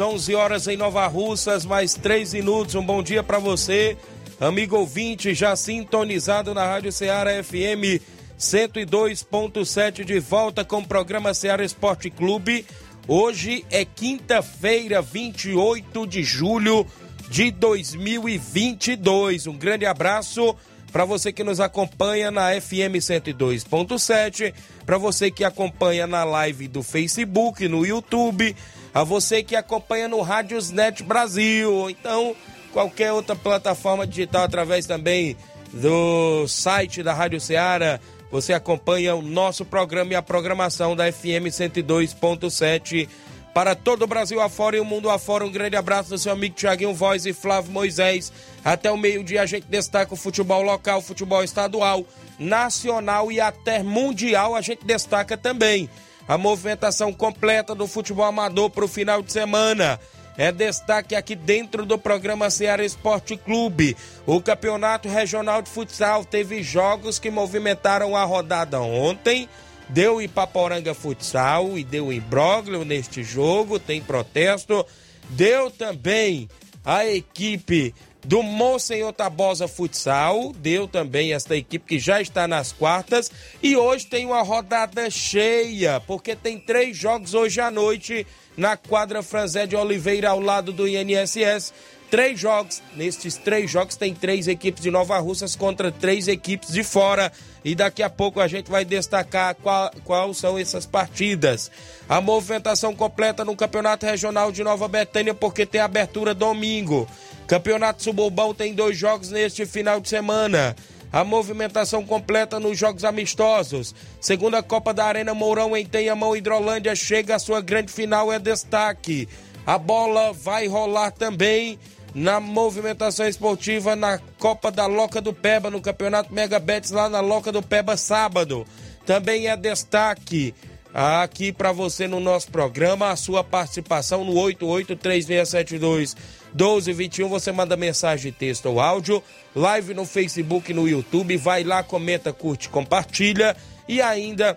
11 0.00 0.34
horas 0.34 0.66
em 0.68 0.76
Nova 0.76 1.06
Russas, 1.06 1.64
mais 1.64 1.94
3 1.94 2.34
minutos. 2.34 2.74
Um 2.74 2.84
bom 2.84 3.02
dia 3.02 3.22
para 3.22 3.38
você, 3.38 3.96
amigo 4.40 4.76
ouvinte, 4.76 5.34
já 5.34 5.54
sintonizado 5.54 6.54
na 6.54 6.64
Rádio 6.64 6.92
Ceará 6.92 7.42
FM 7.42 8.00
102.7, 8.38 10.04
de 10.04 10.18
volta 10.18 10.64
com 10.64 10.78
o 10.78 10.86
programa 10.86 11.34
Ceará 11.34 11.64
Esporte 11.64 12.10
Clube. 12.10 12.64
Hoje 13.06 13.66
é 13.70 13.84
quinta-feira, 13.84 15.02
28 15.02 16.06
de 16.06 16.22
julho 16.22 16.86
de 17.28 17.50
2022. 17.50 19.46
Um 19.46 19.56
grande 19.56 19.84
abraço 19.84 20.56
para 20.92 21.04
você 21.04 21.32
que 21.32 21.44
nos 21.44 21.60
acompanha 21.60 22.30
na 22.30 22.48
FM 22.60 22.96
102.7, 23.00 24.54
para 24.86 24.98
você 24.98 25.30
que 25.30 25.44
acompanha 25.44 26.06
na 26.06 26.24
live 26.24 26.68
do 26.68 26.82
Facebook, 26.82 27.66
no 27.66 27.84
YouTube 27.84 28.54
a 28.94 29.04
você 29.04 29.42
que 29.42 29.56
acompanha 29.56 30.08
no 30.08 30.20
Rádiosnet 30.20 31.02
Brasil, 31.02 31.88
então 31.88 32.36
qualquer 32.72 33.12
outra 33.12 33.34
plataforma 33.34 34.06
digital 34.06 34.44
através 34.44 34.86
também 34.86 35.36
do 35.72 36.46
site 36.46 37.02
da 37.02 37.14
Rádio 37.14 37.40
Ceará, 37.40 37.98
você 38.30 38.52
acompanha 38.52 39.14
o 39.14 39.22
nosso 39.22 39.64
programa 39.64 40.12
e 40.12 40.16
a 40.16 40.22
programação 40.22 40.94
da 40.96 41.10
FM 41.10 41.48
102.7 41.48 43.08
para 43.54 43.74
todo 43.74 44.02
o 44.02 44.06
Brasil 44.06 44.40
afora 44.40 44.76
e 44.76 44.80
o 44.80 44.84
mundo 44.84 45.10
afora. 45.10 45.44
Um 45.44 45.52
grande 45.52 45.76
abraço 45.76 46.10
do 46.10 46.18
seu 46.18 46.32
amigo 46.32 46.54
Tiaguinho 46.54 46.94
Voz 46.94 47.26
e 47.26 47.34
Flávio 47.34 47.70
Moisés. 47.70 48.32
Até 48.64 48.90
o 48.90 48.96
meio-dia 48.96 49.42
a 49.42 49.46
gente 49.46 49.66
destaca 49.66 50.14
o 50.14 50.16
futebol 50.16 50.62
local, 50.62 51.02
futebol 51.02 51.44
estadual, 51.44 52.06
nacional 52.38 53.30
e 53.30 53.40
até 53.40 53.82
mundial 53.82 54.54
a 54.54 54.62
gente 54.62 54.84
destaca 54.84 55.36
também 55.36 55.88
a 56.26 56.38
movimentação 56.38 57.12
completa 57.12 57.74
do 57.74 57.86
futebol 57.86 58.24
amador 58.24 58.70
para 58.70 58.84
o 58.84 58.88
final 58.88 59.22
de 59.22 59.32
semana. 59.32 59.98
É 60.36 60.50
destaque 60.50 61.14
aqui 61.14 61.34
dentro 61.34 61.84
do 61.84 61.98
programa 61.98 62.48
Ceará 62.48 62.84
Esporte 62.84 63.36
Clube. 63.36 63.96
O 64.26 64.40
Campeonato 64.40 65.08
Regional 65.08 65.60
de 65.60 65.68
Futsal 65.68 66.24
teve 66.24 66.62
jogos 66.62 67.18
que 67.18 67.30
movimentaram 67.30 68.16
a 68.16 68.24
rodada 68.24 68.80
ontem. 68.80 69.48
Deu 69.88 70.22
Ipaporanga 70.22 70.94
Futsal 70.94 71.76
e 71.76 71.84
deu 71.84 72.10
imbróglio 72.10 72.82
neste 72.82 73.22
jogo, 73.22 73.78
tem 73.78 74.00
protesto. 74.00 74.86
Deu 75.30 75.70
também 75.70 76.48
a 76.84 77.04
equipe 77.06 77.94
do 78.24 78.42
Monsenhor 78.42 79.12
Tabosa 79.12 79.66
Futsal, 79.66 80.52
deu 80.52 80.86
também 80.86 81.32
esta 81.32 81.56
equipe 81.56 81.86
que 81.86 81.98
já 81.98 82.20
está 82.20 82.46
nas 82.46 82.72
quartas. 82.72 83.30
E 83.62 83.76
hoje 83.76 84.06
tem 84.06 84.26
uma 84.26 84.42
rodada 84.42 85.10
cheia, 85.10 86.00
porque 86.00 86.36
tem 86.36 86.58
três 86.58 86.96
jogos 86.96 87.34
hoje 87.34 87.60
à 87.60 87.70
noite 87.70 88.26
na 88.56 88.76
quadra 88.76 89.22
Franzé 89.22 89.66
de 89.66 89.74
Oliveira, 89.74 90.30
ao 90.30 90.40
lado 90.40 90.72
do 90.72 90.86
INSS. 90.86 91.72
Três 92.12 92.38
jogos, 92.38 92.82
nestes 92.94 93.38
três 93.38 93.70
jogos 93.70 93.96
tem 93.96 94.14
três 94.14 94.46
equipes 94.46 94.82
de 94.82 94.90
Nova 94.90 95.18
Russas 95.18 95.56
contra 95.56 95.90
três 95.90 96.28
equipes 96.28 96.70
de 96.70 96.84
fora. 96.84 97.32
E 97.64 97.74
daqui 97.74 98.02
a 98.02 98.10
pouco 98.10 98.38
a 98.38 98.46
gente 98.46 98.70
vai 98.70 98.84
destacar 98.84 99.54
qual, 99.54 99.90
qual 100.04 100.34
são 100.34 100.58
essas 100.58 100.84
partidas. 100.84 101.70
A 102.06 102.20
movimentação 102.20 102.94
completa 102.94 103.46
no 103.46 103.56
Campeonato 103.56 104.04
Regional 104.04 104.52
de 104.52 104.62
Nova 104.62 104.86
Betânia, 104.88 105.32
porque 105.32 105.64
tem 105.64 105.80
abertura 105.80 106.34
domingo. 106.34 107.08
Campeonato 107.46 108.02
Suburbão 108.02 108.52
tem 108.52 108.74
dois 108.74 108.94
jogos 108.94 109.30
neste 109.30 109.64
final 109.64 109.98
de 109.98 110.10
semana. 110.10 110.76
A 111.10 111.24
movimentação 111.24 112.04
completa 112.04 112.60
nos 112.60 112.76
jogos 112.76 113.04
amistosos. 113.04 113.94
Segunda 114.20 114.62
Copa 114.62 114.92
da 114.92 115.06
Arena 115.06 115.32
Mourão 115.32 115.74
em 115.74 115.86
Tenhamão, 115.86 116.36
Hidrolândia, 116.36 116.94
chega 116.94 117.36
à 117.36 117.38
sua 117.38 117.62
grande 117.62 117.90
final, 117.90 118.30
é 118.30 118.38
destaque. 118.38 119.26
A 119.64 119.78
bola 119.78 120.34
vai 120.34 120.66
rolar 120.66 121.12
também 121.12 121.78
na 122.14 122.40
movimentação 122.40 123.26
esportiva 123.26 123.96
na 123.96 124.18
Copa 124.38 124.70
da 124.70 124.86
Loca 124.86 125.20
do 125.20 125.32
Peba, 125.32 125.70
no 125.70 125.80
Campeonato 125.80 126.32
Mega 126.32 126.58
Betis, 126.58 126.90
lá 126.90 127.08
na 127.08 127.20
Loca 127.20 127.50
do 127.50 127.62
Peba, 127.62 127.96
sábado. 127.96 128.66
Também 129.06 129.48
é 129.48 129.56
destaque 129.56 130.54
aqui 130.92 131.52
para 131.52 131.72
você 131.72 132.06
no 132.06 132.20
nosso 132.20 132.50
programa 132.50 133.10
a 133.10 133.16
sua 133.16 133.42
participação 133.42 134.24
no 134.24 134.34
883672 134.34 136.14
1221. 136.52 137.28
Você 137.28 137.50
manda 137.50 137.76
mensagem 137.76 138.30
texto 138.30 138.66
ou 138.66 138.80
áudio, 138.80 139.22
live 139.54 139.94
no 139.94 140.04
Facebook 140.04 140.72
no 140.72 140.88
YouTube. 140.88 141.36
Vai 141.36 141.64
lá, 141.64 141.82
comenta, 141.82 142.32
curte, 142.32 142.68
compartilha. 142.68 143.56
E 143.88 144.00
ainda 144.00 144.56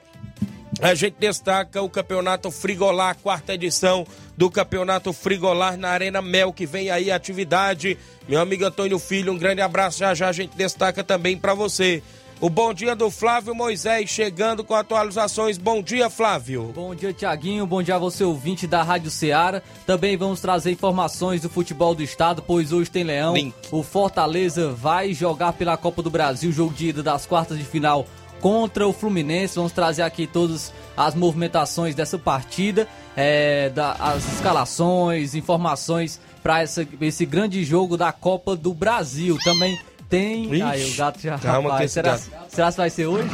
a 0.81 0.93
gente 0.93 1.15
destaca 1.19 1.81
o 1.81 1.89
Campeonato 1.89 2.51
Frigolar, 2.51 3.17
quarta 3.21 3.53
edição 3.53 4.05
do 4.35 4.51
Campeonato 4.51 5.13
Frigolar 5.13 5.77
na 5.77 5.89
Arena 5.89 6.21
Mel, 6.21 6.51
que 6.51 6.65
vem 6.65 6.89
aí 6.89 7.09
a 7.09 7.15
atividade. 7.15 7.97
Meu 8.27 8.41
amigo 8.41 8.65
Antônio 8.65 8.99
Filho, 8.99 9.31
um 9.31 9.37
grande 9.37 9.61
abraço. 9.61 9.99
Já 9.99 10.13
já 10.13 10.27
a 10.27 10.33
gente 10.33 10.55
destaca 10.55 11.03
também 11.03 11.37
para 11.37 11.53
você. 11.53 12.03
O 12.41 12.49
bom 12.49 12.73
dia 12.73 12.93
do 12.93 13.09
Flávio 13.09 13.55
Moisés 13.55 14.09
chegando 14.09 14.61
com 14.61 14.75
atualizações. 14.75 15.57
Bom 15.57 15.81
dia, 15.81 16.09
Flávio. 16.09 16.73
Bom 16.75 16.93
dia, 16.93 17.13
Tiaguinho. 17.13 17.65
Bom 17.65 17.81
dia 17.81 17.95
a 17.95 17.97
você, 17.97 18.25
ouvinte 18.25 18.67
da 18.67 18.83
Rádio 18.83 19.09
Ceará. 19.09 19.61
Também 19.85 20.17
vamos 20.17 20.41
trazer 20.41 20.71
informações 20.71 21.41
do 21.41 21.49
futebol 21.49 21.95
do 21.95 22.03
estado, 22.03 22.41
pois 22.41 22.73
hoje 22.73 22.91
tem 22.91 23.05
Leão. 23.05 23.33
Link. 23.33 23.55
O 23.71 23.81
Fortaleza 23.81 24.69
vai 24.71 25.13
jogar 25.13 25.53
pela 25.53 25.77
Copa 25.77 26.03
do 26.03 26.09
Brasil, 26.09 26.51
jogo 26.51 26.73
de 26.73 26.89
ida 26.89 27.01
das 27.01 27.25
quartas 27.25 27.57
de 27.57 27.63
final 27.63 28.05
contra 28.45 28.87
o 28.87 28.93
Fluminense. 28.93 29.55
Vamos 29.55 29.71
trazer 29.71 30.03
aqui 30.03 30.27
todas 30.27 30.71
as 30.95 31.15
movimentações 31.15 31.95
dessa 31.95 32.19
partida, 32.19 32.87
é, 33.17 33.71
da, 33.71 33.93
as 33.93 34.33
escalações, 34.33 35.33
informações 35.33 36.21
para 36.43 36.63
esse 36.63 37.25
grande 37.25 37.63
jogo 37.63 37.97
da 37.97 38.11
Copa 38.11 38.55
do 38.55 38.71
Brasil. 38.71 39.35
Também 39.43 39.79
tem. 40.07 40.43
Ixi, 40.43 40.61
aí 40.61 40.91
o 40.91 40.95
gato 40.95 41.19
já. 41.19 41.39
Calma 41.39 41.71
rapaz, 41.71 41.89
que 41.89 41.93
será, 41.95 42.11
gato... 42.11 42.29
será 42.49 42.71
que 42.71 42.77
vai 42.77 42.89
ser 42.91 43.07
hoje? 43.07 43.29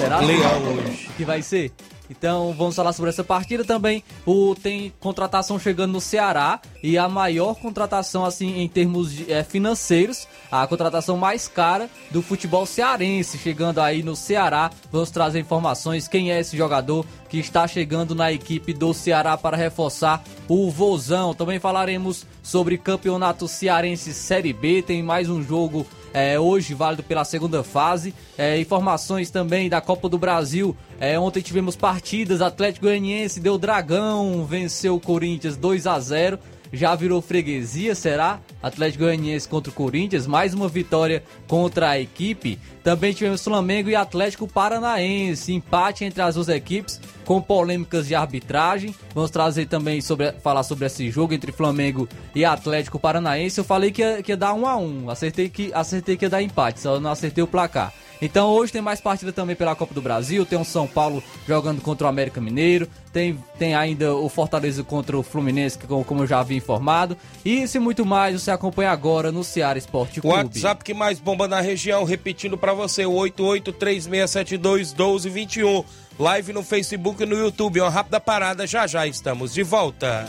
Será? 0.00 0.20
Leão 0.20 0.62
hoje. 0.62 1.10
Que 1.14 1.26
vai 1.26 1.42
ser? 1.42 1.70
Então 2.10 2.54
vamos 2.56 2.76
falar 2.76 2.92
sobre 2.92 3.10
essa 3.10 3.24
partida 3.24 3.64
também. 3.64 4.02
O 4.26 4.54
tem 4.54 4.92
contratação 5.00 5.58
chegando 5.58 5.92
no 5.92 6.00
Ceará 6.00 6.60
e 6.82 6.96
a 6.96 7.08
maior 7.08 7.54
contratação 7.54 8.24
assim 8.24 8.58
em 8.60 8.68
termos 8.68 9.12
de, 9.12 9.32
é, 9.32 9.42
financeiros, 9.42 10.26
a 10.50 10.66
contratação 10.66 11.16
mais 11.16 11.48
cara 11.48 11.90
do 12.10 12.22
futebol 12.22 12.64
cearense 12.66 13.38
chegando 13.38 13.80
aí 13.80 14.02
no 14.02 14.16
Ceará. 14.16 14.70
Vamos 14.90 15.10
trazer 15.10 15.40
informações 15.40 16.08
quem 16.08 16.32
é 16.32 16.40
esse 16.40 16.56
jogador 16.56 17.04
que 17.28 17.38
está 17.38 17.66
chegando 17.68 18.14
na 18.14 18.32
equipe 18.32 18.72
do 18.72 18.94
Ceará 18.94 19.36
para 19.36 19.56
reforçar 19.56 20.22
o 20.48 20.70
Vozão. 20.70 21.34
Também 21.34 21.58
falaremos 21.58 22.26
sobre 22.42 22.78
campeonato 22.78 23.46
cearense 23.46 24.14
Série 24.14 24.52
B. 24.52 24.82
Tem 24.82 25.02
mais 25.02 25.28
um 25.28 25.42
jogo 25.42 25.86
é, 26.12 26.38
hoje 26.38 26.74
válido 26.74 27.02
pela 27.02 27.24
segunda 27.24 27.62
fase. 27.62 28.14
É, 28.36 28.58
informações 28.60 29.30
também 29.30 29.68
da 29.68 29.80
Copa 29.80 30.08
do 30.08 30.18
Brasil. 30.18 30.76
É, 31.00 31.18
ontem 31.18 31.40
tivemos 31.40 31.76
partidas, 31.76 32.40
Atlético 32.40 32.86
Goianiense 32.86 33.40
deu 33.40 33.58
dragão, 33.58 34.44
venceu 34.44 34.96
o 34.96 35.00
Corinthians 35.00 35.56
2 35.56 35.86
a 35.86 35.98
0 35.98 36.38
já 36.72 36.94
virou 36.94 37.20
freguesia, 37.20 37.94
será? 37.94 38.40
Atlético 38.62 39.04
Goianiense 39.04 39.48
contra 39.48 39.70
o 39.70 39.74
Corinthians, 39.74 40.26
mais 40.26 40.54
uma 40.54 40.68
vitória 40.68 41.22
contra 41.46 41.90
a 41.90 42.00
equipe. 42.00 42.58
Também 42.82 43.12
tivemos 43.12 43.44
Flamengo 43.44 43.90
e 43.90 43.94
Atlético 43.94 44.48
Paranaense, 44.48 45.52
empate 45.52 46.04
entre 46.04 46.22
as 46.22 46.34
duas 46.34 46.48
equipes 46.48 47.00
com 47.24 47.40
polêmicas 47.40 48.08
de 48.08 48.14
arbitragem. 48.14 48.94
Vamos 49.14 49.30
trazer 49.30 49.66
também 49.66 50.00
sobre 50.00 50.32
falar 50.32 50.62
sobre 50.62 50.86
esse 50.86 51.10
jogo 51.10 51.34
entre 51.34 51.52
Flamengo 51.52 52.08
e 52.34 52.44
Atlético 52.44 52.98
Paranaense. 52.98 53.58
Eu 53.58 53.64
falei 53.64 53.90
que 53.90 54.00
ia, 54.00 54.22
que 54.22 54.32
ia 54.32 54.36
dar 54.36 54.54
um 54.54 54.66
a 54.66 54.76
um, 54.76 55.10
acertei 55.10 55.48
que 55.48 55.70
acertei 55.74 56.16
que 56.16 56.24
ia 56.24 56.30
dar 56.30 56.42
empate, 56.42 56.80
só 56.80 56.98
não 56.98 57.10
acertei 57.10 57.44
o 57.44 57.46
placar. 57.46 57.92
Então 58.20 58.50
hoje 58.50 58.72
tem 58.72 58.82
mais 58.82 59.00
partida 59.00 59.32
também 59.32 59.56
pela 59.56 59.74
Copa 59.74 59.94
do 59.94 60.02
Brasil. 60.02 60.44
Tem 60.44 60.58
o 60.58 60.64
São 60.64 60.86
Paulo 60.86 61.24
jogando 61.46 61.80
contra 61.80 62.06
o 62.06 62.10
América 62.10 62.38
Mineiro. 62.40 62.86
Tem, 63.12 63.38
tem 63.58 63.74
ainda 63.74 64.14
o 64.14 64.28
Fortaleza 64.28 64.84
contra 64.84 65.18
o 65.18 65.22
Fluminense, 65.22 65.78
como, 65.78 66.04
como 66.04 66.22
eu 66.22 66.26
já 66.26 66.40
havia 66.40 66.56
informado. 66.56 67.16
E 67.44 67.68
se 67.68 67.78
muito 67.78 68.04
mais 68.04 68.40
você 68.40 68.50
acompanha 68.50 68.90
agora 68.90 69.30
no 69.32 69.44
Ceará 69.44 69.78
Esporte 69.78 70.20
Clube. 70.20 70.34
O 70.34 70.38
WhatsApp 70.38 70.82
que 70.84 70.92
mais 70.92 71.20
bomba 71.20 71.48
na 71.48 71.60
região, 71.60 72.04
repetindo 72.04 72.58
para 72.58 72.74
você, 72.74 73.06
o 73.06 73.12
8836721221. 73.12 75.84
Live 76.18 76.52
no 76.52 76.64
Facebook 76.64 77.22
e 77.22 77.26
no 77.26 77.36
YouTube. 77.36 77.80
Uma 77.80 77.90
rápida 77.90 78.18
parada, 78.18 78.66
já 78.66 78.88
já 78.88 79.06
estamos 79.06 79.54
de 79.54 79.62
volta. 79.62 80.28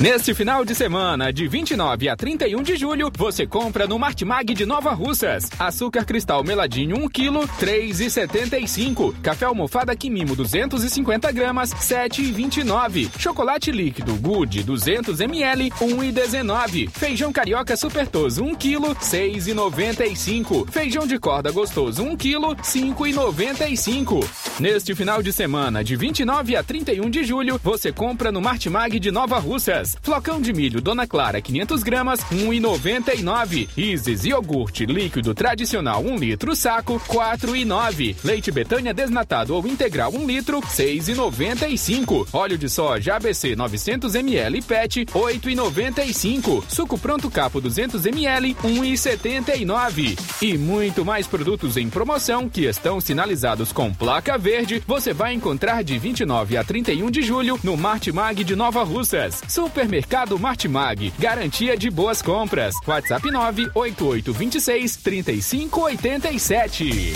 Neste 0.00 0.32
final 0.32 0.64
de 0.64 0.76
semana, 0.76 1.32
de 1.32 1.48
29 1.48 2.08
a 2.08 2.14
31 2.14 2.62
de 2.62 2.76
julho, 2.76 3.10
você 3.18 3.44
compra 3.44 3.84
no 3.84 3.98
Martimag 3.98 4.54
de 4.54 4.64
Nova 4.64 4.92
Russas. 4.92 5.50
Açúcar 5.58 6.04
cristal 6.04 6.44
meladinho 6.44 6.96
1 6.98 7.08
kg, 7.08 7.48
3,75. 7.58 9.12
Café 9.20 9.46
almofada 9.46 9.96
Quimimo 9.96 10.36
250 10.36 11.32
gramas, 11.32 11.74
7,29. 11.74 13.10
Chocolate 13.18 13.72
líquido 13.72 14.14
Good 14.14 14.62
200 14.62 15.20
ml, 15.20 15.70
1,19. 15.70 16.90
Feijão 16.90 17.32
carioca 17.32 17.76
supertoso 17.76 18.44
1 18.44 18.54
kg, 18.54 18.94
6,95. 19.00 20.70
Feijão 20.70 21.08
de 21.08 21.18
corda 21.18 21.50
gostoso 21.50 22.04
1 22.04 22.16
kg, 22.16 22.54
5,95. 22.62 24.24
Neste 24.60 24.94
final 24.94 25.20
de 25.24 25.32
semana, 25.32 25.82
de 25.82 25.96
29 25.96 26.54
a 26.54 26.62
31 26.62 27.10
de 27.10 27.24
julho, 27.24 27.60
você 27.64 27.90
compra 27.90 28.30
no 28.30 28.40
Martimag 28.40 29.00
de 29.00 29.10
Nova 29.10 29.40
Russas. 29.40 29.87
Flocão 30.02 30.40
de 30.40 30.52
milho 30.52 30.80
Dona 30.80 31.06
Clara 31.06 31.40
500 31.40 31.82
gramas, 31.82 32.20
1,99. 32.32 33.68
Isis 33.76 34.24
iogurte 34.24 34.86
líquido 34.86 35.34
tradicional 35.34 36.02
1 36.02 36.16
litro 36.16 36.56
saco, 36.56 37.00
4,9. 37.08 38.16
Leite 38.24 38.50
Betânia 38.50 38.92
desnatado 38.92 39.54
ou 39.54 39.66
integral 39.66 40.12
1 40.12 40.26
litro, 40.26 40.60
6,95. 40.60 42.28
Óleo 42.32 42.58
de 42.58 42.68
soja 42.68 43.16
ABC 43.16 43.54
900 43.54 44.14
ml 44.14 44.62
PET, 44.62 45.06
8,95. 45.06 46.64
Suco 46.68 46.98
pronto 46.98 47.30
capo 47.30 47.60
200 47.60 48.04
ml, 48.06 48.54
1,79. 48.56 50.18
E 50.42 50.58
muito 50.58 51.04
mais 51.04 51.26
produtos 51.26 51.76
em 51.76 51.88
promoção 51.88 52.48
que 52.48 52.64
estão 52.64 53.00
sinalizados 53.00 53.72
com 53.72 53.92
placa 53.92 54.36
verde, 54.38 54.82
você 54.86 55.12
vai 55.12 55.34
encontrar 55.34 55.84
de 55.84 55.98
29 55.98 56.56
a 56.56 56.64
31 56.64 57.10
de 57.10 57.22
julho 57.22 57.58
no 57.62 57.76
Martimag 57.76 58.42
de 58.44 58.56
Nova 58.56 58.82
Russas. 58.82 59.42
Super 59.48 59.77
Supermercado 59.78 60.36
Martimag, 60.40 61.12
garantia 61.20 61.76
de 61.76 61.88
boas 61.88 62.20
compras. 62.20 62.74
WhatsApp 62.84 63.30
98826 63.30 64.96
3587. 64.96 67.12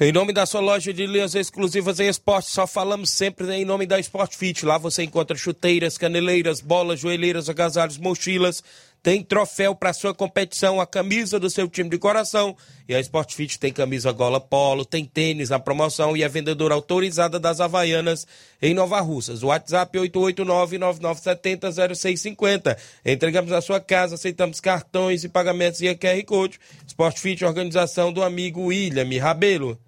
Em 0.00 0.12
nome 0.12 0.32
da 0.32 0.46
sua 0.46 0.60
loja 0.60 0.92
de 0.92 1.04
linhas 1.04 1.34
exclusivas 1.34 1.98
em 1.98 2.06
esporte, 2.06 2.48
só 2.48 2.64
falamos 2.64 3.10
sempre 3.10 3.52
em 3.54 3.64
nome 3.64 3.86
da 3.86 3.98
Sport 3.98 4.36
Fit. 4.36 4.64
Lá 4.64 4.78
você 4.78 5.02
encontra 5.02 5.36
chuteiras, 5.36 5.98
caneleiras, 5.98 6.60
bolas, 6.60 7.00
joelheiras, 7.00 7.48
agasalhos, 7.48 7.98
mochilas 7.98 8.62
tem 9.04 9.22
troféu 9.22 9.72
para 9.74 9.92
sua 9.92 10.14
competição, 10.14 10.80
a 10.80 10.86
camisa 10.86 11.38
do 11.38 11.50
seu 11.50 11.68
time 11.68 11.90
de 11.90 11.98
coração. 11.98 12.56
E 12.88 12.94
a 12.94 13.00
Sport 13.00 13.34
Fit 13.34 13.58
tem 13.58 13.70
camisa 13.70 14.10
gola 14.12 14.40
polo, 14.40 14.82
tem 14.82 15.04
tênis 15.04 15.50
na 15.50 15.58
promoção 15.58 16.16
e 16.16 16.22
é 16.22 16.28
vendedora 16.28 16.72
autorizada 16.72 17.38
das 17.38 17.60
Havaianas 17.60 18.26
em 18.62 18.72
Nova 18.72 18.98
Russas. 19.00 19.42
WhatsApp 19.42 19.98
889-9970-0650. 19.98 22.78
Entregamos 23.04 23.52
a 23.52 23.60
sua 23.60 23.78
casa, 23.78 24.14
aceitamos 24.14 24.58
cartões 24.58 25.22
e 25.22 25.28
pagamentos 25.28 25.82
e 25.82 25.94
QR 25.94 26.24
Code. 26.24 26.58
Sport 26.86 27.18
Fit, 27.18 27.44
organização 27.44 28.10
do 28.10 28.22
amigo 28.22 28.62
William 28.62 29.20
Rabelo. 29.20 29.78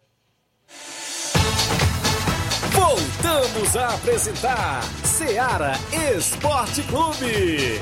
Voltamos 2.70 3.76
a 3.76 3.94
apresentar 3.94 4.82
Seara 5.06 5.72
Esporte 6.14 6.82
Clube. 6.82 7.80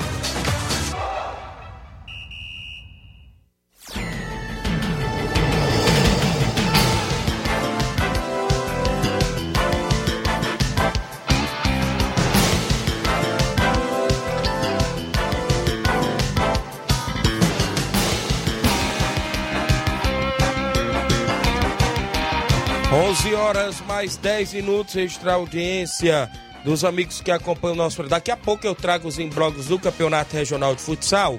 11 22.95 23.35
horas 23.35 23.81
mais 23.81 24.15
10 24.15 24.53
minutos, 24.53 24.93
registrar 24.93 25.33
a 25.33 25.35
audiência 25.35 26.31
dos 26.63 26.85
amigos 26.85 27.19
que 27.19 27.29
acompanham 27.29 27.73
o 27.73 27.77
nosso. 27.77 28.01
Daqui 28.03 28.31
a 28.31 28.37
pouco 28.37 28.65
eu 28.65 28.73
trago 28.73 29.05
os 29.05 29.19
embróglios 29.19 29.65
do 29.65 29.77
Campeonato 29.77 30.33
Regional 30.33 30.73
de 30.73 30.81
Futsal, 30.81 31.37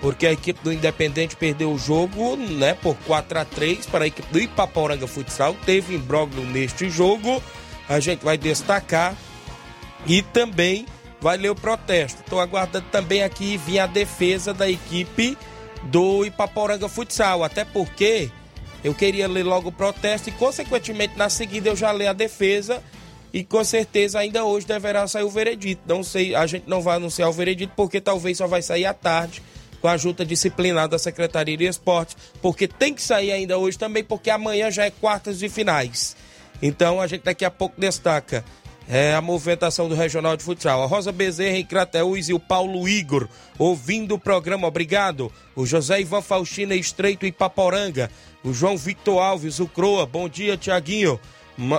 porque 0.00 0.26
a 0.26 0.32
equipe 0.32 0.58
do 0.64 0.72
Independente 0.72 1.36
perdeu 1.36 1.72
o 1.72 1.78
jogo, 1.78 2.36
né, 2.36 2.72
por 2.72 2.96
4 3.06 3.38
a 3.38 3.44
3 3.44 3.84
para 3.84 4.04
a 4.04 4.06
equipe 4.06 4.32
do 4.32 4.40
Ipaporanga 4.40 5.06
Futsal. 5.06 5.54
Teve 5.66 5.94
imbróglio 5.94 6.42
neste 6.42 6.88
jogo, 6.88 7.42
a 7.86 8.00
gente 8.00 8.24
vai 8.24 8.38
destacar 8.38 9.14
e 10.06 10.22
também 10.22 10.86
vai 11.20 11.36
ler 11.36 11.50
o 11.50 11.54
protesto. 11.54 12.22
Estou 12.22 12.40
aguardando 12.40 12.86
também 12.90 13.22
aqui 13.22 13.58
vir 13.58 13.78
a 13.78 13.86
defesa 13.86 14.54
da 14.54 14.70
equipe 14.70 15.36
do 15.82 16.24
Ipaporanga 16.24 16.88
Futsal, 16.88 17.44
até 17.44 17.62
porque 17.62 18.30
eu 18.84 18.94
queria 18.94 19.26
ler 19.26 19.42
logo 19.42 19.70
o 19.70 19.72
protesto 19.72 20.28
e, 20.28 20.32
consequentemente, 20.32 21.16
na 21.16 21.30
seguida 21.30 21.70
eu 21.70 21.76
já 21.76 21.90
leio 21.90 22.10
a 22.10 22.12
defesa 22.12 22.82
e 23.32 23.42
com 23.42 23.64
certeza 23.64 24.18
ainda 24.20 24.44
hoje 24.44 24.66
deverá 24.66 25.08
sair 25.08 25.24
o 25.24 25.30
veredito. 25.30 25.82
Não 25.86 26.04
sei, 26.04 26.34
a 26.34 26.46
gente 26.46 26.68
não 26.68 26.82
vai 26.82 26.96
anunciar 26.96 27.28
o 27.28 27.32
veredito 27.32 27.72
porque 27.74 28.00
talvez 28.00 28.38
só 28.38 28.46
vai 28.46 28.60
sair 28.60 28.84
à 28.84 28.92
tarde 28.92 29.42
com 29.80 29.88
a 29.88 29.96
junta 29.96 30.24
disciplinar 30.24 30.88
da 30.88 30.98
Secretaria 30.98 31.56
de 31.56 31.64
Esportes, 31.64 32.16
porque 32.40 32.66
tem 32.68 32.94
que 32.94 33.02
sair 33.02 33.32
ainda 33.32 33.58
hoje 33.58 33.76
também, 33.76 34.04
porque 34.04 34.30
amanhã 34.30 34.70
já 34.70 34.84
é 34.84 34.90
quartas 34.90 35.38
de 35.38 35.48
finais. 35.48 36.16
Então 36.62 37.00
a 37.00 37.06
gente 37.06 37.22
daqui 37.22 37.44
a 37.44 37.50
pouco 37.50 37.78
destaca 37.78 38.44
é, 38.88 39.14
a 39.14 39.20
movimentação 39.20 39.88
do 39.88 39.94
Regional 39.94 40.36
de 40.36 40.44
Futsal. 40.44 40.82
A 40.82 40.86
Rosa 40.86 41.12
Bezerra 41.12 41.56
em 41.56 41.66
e 42.28 42.34
o 42.34 42.40
Paulo 42.40 42.88
Igor 42.88 43.28
ouvindo 43.58 44.14
o 44.14 44.18
programa, 44.18 44.66
obrigado. 44.66 45.32
O 45.56 45.66
José 45.66 46.00
Ivan 46.00 46.22
Faustina 46.22 46.74
Estreito 46.74 47.26
e 47.26 47.32
Paporanga. 47.32 48.10
O 48.44 48.52
João 48.52 48.76
Victor 48.76 49.22
Alves, 49.22 49.58
o 49.58 49.66
Croa. 49.66 50.04
Bom 50.04 50.28
dia, 50.28 50.54
Tiaguinho. 50.54 51.18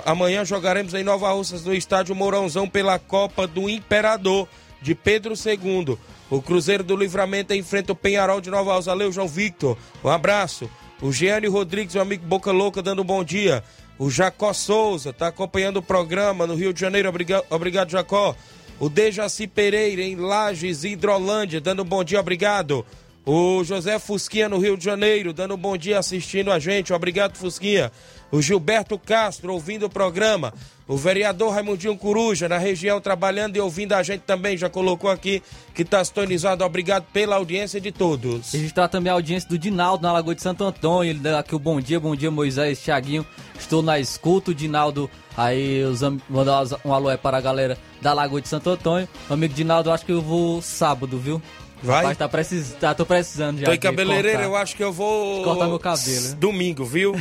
Amanhã 0.03 0.43
jogaremos 0.43 0.95
em 0.95 1.03
Nova 1.03 1.31
Russas 1.31 1.63
no 1.63 1.75
estádio 1.75 2.15
Mourãozão 2.15 2.67
pela 2.67 2.97
Copa 2.97 3.45
do 3.45 3.69
Imperador 3.69 4.47
de 4.81 4.95
Pedro 4.95 5.35
II. 5.35 5.95
O 6.29 6.41
Cruzeiro 6.41 6.83
do 6.83 6.95
Livramento 6.95 7.53
enfrenta 7.53 7.91
o 7.91 7.95
Penharol 7.95 8.41
de 8.41 8.49
Nova 8.49 8.73
Russa. 8.73 8.89
Valeu, 8.89 9.11
João 9.11 9.27
Victor. 9.27 9.77
Um 10.03 10.09
abraço. 10.09 10.67
O 10.99 11.11
Gianni 11.11 11.47
Rodrigues, 11.47 11.93
meu 11.93 12.01
amigo 12.01 12.25
Boca 12.25 12.51
Louca, 12.51 12.81
dando 12.81 13.03
um 13.03 13.05
bom 13.05 13.23
dia. 13.23 13.63
O 13.99 14.09
Jacó 14.09 14.51
Souza 14.51 15.11
está 15.11 15.27
acompanhando 15.27 15.77
o 15.77 15.83
programa 15.83 16.47
no 16.47 16.55
Rio 16.55 16.73
de 16.73 16.81
Janeiro. 16.81 17.09
Obrigado, 17.09 17.45
obrigado 17.51 17.91
Jacó. 17.91 18.35
O 18.79 18.89
Dejaci 18.89 19.45
Pereira, 19.45 20.01
em 20.01 20.15
Lages, 20.15 20.83
Hidrolândia, 20.83 21.61
dando 21.61 21.83
um 21.83 21.85
bom 21.85 22.03
dia, 22.03 22.19
obrigado. 22.19 22.85
O 23.25 23.63
José 23.63 23.97
Fusquinha 23.97 24.47
no 24.47 24.59
Rio 24.59 24.77
de 24.77 24.85
Janeiro, 24.85 25.33
dando 25.33 25.55
um 25.55 25.57
bom 25.57 25.75
dia 25.75 25.97
assistindo 25.97 26.51
a 26.51 26.59
gente. 26.59 26.93
Obrigado, 26.93 27.35
Fusquinha. 27.35 27.91
O 28.31 28.39
Gilberto 28.39 28.99
Castro 28.99 29.51
ouvindo 29.51 29.87
o 29.87 29.89
programa. 29.89 30.53
O 30.87 30.95
vereador 30.95 31.51
Raimundinho 31.51 31.97
Coruja, 31.97 32.47
na 32.47 32.59
região, 32.59 33.01
trabalhando 33.01 33.55
e 33.55 33.59
ouvindo 33.59 33.93
a 33.93 34.03
gente 34.03 34.21
também, 34.21 34.55
já 34.55 34.69
colocou 34.69 35.09
aqui 35.09 35.41
que 35.73 35.81
está 35.81 36.05
sintonizado. 36.05 36.63
Obrigado 36.63 37.05
pela 37.11 37.37
audiência 37.37 37.81
de 37.81 37.91
todos. 37.91 38.51
Registrar 38.51 38.87
também 38.89 39.09
a 39.09 39.15
audiência 39.15 39.49
do 39.49 39.57
Dinaldo 39.57 40.03
na 40.03 40.13
Lagoa 40.13 40.35
de 40.35 40.43
Santo 40.43 40.63
Antônio. 40.63 41.09
Ele 41.09 41.19
dá 41.19 41.39
aqui 41.39 41.55
o 41.55 41.59
bom 41.59 41.81
dia, 41.81 41.99
bom 41.99 42.15
dia 42.15 42.29
Moisés, 42.29 42.79
Thiaguinho. 42.79 43.25
Estou 43.57 43.81
na 43.81 43.99
escuta, 43.99 44.51
o 44.51 44.53
Dinaldo. 44.53 45.09
Aí, 45.35 45.81
mandar 46.29 46.63
um 46.85 46.93
alô 46.93 47.09
é 47.09 47.17
para 47.17 47.37
a 47.37 47.41
galera 47.41 47.75
da 47.99 48.13
Lagoa 48.13 48.39
de 48.39 48.47
Santo 48.47 48.69
Antônio. 48.69 49.09
Amigo 49.27 49.55
Dinaldo, 49.55 49.91
acho 49.91 50.05
que 50.05 50.11
eu 50.11 50.21
vou 50.21 50.61
sábado, 50.61 51.17
viu? 51.17 51.41
Vai? 51.85 51.97
Rapaz, 52.01 52.17
tá 52.17 52.27
precis... 52.27 52.71
tá, 52.79 52.93
tô 52.93 53.05
precisando 53.05 53.59
já. 53.59 53.65
Tô 53.65 53.73
em 53.73 53.79
cabeleireiro, 53.79 54.41
eu 54.41 54.55
acho 54.55 54.75
que 54.75 54.83
eu 54.83 54.91
vou. 54.91 55.43
Cortar 55.43 55.67
meu 55.67 55.79
cabelo. 55.79 56.35
Domingo, 56.35 56.83
viu? 56.83 57.15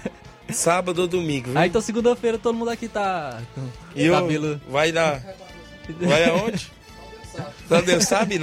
Sábado 0.52 1.02
ou 1.02 1.08
domingo, 1.08 1.50
viu? 1.50 1.58
Aí 1.58 1.68
então 1.68 1.80
segunda-feira 1.80 2.36
todo 2.36 2.54
mundo 2.56 2.70
aqui 2.70 2.88
tá 2.88 3.40
E 3.94 4.08
o 4.10 4.12
cabelo. 4.12 4.60
vai 4.68 4.92
dar. 4.92 5.22
Vai 6.00 6.24
aonde? 6.28 6.70
Só 7.68 7.80
Deus 7.80 8.04
sabe. 8.04 8.40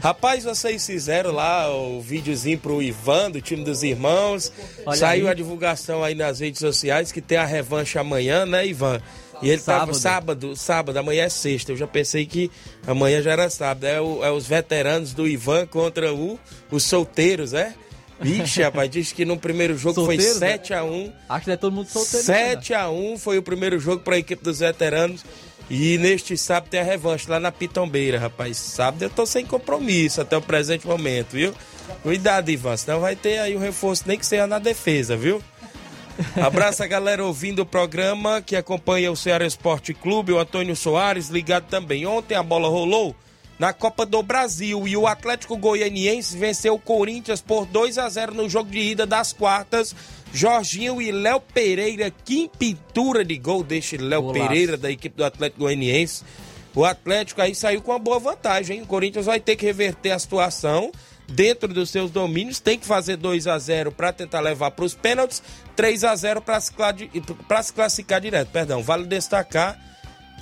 Rapaz, 0.00 0.44
vocês 0.44 0.86
fizeram 0.86 1.32
lá 1.32 1.70
o 1.74 2.00
videozinho 2.00 2.58
pro 2.58 2.80
Ivan, 2.82 3.30
do 3.30 3.40
time 3.40 3.64
dos 3.64 3.82
irmãos. 3.82 4.52
Olha 4.86 4.96
Saiu 4.96 5.26
aí. 5.26 5.32
a 5.32 5.34
divulgação 5.34 6.04
aí 6.04 6.14
nas 6.14 6.40
redes 6.40 6.60
sociais 6.60 7.10
que 7.10 7.20
tem 7.20 7.36
a 7.38 7.44
revanche 7.44 7.98
amanhã, 7.98 8.46
né, 8.46 8.66
Ivan? 8.66 9.00
E 9.42 9.48
ele 9.50 9.60
tava 9.62 9.92
Sábado. 9.94 9.96
sábado, 9.98 10.56
sábado, 10.56 10.96
amanhã 10.98 11.24
é 11.24 11.28
sexta. 11.28 11.72
Eu 11.72 11.76
já 11.76 11.86
pensei 11.86 12.26
que 12.26 12.50
amanhã 12.86 13.22
já 13.22 13.32
era 13.32 13.48
sábado. 13.50 13.84
É, 13.84 14.00
o- 14.00 14.24
é 14.24 14.30
os 14.30 14.46
veteranos 14.46 15.12
do 15.12 15.26
Ivan 15.28 15.66
contra 15.66 16.12
o, 16.12 16.38
os 16.70 16.82
solteiros, 16.82 17.52
é? 17.54 17.74
Vixe, 18.20 18.60
rapaz, 18.62 18.90
diz 18.90 19.12
que 19.12 19.24
no 19.24 19.38
primeiro 19.38 19.78
jogo 19.78 20.04
foi 20.04 20.16
né? 20.16 20.22
7 20.24 20.74
a 20.74 20.82
1 20.82 21.12
Acho 21.28 21.44
que 21.44 21.50
é 21.52 21.56
todo 21.56 21.72
mundo 21.72 21.88
solteiro. 21.88 22.26
né? 22.26 22.34
7 22.56 22.74
a 22.74 22.90
1 22.90 23.16
foi 23.16 23.38
o 23.38 23.42
primeiro 23.42 23.78
jogo 23.78 24.02
para 24.02 24.16
a 24.16 24.18
equipe 24.18 24.42
dos 24.42 24.58
veteranos. 24.58 25.24
E 25.70 25.98
neste 25.98 26.36
sábado 26.36 26.70
tem 26.70 26.80
a 26.80 26.82
revanche 26.82 27.30
lá 27.30 27.38
na 27.38 27.52
Pitombeira, 27.52 28.18
rapaz. 28.18 28.56
Sábado 28.56 29.02
eu 29.02 29.10
tô 29.10 29.24
sem 29.24 29.44
compromisso 29.46 30.20
até 30.20 30.36
o 30.36 30.42
presente 30.42 30.84
momento, 30.86 31.32
viu? 31.32 31.54
Cuidado, 32.02 32.50
Ivan, 32.50 32.76
senão 32.76 33.00
vai 33.00 33.14
ter 33.14 33.38
aí 33.38 33.54
o 33.54 33.58
reforço, 33.58 34.02
nem 34.06 34.18
que 34.18 34.26
seja 34.26 34.46
na 34.48 34.58
defesa, 34.58 35.16
viu? 35.16 35.40
Abraço 36.42 36.82
a 36.82 36.86
galera 36.86 37.24
ouvindo 37.24 37.60
o 37.60 37.66
programa 37.66 38.42
que 38.42 38.56
acompanha 38.56 39.10
o 39.12 39.16
Ceará 39.16 39.46
Esporte 39.46 39.94
Clube, 39.94 40.32
o 40.32 40.38
Antônio 40.38 40.74
Soares 40.74 41.28
ligado 41.28 41.66
também. 41.68 42.06
Ontem 42.06 42.34
a 42.34 42.42
bola 42.42 42.68
rolou 42.68 43.14
na 43.58 43.72
Copa 43.72 44.06
do 44.06 44.22
Brasil 44.22 44.86
e 44.86 44.96
o 44.96 45.06
Atlético 45.06 45.56
Goianiense 45.56 46.36
venceu 46.36 46.74
o 46.74 46.78
Corinthians 46.78 47.40
por 47.40 47.66
2 47.66 47.98
a 47.98 48.08
0 48.08 48.34
no 48.34 48.48
jogo 48.48 48.70
de 48.70 48.78
ida 48.78 49.06
das 49.06 49.32
quartas. 49.32 49.94
Jorginho 50.32 51.00
e 51.00 51.10
Léo 51.10 51.40
Pereira, 51.40 52.10
que 52.24 52.50
pintura 52.58 53.24
de 53.24 53.36
gol 53.38 53.62
deste 53.64 53.96
Léo. 53.96 54.32
Pereira 54.32 54.76
da 54.76 54.90
equipe 54.90 55.16
do 55.16 55.24
Atlético 55.24 55.60
Goianiense. 55.60 56.22
O 56.74 56.84
Atlético 56.84 57.40
aí 57.40 57.54
saiu 57.54 57.80
com 57.80 57.90
uma 57.92 57.98
boa 57.98 58.18
vantagem. 58.18 58.76
hein? 58.76 58.82
O 58.82 58.86
Corinthians 58.86 59.26
vai 59.26 59.40
ter 59.40 59.56
que 59.56 59.64
reverter 59.66 60.10
a 60.12 60.18
situação 60.18 60.92
dentro 61.28 61.68
dos 61.72 61.90
seus 61.90 62.10
domínios, 62.10 62.58
tem 62.58 62.78
que 62.78 62.86
fazer 62.86 63.16
2 63.16 63.46
a 63.46 63.58
0 63.58 63.92
para 63.92 64.12
tentar 64.12 64.40
levar 64.40 64.70
para 64.70 64.84
os 64.84 64.94
pênaltis, 64.94 65.42
3 65.76 66.02
a 66.04 66.16
0 66.16 66.40
para 66.40 66.58
se, 66.60 66.72
classificar 67.74 68.20
direto. 68.20 68.48
Perdão, 68.48 68.82
vale 68.82 69.04
destacar 69.06 69.78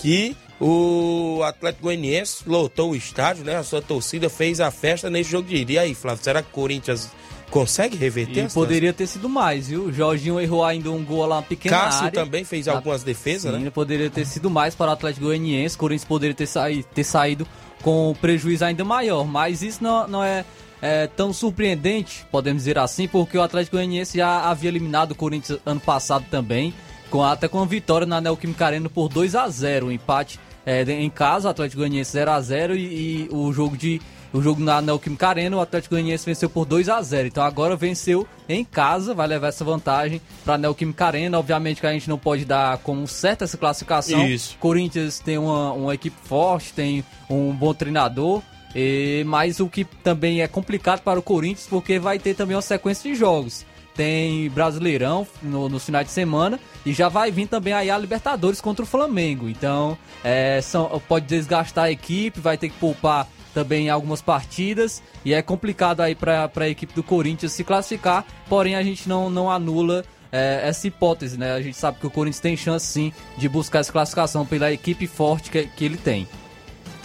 que 0.00 0.36
o 0.60 1.42
Atlético 1.44 1.84
Goianiense 1.84 2.44
lotou 2.46 2.92
o 2.92 2.96
estádio, 2.96 3.44
né? 3.44 3.56
A 3.56 3.62
sua 3.64 3.82
torcida 3.82 4.28
fez 4.30 4.60
a 4.60 4.70
festa 4.70 5.10
nesse 5.10 5.30
jogo 5.30 5.48
de 5.48 5.56
ida. 5.56 5.72
E 5.72 5.78
aí, 5.78 5.94
Flávio, 5.94 6.22
será 6.24 6.42
que 6.42 6.48
o 6.48 6.52
Corinthians 6.52 7.08
consegue 7.50 7.96
reverter 7.96 8.50
poderia 8.52 8.92
ter 8.92 9.06
sido 9.06 9.28
mais, 9.28 9.68
viu? 9.68 9.84
O 9.84 9.92
Jorginho 9.92 10.40
errou 10.40 10.64
ainda 10.64 10.90
um 10.90 11.04
gol 11.04 11.24
lá, 11.26 11.36
uma 11.36 11.42
pequena 11.42 11.76
Cássio 11.78 12.06
área. 12.06 12.24
também 12.24 12.42
fez 12.44 12.66
Na- 12.66 12.72
algumas 12.74 13.02
defesas, 13.04 13.54
Sim, 13.54 13.60
né? 13.64 13.70
poderia 13.70 14.10
ter 14.10 14.26
sido 14.26 14.50
mais 14.50 14.74
para 14.74 14.90
o 14.90 14.94
Atlético 14.94 15.26
Goianiense. 15.26 15.76
O 15.76 15.78
Corinthians 15.78 16.08
poderia 16.08 16.34
ter, 16.34 16.46
saí, 16.46 16.82
ter 16.82 17.04
saído 17.04 17.46
com 17.82 18.10
um 18.10 18.14
prejuízo 18.14 18.64
ainda 18.64 18.84
maior. 18.84 19.24
Mas 19.26 19.62
isso 19.62 19.82
não, 19.82 20.08
não 20.08 20.24
é, 20.24 20.44
é, 20.86 21.06
tão 21.08 21.32
surpreendente, 21.32 22.24
podemos 22.30 22.62
dizer 22.62 22.78
assim, 22.78 23.08
porque 23.08 23.36
o 23.36 23.42
Atlético 23.42 23.76
Goianiense 23.76 24.18
já 24.18 24.48
havia 24.48 24.70
eliminado 24.70 25.10
o 25.12 25.14
Corinthians 25.16 25.58
ano 25.66 25.80
passado 25.80 26.24
também, 26.30 26.72
com, 27.10 27.24
até 27.24 27.48
com 27.48 27.60
a 27.60 27.66
vitória 27.66 28.06
na 28.06 28.20
Neoquímica 28.20 28.66
Arena 28.66 28.88
por 28.88 29.08
2 29.08 29.34
a 29.34 29.48
0 29.48 29.86
O 29.86 29.92
empate 29.92 30.38
é, 30.64 30.82
em 30.82 31.10
casa, 31.10 31.48
o 31.48 31.50
Atlético 31.50 31.80
Goianiense 31.80 32.12
0 32.12 32.30
a 32.30 32.40
0 32.40 32.76
e, 32.76 32.80
e 32.80 33.28
o 33.32 33.52
jogo 33.52 33.76
de 33.76 34.00
o 34.32 34.42
jogo 34.42 34.62
na 34.62 34.82
Neoquímica 34.82 35.28
Arena, 35.28 35.56
o 35.56 35.60
Atlético 35.60 35.94
Goianiense 35.94 36.26
venceu 36.26 36.50
por 36.50 36.66
2 36.66 36.88
a 36.88 37.00
0 37.00 37.28
Então 37.28 37.42
agora 37.42 37.74
venceu 37.74 38.26
em 38.48 38.64
casa, 38.64 39.14
vai 39.14 39.26
levar 39.26 39.48
essa 39.48 39.64
vantagem 39.64 40.20
para 40.44 40.54
a 40.54 40.58
Neoquímica 40.58 41.06
Arena. 41.06 41.38
Obviamente 41.38 41.80
que 41.80 41.86
a 41.86 41.92
gente 41.92 42.08
não 42.08 42.18
pode 42.18 42.44
dar 42.44 42.76
como 42.78 43.06
certa 43.08 43.44
essa 43.44 43.56
classificação. 43.56 44.26
Isso. 44.26 44.56
Corinthians 44.58 45.20
tem 45.20 45.38
uma, 45.38 45.72
uma 45.72 45.94
equipe 45.94 46.16
forte, 46.24 46.72
tem 46.72 47.04
um 47.30 47.52
bom 47.52 47.72
treinador. 47.72 48.42
E, 48.76 49.24
mas 49.26 49.58
o 49.58 49.68
que 49.68 49.84
também 49.84 50.42
é 50.42 50.46
complicado 50.46 51.00
para 51.00 51.18
o 51.18 51.22
Corinthians, 51.22 51.66
porque 51.66 51.98
vai 51.98 52.18
ter 52.18 52.34
também 52.34 52.54
uma 52.54 52.60
sequência 52.60 53.10
de 53.10 53.18
jogos. 53.18 53.64
Tem 53.94 54.50
Brasileirão 54.50 55.26
no, 55.42 55.70
no 55.70 55.80
final 55.80 56.04
de 56.04 56.10
semana 56.10 56.60
e 56.84 56.92
já 56.92 57.08
vai 57.08 57.30
vir 57.30 57.48
também 57.48 57.72
aí 57.72 57.90
a 57.90 57.96
Libertadores 57.96 58.60
contra 58.60 58.84
o 58.84 58.86
Flamengo. 58.86 59.48
Então, 59.48 59.96
é, 60.22 60.60
são, 60.60 61.00
pode 61.08 61.24
desgastar 61.24 61.86
a 61.86 61.90
equipe, 61.90 62.38
vai 62.38 62.58
ter 62.58 62.68
que 62.68 62.76
poupar 62.76 63.26
também 63.54 63.88
algumas 63.88 64.20
partidas 64.20 65.02
e 65.24 65.32
é 65.32 65.40
complicado 65.40 66.02
aí 66.02 66.14
para 66.14 66.50
a 66.54 66.68
equipe 66.68 66.92
do 66.92 67.02
Corinthians 67.02 67.52
se 67.52 67.64
classificar, 67.64 68.26
porém 68.50 68.74
a 68.74 68.82
gente 68.82 69.08
não, 69.08 69.30
não 69.30 69.50
anula 69.50 70.04
é, 70.30 70.60
essa 70.64 70.86
hipótese, 70.86 71.38
né? 71.38 71.54
A 71.54 71.62
gente 71.62 71.78
sabe 71.78 71.98
que 71.98 72.06
o 72.06 72.10
Corinthians 72.10 72.40
tem 72.40 72.54
chance 72.54 72.84
sim 72.84 73.10
de 73.38 73.48
buscar 73.48 73.78
essa 73.78 73.90
classificação 73.90 74.44
pela 74.44 74.70
equipe 74.70 75.06
forte 75.06 75.50
que, 75.50 75.64
que 75.68 75.84
ele 75.86 75.96
tem. 75.96 76.28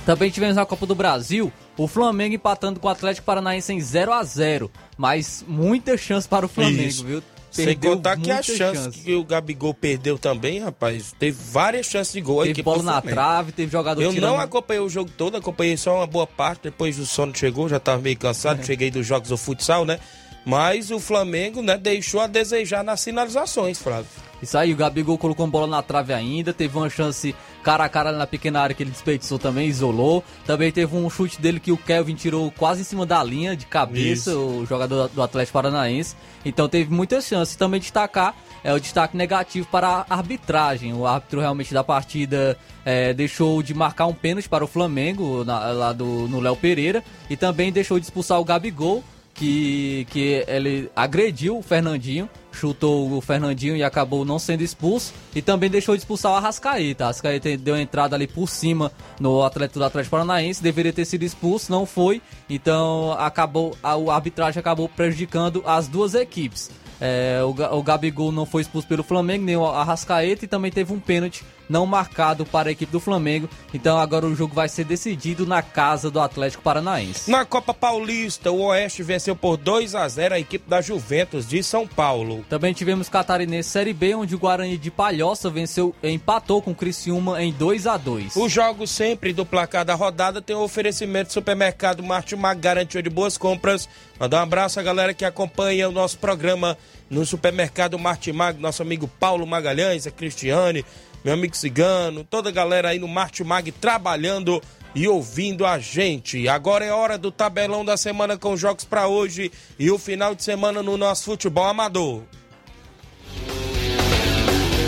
Também 0.05 0.29
tivemos 0.29 0.55
na 0.55 0.65
Copa 0.65 0.85
do 0.85 0.95
Brasil 0.95 1.53
o 1.77 1.87
Flamengo 1.87 2.35
empatando 2.35 2.79
com 2.79 2.87
o 2.87 2.91
Atlético 2.91 3.25
Paranaense 3.25 3.73
em 3.73 3.79
0 3.79 4.13
a 4.13 4.23
0 4.23 4.71
mas 4.97 5.43
muita 5.47 5.97
chance 5.97 6.27
para 6.27 6.45
o 6.45 6.49
Flamengo, 6.49 6.81
Isso. 6.81 7.05
viu? 7.05 7.23
Sem 7.51 7.65
Perdeu 7.65 7.97
contar 7.97 8.15
que 8.15 8.31
a 8.31 8.35
muita 8.35 8.55
chance, 8.55 8.89
que 8.91 9.13
o 9.13 9.25
Gabigol 9.25 9.73
perdeu 9.73 10.17
também, 10.17 10.59
rapaz, 10.59 11.13
teve 11.19 11.37
várias 11.51 11.85
chances 11.85 12.13
de 12.13 12.21
gol. 12.21 12.43
Teve 12.43 12.63
bola 12.63 12.81
na 12.81 13.01
trave, 13.01 13.51
teve 13.51 13.69
jogador 13.69 14.01
Eu 14.01 14.13
tirando... 14.13 14.31
não 14.31 14.39
acompanhei 14.39 14.81
o 14.81 14.87
jogo 14.87 15.11
todo, 15.17 15.35
acompanhei 15.35 15.75
só 15.75 15.97
uma 15.97 16.07
boa 16.07 16.25
parte. 16.25 16.63
Depois 16.63 16.97
o 16.97 17.05
sono 17.05 17.35
chegou, 17.35 17.67
já 17.67 17.75
estava 17.75 18.01
meio 18.01 18.15
cansado. 18.17 18.65
Cheguei 18.65 18.89
dos 18.89 19.05
jogos 19.05 19.27
do 19.27 19.35
futsal, 19.35 19.83
né? 19.83 19.99
Mas 20.45 20.89
o 20.89 21.00
Flamengo, 21.00 21.62
né, 21.62 21.77
deixou 21.77 22.19
a 22.21 22.27
desejar 22.27 22.83
nas 22.83 23.03
finalizações, 23.03 23.77
Flávio. 23.79 24.07
Isso 24.41 24.57
aí, 24.57 24.74
o 24.74 24.75
Gabigol 24.75 25.19
colocou 25.19 25.45
uma 25.45 25.51
bola 25.51 25.67
na 25.67 25.83
trave 25.83 26.13
ainda, 26.13 26.51
teve 26.51 26.75
uma 26.75 26.89
chance 26.89 27.36
cara 27.62 27.83
a 27.83 27.89
cara 27.89 28.12
na 28.12 28.25
pequena 28.25 28.60
área 28.60 28.74
que 28.75 28.81
ele 28.81 28.89
desperdiçou 28.89 29.38
também, 29.38 29.67
isolou. 29.67 30.24
Também 30.48 30.71
teve 30.71 30.95
um 30.95 31.07
chute 31.12 31.39
dele 31.39 31.60
que 31.60 31.71
o 31.71 31.77
Kelvin 31.77 32.15
tirou 32.15 32.50
quase 32.50 32.81
em 32.81 32.83
cima 32.83 33.05
da 33.05 33.24
linha 33.24 33.55
de 33.55 33.67
cabeça, 33.67 34.36
o 34.36 34.65
jogador 34.65 35.10
do 35.10 35.21
Atlético 35.21 35.53
Paranaense. 35.53 36.15
Então 36.43 36.67
teve 36.67 36.91
muitas 36.91 37.27
chances. 37.27 37.55
Também 37.55 37.79
destacar 37.79 38.33
é 38.63 38.74
o 38.74 38.79
destaque 38.79 39.15
negativo 39.15 39.67
para 39.67 40.07
a 40.10 40.15
arbitragem. 40.15 40.91
O 40.91 41.05
árbitro 41.05 41.39
realmente 41.39 41.71
da 41.71 41.83
partida 41.83 42.57
é, 42.83 43.13
deixou 43.13 43.62
de 43.62 43.75
marcar 43.75 44.07
um 44.07 44.13
pênalti 44.13 44.50
para 44.50 44.63
o 44.63 44.67
Flamengo 44.67 45.43
na- 45.43 45.71
lá 45.71 45.93
do, 45.93 46.27
no 46.27 46.39
Léo 46.39 46.55
Pereira 46.55 47.03
e 47.29 47.38
também 47.38 47.71
deixou 47.71 48.00
de 48.00 48.05
expulsar 48.07 48.39
o 48.39 48.43
Gabigol 48.43 49.03
que, 49.41 50.05
que 50.12 50.45
ele 50.48 50.91
agrediu 50.95 51.57
o 51.57 51.63
Fernandinho, 51.63 52.29
chutou 52.51 53.12
o 53.12 53.19
Fernandinho 53.21 53.75
e 53.75 53.81
acabou 53.81 54.24
não 54.24 54.38
sendo 54.38 54.62
expulso. 54.62 55.12
E 55.36 55.41
também 55.41 55.67
deixou 55.67 55.95
de 55.95 56.01
expulsar 56.01 56.33
o 56.33 56.36
Arrascaeta. 56.36 57.05
Arrascaeta 57.05 57.57
deu 57.57 57.75
entrada 57.75 58.15
ali 58.15 58.27
por 58.27 58.48
cima 58.48 58.91
no 59.19 59.41
atleta 59.41 59.79
do 59.79 59.83
Atlético 59.83 60.12
Paranaense, 60.12 60.62
deveria 60.62 60.93
ter 60.93 61.05
sido 61.05 61.24
expulso, 61.24 61.71
não 61.71 61.88
foi. 61.88 62.21
Então 62.48 63.13
acabou 63.13 63.75
a, 63.81 63.93
a 63.93 64.13
arbitragem 64.13 64.60
acabou 64.60 64.88
prejudicando 64.88 65.63
as 65.65 65.88
duas 65.88 66.13
equipes. 66.13 66.69
É, 67.00 67.39
o, 67.43 67.79
o 67.79 67.81
Gabigol 67.81 68.31
não 68.31 68.45
foi 68.45 68.62
expulso 68.62 68.88
pelo 68.88 69.01
Flamengo, 69.01 69.43
nem 69.43 69.57
o 69.57 69.65
Arrascaeta, 69.65 70.45
e 70.45 70.48
também 70.48 70.71
teve 70.71 70.93
um 70.93 71.00
pênalti 71.00 71.43
não 71.71 71.85
marcado 71.85 72.45
para 72.45 72.69
a 72.69 72.71
equipe 72.71 72.91
do 72.91 72.99
Flamengo. 72.99 73.49
Então 73.73 73.97
agora 73.97 74.27
o 74.27 74.35
jogo 74.35 74.53
vai 74.53 74.67
ser 74.67 74.83
decidido 74.83 75.45
na 75.45 75.61
casa 75.61 76.11
do 76.11 76.19
Atlético 76.19 76.61
Paranaense. 76.61 77.31
Na 77.31 77.45
Copa 77.45 77.73
Paulista, 77.73 78.51
o 78.51 78.61
Oeste 78.65 79.01
venceu 79.01 79.35
por 79.35 79.55
2 79.55 79.95
a 79.95 80.07
0 80.07 80.35
a 80.35 80.39
equipe 80.39 80.69
da 80.69 80.81
Juventus 80.81 81.47
de 81.47 81.63
São 81.63 81.87
Paulo. 81.87 82.45
Também 82.49 82.73
tivemos 82.73 83.07
Catarinense 83.07 83.69
Série 83.69 83.93
B, 83.93 84.15
onde 84.15 84.35
o 84.35 84.39
Guarani 84.39 84.77
de 84.77 84.91
Palhoça 84.91 85.49
venceu, 85.49 85.95
empatou 86.03 86.61
com 86.61 86.71
o 86.71 86.75
Criciúma 86.75 87.41
em 87.41 87.53
2 87.53 87.87
a 87.87 87.95
2 87.95 88.35
Os 88.35 88.51
jogos 88.51 88.91
sempre 88.91 89.31
do 89.31 89.45
placar 89.45 89.85
da 89.85 89.95
rodada 89.95 90.41
tem 90.41 90.55
o 90.55 90.61
oferecimento 90.61 91.27
do 91.27 91.33
supermercado 91.33 92.03
Martimag, 92.03 92.59
garantia 92.59 93.01
de 93.01 93.09
boas 93.09 93.37
compras. 93.37 93.87
Mandar 94.19 94.39
um 94.39 94.43
abraço 94.43 94.79
à 94.79 94.83
galera 94.83 95.13
que 95.13 95.23
acompanha 95.23 95.87
o 95.87 95.91
nosso 95.91 96.17
programa 96.17 96.77
no 97.09 97.25
supermercado 97.25 97.97
Martimag, 97.97 98.59
nosso 98.59 98.81
amigo 98.81 99.07
Paulo 99.07 99.45
Magalhães, 99.45 100.07
a 100.07 100.11
Cristiane, 100.11 100.85
meu 101.23 101.33
amigo 101.33 101.55
Cigano, 101.55 102.23
toda 102.23 102.49
a 102.49 102.51
galera 102.51 102.89
aí 102.89 102.99
no 102.99 103.07
Martimag 103.07 103.71
trabalhando 103.71 104.61
e 104.93 105.07
ouvindo 105.07 105.65
a 105.65 105.79
gente. 105.79 106.47
Agora 106.47 106.83
é 106.83 106.91
hora 106.91 107.17
do 107.17 107.31
tabelão 107.31 107.85
da 107.85 107.95
semana 107.95 108.37
com 108.37 108.57
jogos 108.57 108.83
para 108.83 109.07
hoje 109.07 109.51
e 109.77 109.89
o 109.91 109.97
final 109.97 110.35
de 110.35 110.43
semana 110.43 110.81
no 110.83 110.97
nosso 110.97 111.25
futebol 111.25 111.65
amador. 111.65 112.23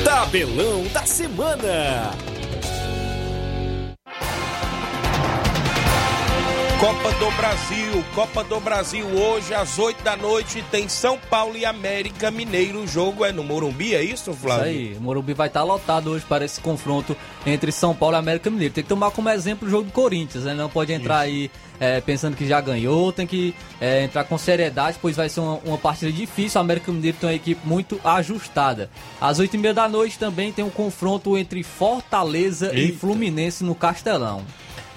Tabelão 0.04 0.84
da 0.94 1.06
semana. 1.06 2.12
Copa 6.84 7.14
do 7.14 7.32
Brasil, 7.32 8.06
Copa 8.14 8.44
do 8.44 8.60
Brasil 8.60 9.06
hoje 9.06 9.54
às 9.54 9.80
8 9.80 10.04
da 10.04 10.18
noite 10.18 10.62
tem 10.70 10.90
São 10.90 11.18
Paulo 11.18 11.56
e 11.56 11.64
América 11.64 12.30
Mineiro. 12.30 12.82
O 12.82 12.88
jogo 12.88 13.24
é 13.24 13.32
no 13.32 13.42
Morumbi, 13.42 13.96
é 13.96 14.04
isso, 14.04 14.34
Flávio? 14.34 14.70
Isso 14.70 14.90
aí, 14.92 14.98
o 14.98 15.02
Morumbi 15.02 15.34
vai 15.34 15.48
estar 15.48 15.64
lotado 15.64 16.10
hoje 16.12 16.26
para 16.28 16.44
esse 16.44 16.60
confronto 16.60 17.16
entre 17.46 17.72
São 17.72 17.96
Paulo 17.96 18.18
e 18.18 18.20
América 18.20 18.50
Mineiro. 18.50 18.74
Tem 18.74 18.84
que 18.84 18.90
tomar 18.90 19.12
como 19.12 19.30
exemplo 19.30 19.66
o 19.66 19.72
jogo 19.72 19.86
do 19.86 19.94
Corinthians, 19.94 20.44
né? 20.44 20.54
Não 20.54 20.70
pode 20.70 20.92
entrar 20.92 21.26
isso. 21.26 21.38
aí 21.38 21.52
é, 21.80 22.02
pensando 22.02 22.36
que 22.36 22.46
já 22.46 22.60
ganhou, 22.60 23.14
tem 23.14 23.26
que 23.26 23.56
é, 23.80 24.04
entrar 24.04 24.26
com 24.26 24.38
seriedade, 24.38 24.98
pois 25.02 25.16
vai 25.16 25.30
ser 25.30 25.40
uma, 25.40 25.60
uma 25.64 25.78
partida 25.78 26.12
difícil. 26.12 26.60
O 26.60 26.64
América 26.66 26.92
Mineiro 26.92 27.16
tem 27.18 27.30
uma 27.30 27.36
equipe 27.36 27.62
muito 27.66 27.98
ajustada. 28.04 28.90
Às 29.22 29.40
8 29.40 29.54
e 29.54 29.58
meia 29.58 29.74
da 29.74 29.88
noite 29.88 30.20
também 30.20 30.52
tem 30.52 30.66
um 30.66 30.70
confronto 30.70 31.38
entre 31.38 31.64
Fortaleza 31.64 32.76
Eita. 32.76 32.80
e 32.80 32.92
Fluminense 32.92 33.64
no 33.64 33.74
Castelão. 33.74 34.44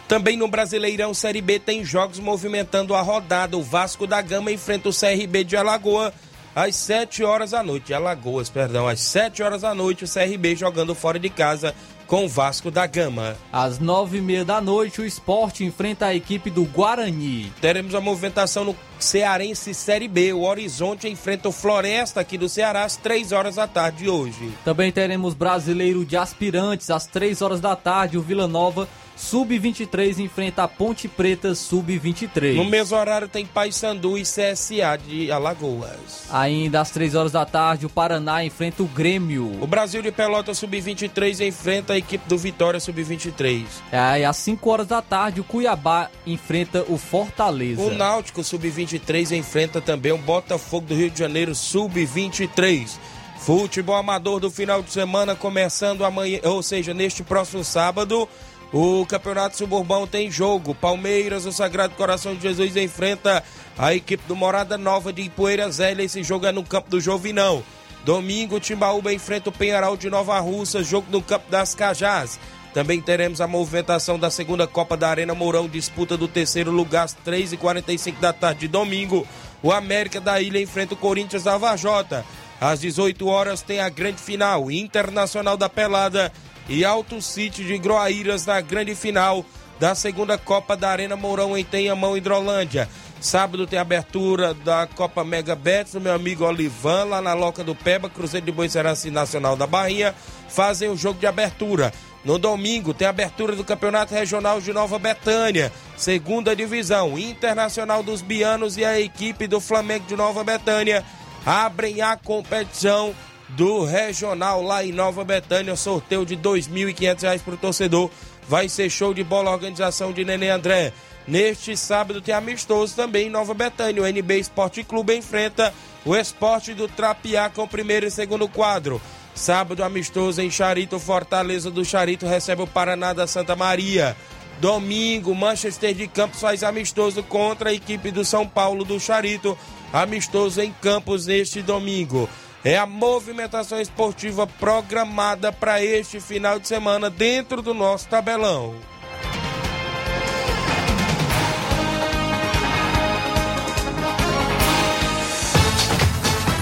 Também 0.09 0.37
no 0.37 0.47
Brasileirão 0.47 1.13
Série 1.13 1.41
B 1.41 1.59
tem 1.59 1.85
jogos 1.85 2.21
movimentando 2.21 2.95
a 2.95 3.01
rodada. 3.01 3.57
O 3.57 3.63
Vasco 3.63 4.07
da 4.07 4.23
Gama 4.23 4.53
enfrenta 4.53 4.89
o 4.89 4.93
CRB 4.93 5.43
de 5.43 5.57
Alagoa 5.57 6.13
às 6.55 6.77
7 6.77 7.25
horas 7.25 7.51
da 7.51 7.63
noite. 7.63 7.93
Alagoas, 7.93 8.49
perdão, 8.49 8.87
às 8.87 9.01
7 9.01 9.43
horas 9.43 9.63
da 9.63 9.75
noite 9.75 10.05
o 10.05 10.09
CRB 10.09 10.55
jogando 10.55 10.95
fora 10.95 11.19
de 11.19 11.29
casa 11.29 11.75
com 12.07 12.25
o 12.25 12.29
Vasco 12.29 12.71
da 12.71 12.87
Gama. 12.87 13.37
Às 13.53 13.81
nove 13.81 14.19
e 14.19 14.21
meia 14.21 14.45
da 14.45 14.61
noite, 14.61 15.01
o 15.01 15.05
esporte 15.05 15.65
enfrenta 15.65 16.07
a 16.07 16.15
equipe 16.15 16.51
do 16.51 16.65
Guarani. 16.65 17.53
Teremos 17.61 17.95
a 17.95 18.01
movimentação 18.01 18.65
no 18.65 18.77
Cearense 18.99 19.75
Série 19.75 20.07
B. 20.07 20.33
O 20.33 20.43
Horizonte 20.43 21.09
enfrenta 21.09 21.49
o 21.49 21.53
Floresta 21.53 22.21
aqui 22.21 22.39
do 22.39 22.49
Ceará 22.49 22.85
às 22.85 22.97
três 22.97 23.33
horas 23.33 23.57
da 23.57 23.67
tarde 23.67 24.09
hoje. 24.09 24.53
Também 24.65 24.93
teremos 24.93 25.35
Brasileiro 25.35 26.05
de 26.05 26.17
Aspirantes 26.17 26.91
às 26.91 27.07
três 27.07 27.43
horas 27.43 27.61
da 27.61 27.75
tarde. 27.75 28.17
O 28.17 28.23
Vila 28.23 28.47
Nova 28.47 28.89
Sub-23 29.17 30.19
enfrenta 30.19 30.63
a 30.63 30.69
Ponte 30.69 31.09
Preta 31.09 31.55
Sub-23. 31.55 32.55
No 32.55 32.65
mesmo 32.65 32.97
horário 32.97 33.27
tem 33.27 33.47
Paysandu 33.47 34.19
e 34.19 34.23
CSA 34.23 34.99
de 35.05 35.33
Alagoas. 35.33 36.27
Ainda 36.31 36.83
às 36.83 36.91
3 36.91 37.15
horas 37.15 37.33
da 37.33 37.47
tarde, 37.47 37.87
o 37.87 37.89
Paraná 37.89 38.45
enfrenta 38.45 38.83
o 38.83 38.87
Grêmio. 38.87 39.59
O 39.61 39.67
Brasil 39.67 40.03
de 40.03 40.13
Pelota 40.13 40.53
Sub-23 40.53 41.47
enfrenta 41.47 41.95
a 41.95 41.99
equipe 41.99 42.29
do 42.29 42.37
Vitória 42.37 42.79
Sub-23. 42.79 43.65
É, 43.91 44.21
e 44.21 44.25
às 44.25 44.37
5 44.37 44.71
horas 44.71 44.87
da 44.87 45.01
tarde, 45.01 45.41
o 45.41 45.45
Cuiabá 45.45 46.11
enfrenta 46.27 46.85
o 46.87 46.99
Fortaleza. 46.99 47.81
O 47.81 47.95
Náutico 47.95 48.45
Sub-23 48.45 49.37
enfrenta 49.37 49.81
também 49.81 50.13
o 50.13 50.19
Botafogo 50.19 50.89
do 50.89 50.95
Rio 50.95 51.11
de 51.11 51.19
Janeiro 51.19 51.55
Sub-23. 51.55 52.99
Futebol 53.39 53.97
amador 53.97 54.41
do 54.41 54.51
final 54.51 54.83
de 54.83 54.91
semana 54.91 55.35
começando 55.35 56.05
amanhã, 56.05 56.41
ou 56.45 56.63
seja, 56.63 56.93
neste 56.93 57.23
próximo 57.23 57.63
sábado. 57.63 58.29
O 58.79 59.07
Campeonato 59.07 59.57
Suburbão 59.57 60.07
tem 60.07 60.31
jogo. 60.31 60.75
Palmeiras, 60.75 61.47
o 61.47 61.51
Sagrado 61.51 61.95
Coração 61.95 62.35
de 62.35 62.43
Jesus 62.43 62.77
enfrenta 62.77 63.43
a 63.79 63.95
equipe 63.95 64.23
do 64.29 64.37
Morada 64.37 64.77
Nova 64.77 65.15
de 65.15 65.23
Ipueira 65.23 65.71
Zélia. 65.71 66.05
Esse 66.05 66.23
jogo 66.23 66.45
é 66.45 66.53
no 66.53 66.63
campo 66.63 66.91
do 66.91 67.01
Jovinão. 67.01 67.65
Domingo, 68.05 68.61
Timbaúba 68.61 69.15
enfrenta 69.15 69.49
o 69.49 69.53
Penharal 69.53 69.97
de 69.97 70.11
Nova 70.11 70.39
Russa, 70.41 70.85
jogo 70.85 71.07
no 71.11 71.23
campo 71.23 71.51
das 71.51 71.75
Cajás. 71.75 72.39
Também 72.75 73.01
teremos 73.01 73.41
a 73.41 73.47
movimentação 73.47 74.19
da 74.19 74.31
segunda 74.31 74.67
Copa 74.67 74.95
da 74.95 75.09
Arena 75.09 75.35
Mourão, 75.35 75.67
disputa 75.67 76.15
do 76.15 76.29
terceiro 76.29 76.71
lugar 76.71 77.05
às 77.07 77.17
3h45 77.27 78.21
da 78.21 78.35
tarde 78.35 78.61
de 78.61 78.69
domingo. 78.69 79.27
O 79.63 79.73
América 79.73 80.21
da 80.21 80.39
Ilha 80.39 80.61
enfrenta 80.61 80.93
o 80.93 80.99
Corinthians 80.99 81.45
da 81.45 81.57
Vajota. 81.57 82.27
Às 82.61 82.81
18 82.81 83.27
horas 83.27 83.63
tem 83.63 83.81
a 83.81 83.89
grande 83.89 84.21
final 84.21 84.71
Internacional 84.71 85.57
da 85.57 85.69
Pelada 85.71 86.31
e 86.69 86.85
Alto 86.85 87.21
City 87.23 87.65
de 87.65 87.79
Groaíras 87.79 88.47
na 88.47 88.61
grande 88.61 88.95
final 88.95 89.45
da 89.79 89.95
segunda 89.95 90.39
Copa 90.39 90.77
da 90.77 90.91
Arena 90.91 91.17
Mourão 91.17 91.57
em 91.57 91.65
Tenhamão, 91.65 92.17
Hidrolândia. 92.17 92.89
Sábado 93.21 93.67
tem 93.67 93.79
abertura 93.79 94.53
da 94.53 94.87
Copa 94.87 95.25
Mega 95.25 95.55
Bet 95.55 95.93
do 95.93 96.01
meu 96.01 96.15
amigo 96.15 96.45
Olivan, 96.45 97.05
lá 97.05 97.21
na 97.21 97.35
Loca 97.35 97.65
do 97.65 97.75
Peba, 97.75 98.11
Cruzeiro 98.11 98.47
de 98.47 98.53
Boicerança 98.53 99.11
Nacional 99.11 99.57
da 99.57 99.67
Bahia, 99.67 100.15
fazem 100.49 100.89
o 100.89 100.97
jogo 100.97 101.19
de 101.19 101.27
abertura. 101.27 101.93
No 102.25 102.39
domingo 102.39 102.93
tem 102.93 103.07
abertura 103.07 103.55
do 103.55 103.65
Campeonato 103.65 104.13
Regional 104.13 104.61
de 104.61 104.73
Nova 104.73 104.99
Betânia, 104.99 105.73
segunda 105.97 106.57
divisão, 106.57 107.19
Internacional 107.19 108.03
dos 108.03 108.21
Bianos 108.21 108.77
e 108.77 108.85
a 108.85 109.01
equipe 109.01 109.47
do 109.47 109.61
Flamengo 109.61 110.07
de 110.07 110.17
Nova 110.17 110.43
Betânia 110.43 111.05
abrem 111.45 112.03
a 112.03 112.17
competição 112.17 113.15
do 113.51 113.85
Regional 113.85 114.63
lá 114.63 114.85
em 114.85 114.93
Nova 114.93 115.25
Betânia. 115.25 115.77
Sorteio 115.77 116.25
de 116.25 116.35
R$ 116.35 116.43
2.500 116.43 117.41
para 117.41 117.55
o 117.55 117.59
torcedor. 117.59 118.11
Vai 118.49 118.69
ser 118.69 118.91
show 118.91 119.13
de 119.13 119.25
bola, 119.25 119.51
organização 119.51 120.13
de 120.13 120.25
Nenê 120.25 120.51
André. 120.51 120.93
Neste 121.27 121.77
sábado 121.77 122.21
tem 122.21 122.35
amistoso 122.35 122.95
também 122.95 123.27
em 123.27 123.31
Nova 123.31 123.53
Betânia. 123.55 124.03
O 124.03 124.07
NB 124.07 124.39
Esporte 124.39 124.85
Clube 124.85 125.17
enfrenta 125.17 125.75
o 126.05 126.15
Esporte 126.15 126.73
do 126.73 126.87
Trapiá 126.87 127.51
com 127.51 127.65
o 127.65 127.69
primeiro 127.69 128.07
e 128.07 128.11
segundo 128.11 128.49
quadro. 128.49 129.01
Sábado 129.35 129.83
amistoso 129.83 130.41
em 130.41 130.51
Charito, 130.51 130.99
Fortaleza 130.99 131.71
do 131.71 131.85
Charito 131.85 132.27
recebe 132.27 132.63
o 132.63 132.67
Paraná 132.67 133.13
da 133.13 133.27
Santa 133.27 133.55
Maria. 133.57 134.17
Domingo, 134.61 135.35
Manchester 135.35 135.95
de 135.95 136.09
Campos 136.09 136.41
faz 136.41 136.63
amistoso 136.63 137.23
contra 137.23 137.71
a 137.71 137.75
equipe 137.75 138.11
do 138.11 138.25
São 138.25 138.49
Paulo 138.49 138.85
do 138.85 138.99
Charito. 138.99 139.59
Amistoso 139.93 140.63
em 140.63 140.73
Campos 140.81 141.27
neste 141.27 141.61
domingo 141.61 142.29
é 142.67 142.77
a 142.77 142.85
movimentação 142.85 143.81
esportiva 143.81 144.45
programada 144.45 145.53
para 145.53 145.81
este 145.85 146.19
final 146.19 146.59
de 146.59 146.67
semana 146.67 147.09
dentro 147.09 147.63
do 147.63 147.73
nosso 147.73 148.09
tabelão. 148.09 148.75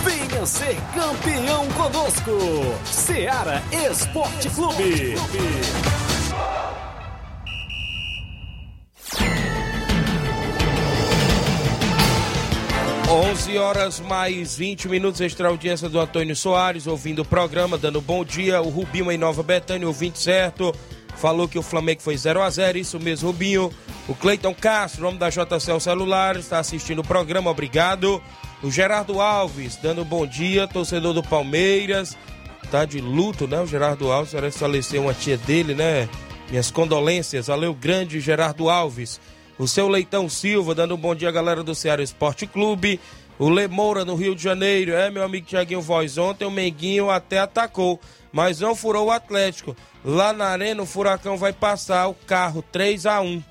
Venha 0.04 0.44
ser 0.44 0.76
campeão 0.94 1.66
conosco, 1.70 2.30
Seara 2.84 3.62
Esporte 3.90 4.50
Clube. 4.50 5.14
11 13.08 13.58
horas 13.58 14.00
mais 14.00 14.56
20 14.56 14.88
minutos, 14.88 15.20
extra 15.20 15.48
audiência 15.48 15.88
do 15.88 16.00
Antônio 16.00 16.34
Soares, 16.34 16.86
ouvindo 16.86 17.20
o 17.22 17.24
programa, 17.24 17.76
dando 17.76 18.00
bom 18.00 18.24
dia. 18.24 18.62
O 18.62 18.70
Rubinho 18.70 19.12
em 19.12 19.18
Nova 19.18 19.42
Betânia, 19.42 19.86
ouvinte 19.86 20.18
certo, 20.18 20.74
falou 21.16 21.46
que 21.46 21.58
o 21.58 21.62
Flamengo 21.62 22.00
foi 22.00 22.16
0 22.16 22.42
a 22.42 22.48
0 22.48 22.78
isso 22.78 22.98
mesmo, 22.98 23.28
Rubinho. 23.28 23.70
O 24.08 24.14
Cleiton 24.14 24.54
Castro, 24.54 25.02
nome 25.02 25.18
da 25.18 25.28
JCL 25.28 25.80
Celular, 25.80 26.36
está 26.36 26.58
assistindo 26.58 27.00
o 27.00 27.06
programa, 27.06 27.50
obrigado. 27.50 28.22
O 28.62 28.70
Gerardo 28.70 29.20
Alves, 29.20 29.76
dando 29.76 30.04
bom 30.04 30.26
dia, 30.26 30.66
torcedor 30.66 31.12
do 31.12 31.22
Palmeiras, 31.22 32.16
tá 32.70 32.86
de 32.86 33.00
luto, 33.00 33.46
né? 33.46 33.60
O 33.60 33.66
Gerardo 33.66 34.10
Alves, 34.10 34.32
parece 34.32 34.58
faleceu 34.58 35.02
uma 35.02 35.14
tia 35.14 35.36
dele, 35.36 35.74
né? 35.74 36.08
Minhas 36.48 36.70
condolências, 36.70 37.48
valeu 37.48 37.74
grande 37.74 38.18
Gerardo 38.18 38.70
Alves. 38.70 39.20
O 39.56 39.68
seu 39.68 39.88
Leitão 39.88 40.28
Silva, 40.28 40.74
dando 40.74 40.94
um 40.94 40.98
bom 40.98 41.14
dia, 41.14 41.30
galera 41.30 41.62
do 41.62 41.74
Ceará 41.74 42.02
Esporte 42.02 42.46
Clube. 42.46 42.98
O 43.38 43.48
Lemoura, 43.48 44.04
no 44.04 44.16
Rio 44.16 44.34
de 44.34 44.42
Janeiro. 44.42 44.92
É, 44.92 45.10
meu 45.10 45.22
amigo 45.22 45.46
Tiaguinho 45.46 45.80
Voz. 45.80 46.18
Ontem 46.18 46.44
o 46.44 46.50
Menguinho 46.50 47.08
até 47.08 47.38
atacou, 47.38 48.00
mas 48.32 48.60
não 48.60 48.74
furou 48.74 49.06
o 49.06 49.10
Atlético. 49.12 49.76
Lá 50.04 50.32
na 50.32 50.46
Arena, 50.46 50.82
o 50.82 50.86
Furacão 50.86 51.36
vai 51.36 51.52
passar 51.52 52.08
o 52.08 52.14
carro 52.14 52.62
3 52.70 53.06
a 53.06 53.20
1 53.20 53.42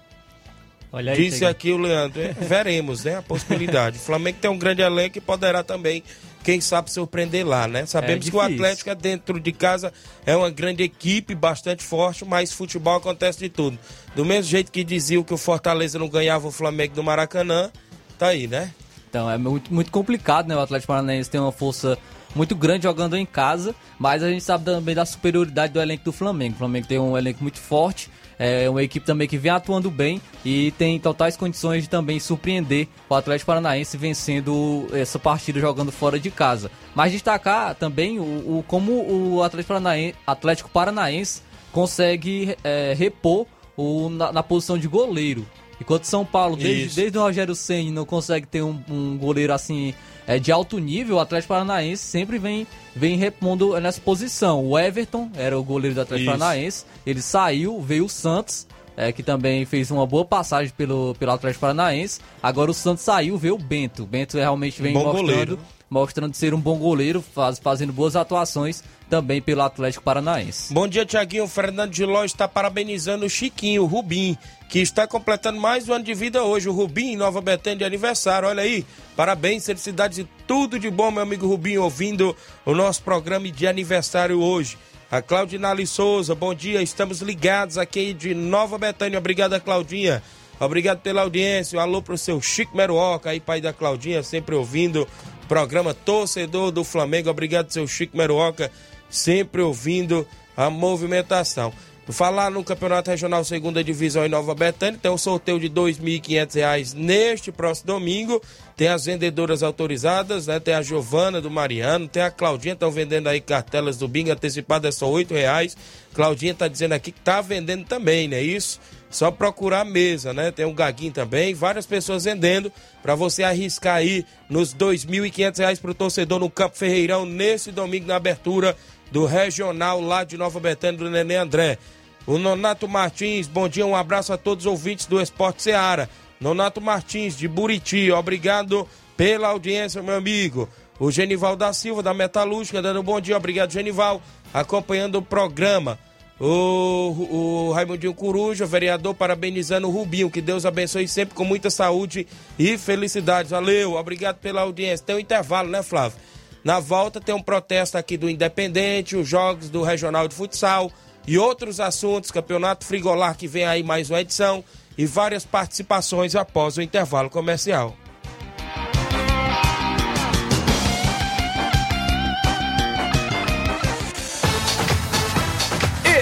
Olha 0.91 1.13
aí, 1.13 1.17
Disse 1.17 1.45
aqui 1.45 1.71
o 1.71 1.77
Leandro. 1.77 2.21
É, 2.21 2.33
veremos, 2.33 3.03
né? 3.03 3.17
A 3.17 3.21
possibilidade. 3.21 3.97
o 3.97 4.01
Flamengo 4.01 4.37
tem 4.39 4.51
um 4.51 4.57
grande 4.57 4.81
elenco 4.81 5.17
e 5.17 5.21
poderá 5.21 5.63
também 5.63 6.03
quem 6.43 6.59
sabe 6.59 6.91
surpreender 6.91 7.47
lá, 7.47 7.67
né? 7.67 7.85
Sabemos 7.85 8.27
é 8.27 8.29
que 8.29 8.35
o 8.35 8.41
Atlético 8.41 8.89
é 8.89 8.95
dentro 8.95 9.39
de 9.39 9.51
casa 9.51 9.93
é 10.25 10.35
uma 10.35 10.49
grande 10.49 10.83
equipe, 10.83 11.33
bastante 11.33 11.83
forte, 11.83 12.25
mas 12.25 12.51
futebol 12.51 12.97
acontece 12.97 13.39
de 13.39 13.49
tudo. 13.49 13.79
Do 14.15 14.25
mesmo 14.25 14.51
jeito 14.51 14.71
que 14.71 14.83
diziam 14.83 15.23
que 15.23 15.33
o 15.33 15.37
Fortaleza 15.37 15.97
não 15.97 16.09
ganhava 16.09 16.47
o 16.47 16.51
Flamengo 16.51 16.95
do 16.95 17.03
Maracanã, 17.03 17.71
tá 18.19 18.27
aí, 18.27 18.47
né? 18.47 18.71
Então 19.09 19.29
é 19.29 19.37
muito, 19.37 19.73
muito 19.73 19.91
complicado, 19.91 20.47
né? 20.47 20.55
O 20.55 20.59
Atlético 20.59 20.87
Paranaense 20.87 21.29
tem 21.29 21.39
uma 21.39 21.51
força 21.51 21.97
muito 22.35 22.55
grande 22.55 22.83
jogando 22.83 23.15
em 23.15 23.25
casa, 23.25 23.75
mas 23.97 24.23
a 24.23 24.29
gente 24.29 24.43
sabe 24.43 24.65
também 24.65 24.95
da 24.95 25.05
superioridade 25.05 25.71
do 25.71 25.81
elenco 25.81 26.05
do 26.05 26.11
Flamengo. 26.11 26.55
O 26.55 26.57
Flamengo 26.57 26.87
tem 26.87 26.99
um 26.99 27.17
elenco 27.17 27.41
muito 27.41 27.59
forte 27.59 28.09
é 28.37 28.69
uma 28.69 28.83
equipe 28.83 29.05
também 29.05 29.27
que 29.27 29.37
vem 29.37 29.51
atuando 29.51 29.89
bem 29.89 30.21
e 30.43 30.71
tem 30.77 30.99
totais 30.99 31.37
condições 31.37 31.83
de 31.83 31.89
também 31.89 32.19
surpreender 32.19 32.87
o 33.09 33.15
Atlético 33.15 33.47
Paranaense 33.47 33.97
vencendo 33.97 34.87
essa 34.91 35.19
partida 35.19 35.59
jogando 35.59 35.91
fora 35.91 36.19
de 36.19 36.31
casa. 36.31 36.71
Mas 36.95 37.11
destacar 37.11 37.75
também 37.75 38.19
o, 38.19 38.23
o 38.23 38.65
como 38.67 38.91
o 38.91 39.43
Atlético 39.43 39.69
Paranaense, 39.69 40.15
Atlético 40.25 40.69
Paranaense 40.69 41.41
consegue 41.71 42.55
é, 42.63 42.93
repor 42.97 43.45
o, 43.75 44.09
na, 44.09 44.31
na 44.31 44.43
posição 44.43 44.77
de 44.77 44.87
goleiro. 44.87 45.45
Enquanto 45.81 46.05
São 46.05 46.23
Paulo, 46.23 46.55
desde, 46.55 46.85
Isso. 46.85 46.95
desde 46.95 47.17
o 47.17 47.21
Rogério 47.21 47.55
Senni, 47.55 47.91
não 47.91 48.05
consegue 48.05 48.47
ter 48.47 48.61
um, 48.61 48.81
um 48.89 49.17
goleiro 49.17 49.53
assim 49.53 49.93
é, 50.27 50.39
de 50.39 50.51
alto 50.51 50.79
nível, 50.79 51.17
o 51.17 51.19
Atlético 51.19 51.53
Paranaense 51.53 52.03
sempre 52.03 52.37
vem, 52.37 52.65
vem 52.95 53.17
repondo 53.17 53.79
nessa 53.79 53.99
posição. 53.99 54.65
O 54.65 54.77
Everton 54.79 55.29
era 55.35 55.57
o 55.57 55.63
goleiro 55.63 55.95
do 55.95 56.01
Atlético 56.01 56.29
Isso. 56.29 56.39
Paranaense, 56.39 56.85
ele 57.05 57.21
saiu, 57.21 57.81
veio 57.81 58.05
o 58.05 58.09
Santos, 58.09 58.65
é, 58.95 59.11
que 59.11 59.23
também 59.23 59.65
fez 59.65 59.91
uma 59.91 60.05
boa 60.05 60.23
passagem 60.23 60.71
pelo, 60.75 61.15
pelo 61.15 61.31
Atlético 61.31 61.61
Paranaense. 61.61 62.19
Agora 62.41 62.71
o 62.71 62.73
Santos 62.73 63.03
saiu, 63.03 63.37
veio 63.37 63.55
o 63.55 63.59
Bento. 63.59 64.03
O 64.03 64.05
Bento 64.05 64.37
realmente 64.37 64.81
vem 64.81 64.93
Bom 64.93 65.03
mostrando, 65.03 65.25
goleiro. 65.25 65.59
mostrando 65.89 66.35
ser 66.35 66.53
um 66.53 66.59
bom 66.59 66.77
goleiro, 66.77 67.21
faz, 67.21 67.59
fazendo 67.59 67.91
boas 67.91 68.15
atuações 68.15 68.83
também 69.09 69.41
pelo 69.41 69.61
Atlético 69.61 70.03
Paranaense. 70.03 70.73
Bom 70.73 70.87
dia, 70.87 71.05
Tiaguinho. 71.05 71.47
Fernando 71.47 71.91
de 71.91 72.05
Ló 72.05 72.23
está 72.23 72.47
parabenizando 72.47 73.25
o 73.25 73.29
Chiquinho, 73.29 73.83
o 73.83 73.85
Rubim, 73.85 74.37
que 74.73 74.79
está 74.79 75.05
completando 75.05 75.61
mais 75.61 75.87
um 75.87 75.93
ano 75.93 76.03
de 76.03 76.15
vida 76.15 76.41
hoje. 76.41 76.67
O 76.67 76.73
Rubim, 76.73 77.11
em 77.11 77.15
Nova 77.15 77.39
Betânia, 77.39 77.77
de 77.77 77.83
aniversário. 77.85 78.49
Olha 78.49 78.63
aí, 78.63 78.83
parabéns, 79.15 79.67
felicidades 79.67 80.17
e 80.17 80.27
tudo 80.47 80.79
de 80.79 80.89
bom, 80.89 81.11
meu 81.11 81.21
amigo 81.21 81.45
Rubim, 81.45 81.77
ouvindo 81.77 82.35
o 82.65 82.73
nosso 82.73 83.03
programa 83.03 83.51
de 83.51 83.67
aniversário 83.67 84.41
hoje. 84.41 84.75
A 85.11 85.21
Claudinale 85.21 85.85
Souza, 85.85 86.33
bom 86.33 86.55
dia, 86.55 86.81
estamos 86.81 87.21
ligados 87.21 87.77
aqui 87.77 88.13
de 88.13 88.33
Nova 88.33 88.79
Betânia. 88.79 89.19
Obrigado, 89.19 89.61
Claudinha. 89.61 90.23
Obrigado 90.59 91.01
pela 91.01 91.21
audiência. 91.21 91.77
Um 91.77 91.79
alô 91.79 92.01
pro 92.01 92.17
seu 92.17 92.41
Chico 92.41 92.75
Meruoca, 92.75 93.29
aí, 93.29 93.39
pai 93.39 93.61
da 93.61 93.71
Claudinha, 93.71 94.23
sempre 94.23 94.55
ouvindo 94.55 95.07
o 95.43 95.47
programa 95.47 95.93
Torcedor 95.93 96.71
do 96.71 96.83
Flamengo. 96.83 97.29
Obrigado, 97.29 97.69
seu 97.69 97.85
Chico 97.87 98.17
Meruoca, 98.17 98.71
sempre 99.07 99.61
ouvindo 99.61 100.27
a 100.57 100.71
movimentação. 100.71 101.71
Falar 102.09 102.51
no 102.51 102.65
Campeonato 102.65 103.09
Regional 103.09 103.45
Segunda 103.45 103.81
Divisão 103.81 104.25
em 104.25 104.29
Nova 104.29 104.53
Betânia, 104.53 104.99
tem 105.01 105.09
um 105.09 105.17
sorteio 105.17 105.57
de 105.57 105.67
R$ 105.67 105.73
2.500 105.73 106.93
neste 106.95 107.49
próximo 107.49 107.87
domingo. 107.87 108.41
Tem 108.75 108.89
as 108.89 109.05
vendedoras 109.05 109.63
autorizadas, 109.63 110.47
né? 110.47 110.59
Tem 110.59 110.73
a 110.73 110.81
Giovana 110.81 111.39
do 111.39 111.49
Mariano, 111.49 112.07
tem 112.07 112.21
a 112.21 112.29
Claudinha, 112.29 112.73
estão 112.73 112.91
vendendo 112.91 113.27
aí 113.27 113.39
cartelas 113.39 113.97
do 113.97 114.07
bingo 114.07 114.31
antecipado, 114.31 114.85
é 114.85 114.91
só 114.91 115.09
8 115.09 115.33
reais. 115.33 115.77
Claudinha 116.13 116.53
tá 116.53 116.67
dizendo 116.67 116.91
aqui 116.91 117.11
que 117.11 117.21
tá 117.21 117.39
vendendo 117.39 117.85
também, 117.85 118.27
não 118.27 118.35
é 118.35 118.41
isso? 118.41 118.81
Só 119.09 119.29
procurar 119.29 119.81
a 119.81 119.85
mesa, 119.85 120.33
né? 120.33 120.51
Tem 120.51 120.65
um 120.65 120.73
gaguinho 120.73 121.13
também, 121.13 121.53
várias 121.53 121.85
pessoas 121.85 122.25
vendendo 122.25 122.71
para 123.01 123.15
você 123.15 123.43
arriscar 123.43 123.97
aí 123.97 124.25
nos 124.49 124.73
2.500 124.73 125.57
reais 125.59 125.79
pro 125.79 125.93
torcedor 125.93 126.39
no 126.39 126.49
Campo 126.49 126.75
Ferreirão 126.75 127.25
nesse 127.25 127.71
domingo 127.71 128.07
na 128.07 128.15
abertura 128.15 128.75
do 129.13 129.27
Regional 129.27 130.01
lá 130.01 130.23
de 130.23 130.35
Nova 130.39 130.59
Betânia 130.59 130.97
do 130.97 131.07
Nenê 131.07 131.35
André. 131.35 131.77
O 132.25 132.39
Nonato 132.39 132.87
Martins, 132.87 133.47
bom 133.47 133.69
dia, 133.69 133.85
um 133.85 133.95
abraço 133.95 134.33
a 134.33 134.37
todos 134.37 134.65
os 134.65 134.71
ouvintes 134.71 135.05
do 135.05 135.21
Esporte 135.21 135.61
Seara. 135.61 136.09
Nonato 136.41 136.81
Martins, 136.81 137.37
de 137.37 137.47
Buriti, 137.47 138.11
obrigado 138.11 138.87
pela 139.15 139.49
audiência, 139.49 140.01
meu 140.01 140.15
amigo. 140.15 140.67
O 140.99 141.11
Genival 141.11 141.55
da 141.55 141.71
Silva, 141.71 142.01
da 142.01 142.11
Metalúrgica, 142.11 142.81
dando 142.81 143.01
um 143.01 143.03
bom 143.03 143.21
dia, 143.21 143.37
obrigado, 143.37 143.71
Genival, 143.71 144.19
acompanhando 144.51 145.19
o 145.19 145.21
programa. 145.21 145.99
O, 146.39 147.67
o 147.69 147.71
Raimundinho 147.71 148.15
Coruja, 148.15 148.65
vereador, 148.65 149.13
parabenizando 149.13 149.87
o 149.87 149.91
Rubinho. 149.91 150.31
Que 150.31 150.41
Deus 150.41 150.65
abençoe 150.65 151.07
sempre 151.07 151.35
com 151.35 151.45
muita 151.45 151.69
saúde 151.69 152.25
e 152.57 152.79
felicidade. 152.79 153.49
Valeu, 153.49 153.93
obrigado 153.93 154.37
pela 154.37 154.61
audiência. 154.61 155.05
Tem 155.05 155.15
um 155.15 155.19
intervalo, 155.19 155.69
né, 155.69 155.83
Flávio? 155.83 156.17
Na 156.63 156.79
volta 156.79 157.19
tem 157.19 157.35
um 157.35 157.41
protesto 157.41 157.97
aqui 157.97 158.15
do 158.15 158.29
Independente, 158.29 159.17
os 159.17 159.27
jogos 159.27 159.69
do 159.69 159.83
Regional 159.83 160.27
de 160.29 160.35
Futsal 160.35 160.89
e 161.27 161.37
outros 161.37 161.79
assuntos, 161.79 162.31
Campeonato 162.31 162.85
Frigolar 162.85 163.35
que 163.35 163.47
vem 163.47 163.65
aí 163.65 163.83
mais 163.83 164.09
uma 164.09 164.21
edição 164.21 164.63
e 164.97 165.05
várias 165.05 165.43
participações 165.43 166.35
após 166.35 166.77
o 166.77 166.81
intervalo 166.81 167.29
comercial. 167.29 167.95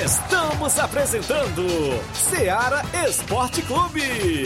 Estamos 0.03 0.79
apresentando 0.79 1.67
Seara 2.13 2.81
Esporte 3.07 3.61
Clube. 3.61 4.45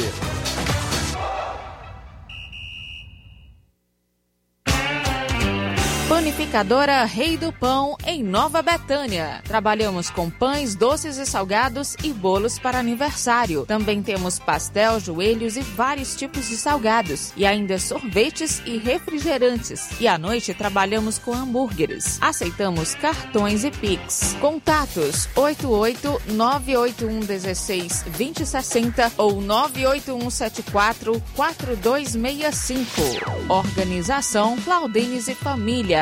Panificadora 6.08 7.04
Rei 7.04 7.36
do 7.36 7.52
Pão 7.52 7.98
em 8.06 8.24
Nova 8.24 8.62
Betânia. 8.62 9.42
Trabalhamos 9.44 10.12
com 10.12 10.30
pães, 10.30 10.76
doces 10.76 11.18
e 11.18 11.26
salgados 11.26 11.96
e 12.04 12.14
bolos 12.14 12.60
para 12.60 12.78
aniversário. 12.78 13.66
Também 13.66 14.04
temos 14.04 14.38
pastel, 14.38 15.00
joelhos 15.00 15.58
e 15.58 15.62
vários 15.62 16.16
tipos 16.16 16.48
de 16.48 16.58
salgados. 16.58 17.34
E 17.36 17.44
ainda 17.44 17.80
sorvetes 17.80 18.62
e 18.68 18.78
refrigerantes. 18.78 20.00
E 20.00 20.08
à 20.08 20.16
noite 20.16 20.54
trabalhamos 20.54 21.18
com 21.18 21.34
hambúrgueres. 21.34 22.20
Aceitamos 22.22 22.94
cartões 22.94 23.64
e 23.64 23.72
Pix. 23.72 24.38
Contatos 24.40 25.28
88 25.36 26.22
981 26.34 27.20
16 27.22 28.04
2060 28.04 29.12
ou 29.18 29.42
981 29.42 30.30
74 30.30 31.24
4265. 31.36 32.86
Organização 33.50 34.56
Claudines 34.58 35.28
e 35.28 35.34
Família. 35.34 35.95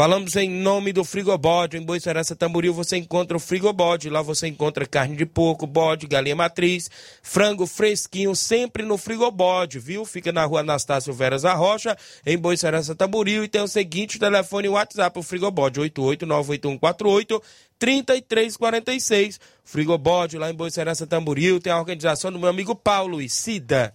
Falamos 0.00 0.34
em 0.36 0.48
nome 0.48 0.94
do 0.94 1.04
Frigobode. 1.04 1.76
Em 1.76 1.82
Boicerança 1.82 2.34
Tamboril 2.34 2.72
você 2.72 2.96
encontra 2.96 3.36
o 3.36 3.40
Frigobode. 3.40 4.08
Lá 4.08 4.22
você 4.22 4.46
encontra 4.46 4.86
carne 4.86 5.14
de 5.14 5.26
porco, 5.26 5.66
bode, 5.66 6.06
galinha 6.06 6.34
matriz, 6.34 6.88
frango 7.22 7.66
fresquinho, 7.66 8.34
sempre 8.34 8.82
no 8.82 8.96
Frigobode, 8.96 9.78
viu? 9.78 10.06
Fica 10.06 10.32
na 10.32 10.44
rua 10.44 10.60
Anastácio 10.60 11.12
Veras 11.12 11.42
da 11.42 11.52
Rocha, 11.52 11.98
em 12.24 12.38
Boicerança 12.38 12.94
Tamboril. 12.94 13.44
E 13.44 13.48
tem 13.48 13.60
o 13.60 13.68
seguinte 13.68 14.18
telefone 14.18 14.68
e 14.68 14.70
WhatsApp, 14.70 15.18
o 15.18 15.22
Frigobode, 15.22 15.80
8898148 15.80 17.42
3346. 17.78 19.38
Frigobode 19.64 20.38
lá 20.38 20.50
em 20.50 20.54
Boicerança 20.54 21.06
Tamboril. 21.06 21.60
Tem 21.60 21.72
a 21.72 21.78
organização 21.78 22.32
do 22.32 22.38
meu 22.38 22.48
amigo 22.48 22.74
Paulo 22.74 23.20
e 23.20 23.28
Cida. 23.28 23.94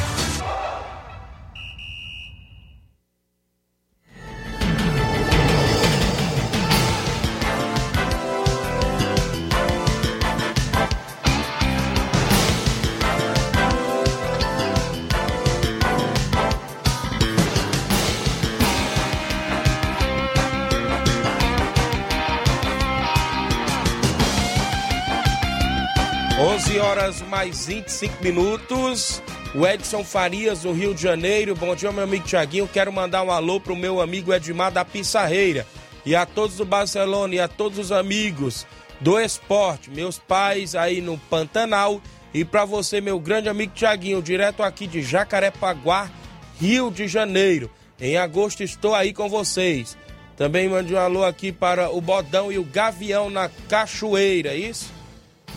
Onze 26.61 26.77
horas 26.77 27.21
mais 27.23 27.65
25 27.65 28.23
minutos. 28.23 29.19
O 29.55 29.65
Edson 29.65 30.03
Farias, 30.03 30.61
do 30.61 30.71
Rio 30.71 30.93
de 30.93 31.01
Janeiro. 31.01 31.55
Bom 31.55 31.75
dia, 31.75 31.91
meu 31.91 32.03
amigo 32.03 32.23
Tiaguinho. 32.23 32.67
Quero 32.67 32.93
mandar 32.93 33.23
um 33.23 33.31
alô 33.31 33.59
pro 33.59 33.75
meu 33.75 33.99
amigo 33.99 34.31
Edmar 34.31 34.71
da 34.71 34.85
Pissarreira. 34.85 35.65
E 36.05 36.15
a 36.15 36.23
todos 36.23 36.57
do 36.57 36.63
Barcelona 36.63 37.33
e 37.33 37.39
a 37.39 37.47
todos 37.47 37.79
os 37.79 37.91
amigos 37.91 38.67
do 38.99 39.19
esporte. 39.19 39.89
Meus 39.89 40.19
pais 40.19 40.75
aí 40.75 41.01
no 41.01 41.17
Pantanal. 41.17 41.99
E 42.31 42.45
para 42.45 42.63
você, 42.63 43.01
meu 43.01 43.19
grande 43.19 43.49
amigo 43.49 43.73
Tiaguinho, 43.73 44.21
direto 44.21 44.61
aqui 44.61 44.85
de 44.85 45.01
Jacarepaguá, 45.01 46.11
Rio 46.59 46.91
de 46.91 47.07
Janeiro. 47.07 47.71
Em 47.99 48.17
agosto 48.17 48.61
estou 48.61 48.93
aí 48.93 49.13
com 49.13 49.27
vocês. 49.27 49.97
Também 50.37 50.69
mande 50.69 50.93
um 50.93 50.99
alô 50.99 51.25
aqui 51.25 51.51
para 51.51 51.89
o 51.89 51.99
Bodão 51.99 52.51
e 52.51 52.59
o 52.59 52.63
Gavião 52.63 53.31
na 53.31 53.49
Cachoeira, 53.67 54.53
isso? 54.53 55.00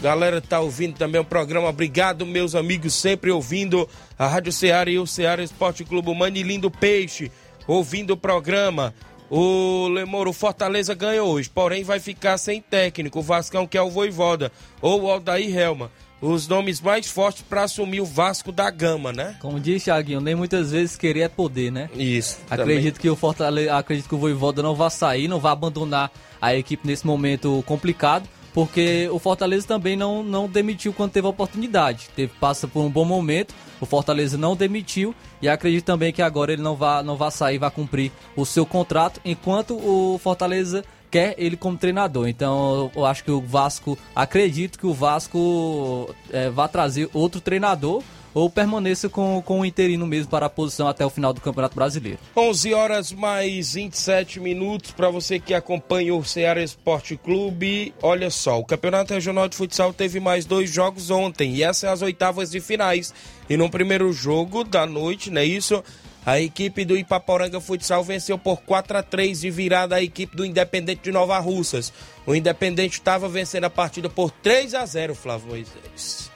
Galera 0.02 0.40
tá 0.40 0.60
ouvindo 0.60 0.96
também 0.96 1.20
o 1.20 1.24
programa. 1.24 1.68
Obrigado, 1.68 2.26
meus 2.26 2.54
amigos, 2.54 2.94
sempre 2.94 3.30
ouvindo 3.30 3.88
a 4.18 4.26
Rádio 4.26 4.52
Ceará 4.52 4.90
e 4.90 4.98
o 4.98 5.06
Ceará 5.06 5.42
Esporte 5.42 5.84
Clube. 5.84 6.14
Manilindo 6.14 6.70
Peixe, 6.70 7.32
ouvindo 7.66 8.12
o 8.12 8.16
programa. 8.16 8.94
O 9.30 9.88
Lemoro 9.88 10.32
Fortaleza 10.32 10.94
ganhou 10.94 11.30
hoje, 11.30 11.48
porém 11.48 11.82
vai 11.82 11.98
ficar 11.98 12.36
sem 12.38 12.60
técnico. 12.60 13.18
O 13.18 13.22
Vascão 13.22 13.66
que 13.66 13.78
é 13.78 13.82
o 13.82 13.90
Voivoda 13.90 14.52
ou 14.80 15.02
o 15.02 15.10
Aldair 15.10 15.56
Helma. 15.56 15.90
Os 16.20 16.48
nomes 16.48 16.80
mais 16.80 17.06
fortes 17.06 17.42
para 17.42 17.64
assumir 17.64 18.00
o 18.00 18.06
Vasco 18.06 18.50
da 18.50 18.70
Gama, 18.70 19.12
né? 19.12 19.36
Como 19.40 19.60
disse 19.60 19.86
Thiaguinho, 19.86 20.20
nem 20.20 20.34
muitas 20.34 20.70
vezes 20.70 20.96
querer 20.96 21.20
é 21.20 21.28
poder, 21.28 21.70
né? 21.70 21.90
Isso. 21.94 22.38
Acredito 22.48 22.98
que 22.98 23.10
o 23.10 23.16
Fortaleza, 23.16 23.76
acredito 23.76 24.08
que 24.08 24.14
o 24.14 24.18
Voivoda 24.18 24.62
não 24.62 24.74
vai 24.74 24.90
sair, 24.90 25.28
não 25.28 25.38
vai 25.38 25.52
abandonar 25.52 26.10
a 26.40 26.54
equipe 26.54 26.86
nesse 26.86 27.06
momento 27.06 27.62
complicado. 27.66 28.26
Porque 28.54 29.08
o 29.10 29.18
Fortaleza 29.18 29.66
também 29.66 29.96
não, 29.96 30.22
não 30.22 30.48
demitiu 30.48 30.92
quando 30.92 31.10
teve 31.10 31.26
a 31.26 31.30
oportunidade. 31.30 32.08
Teve, 32.14 32.32
passa 32.40 32.68
por 32.68 32.80
um 32.80 32.88
bom 32.88 33.04
momento, 33.04 33.52
o 33.80 33.84
Fortaleza 33.84 34.38
não 34.38 34.54
demitiu 34.54 35.12
e 35.42 35.48
acredito 35.48 35.84
também 35.84 36.12
que 36.12 36.22
agora 36.22 36.52
ele 36.52 36.62
não 36.62 36.76
vai, 36.76 37.02
não 37.02 37.16
vai 37.16 37.32
sair, 37.32 37.58
vai 37.58 37.70
cumprir 37.70 38.12
o 38.36 38.46
seu 38.46 38.64
contrato, 38.64 39.20
enquanto 39.24 39.74
o 39.76 40.16
Fortaleza 40.18 40.84
quer 41.10 41.34
ele 41.36 41.56
como 41.56 41.76
treinador. 41.76 42.28
Então 42.28 42.92
eu 42.94 43.04
acho 43.04 43.24
que 43.24 43.30
o 43.30 43.40
Vasco, 43.40 43.98
acredito 44.14 44.78
que 44.78 44.86
o 44.86 44.94
Vasco 44.94 46.14
é, 46.30 46.48
vai 46.48 46.68
trazer 46.68 47.10
outro 47.12 47.40
treinador 47.40 48.04
ou 48.34 48.50
permaneça 48.50 49.08
com, 49.08 49.40
com 49.40 49.60
o 49.60 49.64
interino 49.64 50.06
mesmo 50.06 50.30
para 50.30 50.46
a 50.46 50.50
posição 50.50 50.88
até 50.88 51.06
o 51.06 51.10
final 51.10 51.32
do 51.32 51.40
Campeonato 51.40 51.76
Brasileiro. 51.76 52.18
11 52.36 52.74
horas 52.74 53.12
mais 53.12 53.74
27 53.74 54.40
minutos 54.40 54.90
para 54.90 55.08
você 55.08 55.38
que 55.38 55.54
acompanha 55.54 56.14
o 56.14 56.24
Ceará 56.24 56.62
Esporte 56.62 57.16
Clube. 57.16 57.94
Olha 58.02 58.30
só, 58.30 58.58
o 58.58 58.64
Campeonato 58.64 59.14
Regional 59.14 59.48
de 59.48 59.56
Futsal 59.56 59.92
teve 59.92 60.18
mais 60.18 60.44
dois 60.44 60.70
jogos 60.70 61.10
ontem 61.10 61.54
e 61.54 61.62
essas 61.62 61.78
são 61.78 61.92
as 61.92 62.02
oitavas 62.02 62.50
de 62.50 62.60
finais. 62.60 63.14
E 63.48 63.56
no 63.56 63.70
primeiro 63.70 64.12
jogo 64.12 64.64
da 64.64 64.84
noite, 64.86 65.30
não 65.30 65.40
é 65.40 65.44
isso? 65.44 65.82
A 66.26 66.40
equipe 66.40 66.86
do 66.86 66.96
Ipaporanga 66.96 67.60
Futsal 67.60 68.02
venceu 68.02 68.38
por 68.38 68.62
4 68.62 68.96
a 68.96 69.02
3 69.02 69.42
de 69.42 69.50
virada 69.50 69.96
a 69.96 70.02
equipe 70.02 70.34
do 70.34 70.44
Independente 70.44 71.02
de 71.02 71.12
Nova 71.12 71.38
Russas. 71.38 71.92
O 72.26 72.34
Independente 72.34 72.94
estava 72.94 73.28
vencendo 73.28 73.64
a 73.64 73.70
partida 73.70 74.08
por 74.08 74.30
3 74.30 74.72
a 74.74 74.86
0, 74.86 75.14
Flávio 75.14 75.48
Moisés. 75.48 76.33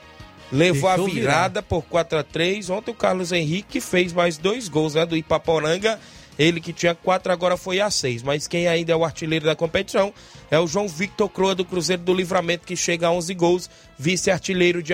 Levou 0.51 0.89
Deixou 0.89 1.05
a 1.05 1.09
virada 1.09 1.61
virar. 1.61 1.63
por 1.63 1.83
4 1.83 2.19
a 2.19 2.23
3 2.23 2.69
Ontem 2.69 2.91
o 2.91 2.95
Carlos 2.95 3.31
Henrique 3.31 3.79
fez 3.79 4.11
mais 4.11 4.37
dois 4.37 4.67
gols 4.67 4.95
né, 4.95 5.05
do 5.05 5.15
Ipaporanga. 5.15 5.99
Ele 6.39 6.61
que 6.61 6.71
tinha 6.71 6.95
quatro 6.95 7.33
agora 7.33 7.57
foi 7.57 7.81
a 7.81 7.91
seis. 7.91 8.23
Mas 8.23 8.47
quem 8.47 8.65
ainda 8.65 8.93
é 8.93 8.95
o 8.95 9.03
artilheiro 9.03 9.45
da 9.45 9.57
competição 9.57 10.13
é 10.49 10.57
o 10.57 10.65
João 10.65 10.87
Victor 10.87 11.27
Croa 11.29 11.53
do 11.53 11.65
Cruzeiro 11.65 12.01
do 12.01 12.13
Livramento, 12.13 12.65
que 12.65 12.77
chega 12.77 13.07
a 13.07 13.11
11 13.11 13.33
gols. 13.33 13.69
Vice-artilheiro 13.97 14.81
de, 14.81 14.93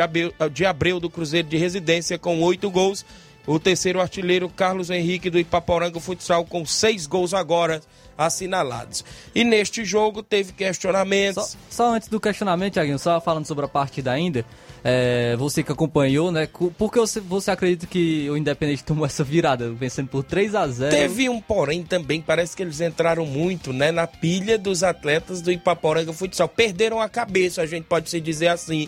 de 0.52 0.66
Abreu 0.66 1.00
do 1.00 1.08
Cruzeiro 1.08 1.48
de 1.48 1.56
Residência 1.56 2.18
com 2.18 2.42
oito 2.42 2.72
gols. 2.72 3.06
O 3.46 3.60
terceiro 3.60 4.02
artilheiro, 4.02 4.50
Carlos 4.50 4.90
Henrique 4.90 5.30
do 5.30 5.38
Ipaporanga 5.38 6.00
Futsal, 6.00 6.46
com 6.46 6.66
seis 6.66 7.06
gols 7.06 7.32
agora 7.32 7.80
assinalados. 8.18 9.06
E 9.36 9.44
neste 9.44 9.86
jogo 9.86 10.24
teve 10.24 10.52
questionamentos. 10.52 11.52
Só, 11.52 11.58
só 11.70 11.94
antes 11.94 12.08
do 12.08 12.20
questionamento, 12.20 12.74
Thiaguinho, 12.74 12.98
só 12.98 13.22
falando 13.22 13.46
sobre 13.46 13.66
a 13.66 13.68
partida 13.68 14.12
ainda. 14.12 14.44
É, 14.88 15.36
você 15.36 15.64
que 15.64 15.72
acompanhou, 15.72 16.32
né? 16.32 16.48
Por 16.78 16.92
que 16.92 17.00
você, 17.00 17.20
você 17.20 17.50
acredita 17.50 17.88
que 17.88 18.30
o 18.30 18.38
Independente 18.38 18.84
tomou 18.84 19.04
essa 19.04 19.24
virada, 19.24 19.72
vencendo 19.72 20.10
por 20.10 20.24
3 20.24 20.54
a 20.54 20.68
0 20.68 20.96
Teve 20.96 21.28
um 21.28 21.42
porém 21.42 21.82
também, 21.82 22.22
parece 22.22 22.56
que 22.56 22.62
eles 22.62 22.80
entraram 22.80 23.26
muito, 23.26 23.74
né? 23.74 23.92
Na 23.92 24.06
pilha 24.06 24.60
dos 24.60 24.84
atletas 24.84 25.42
do 25.42 25.52
Ipaporanga 25.52 26.14
Futsal. 26.14 26.48
Perderam 26.48 27.02
a 27.02 27.10
cabeça, 27.10 27.64
a 27.64 27.66
gente 27.66 27.86
pode 27.86 28.12
se 28.12 28.22
dizer 28.22 28.50
assim, 28.50 28.88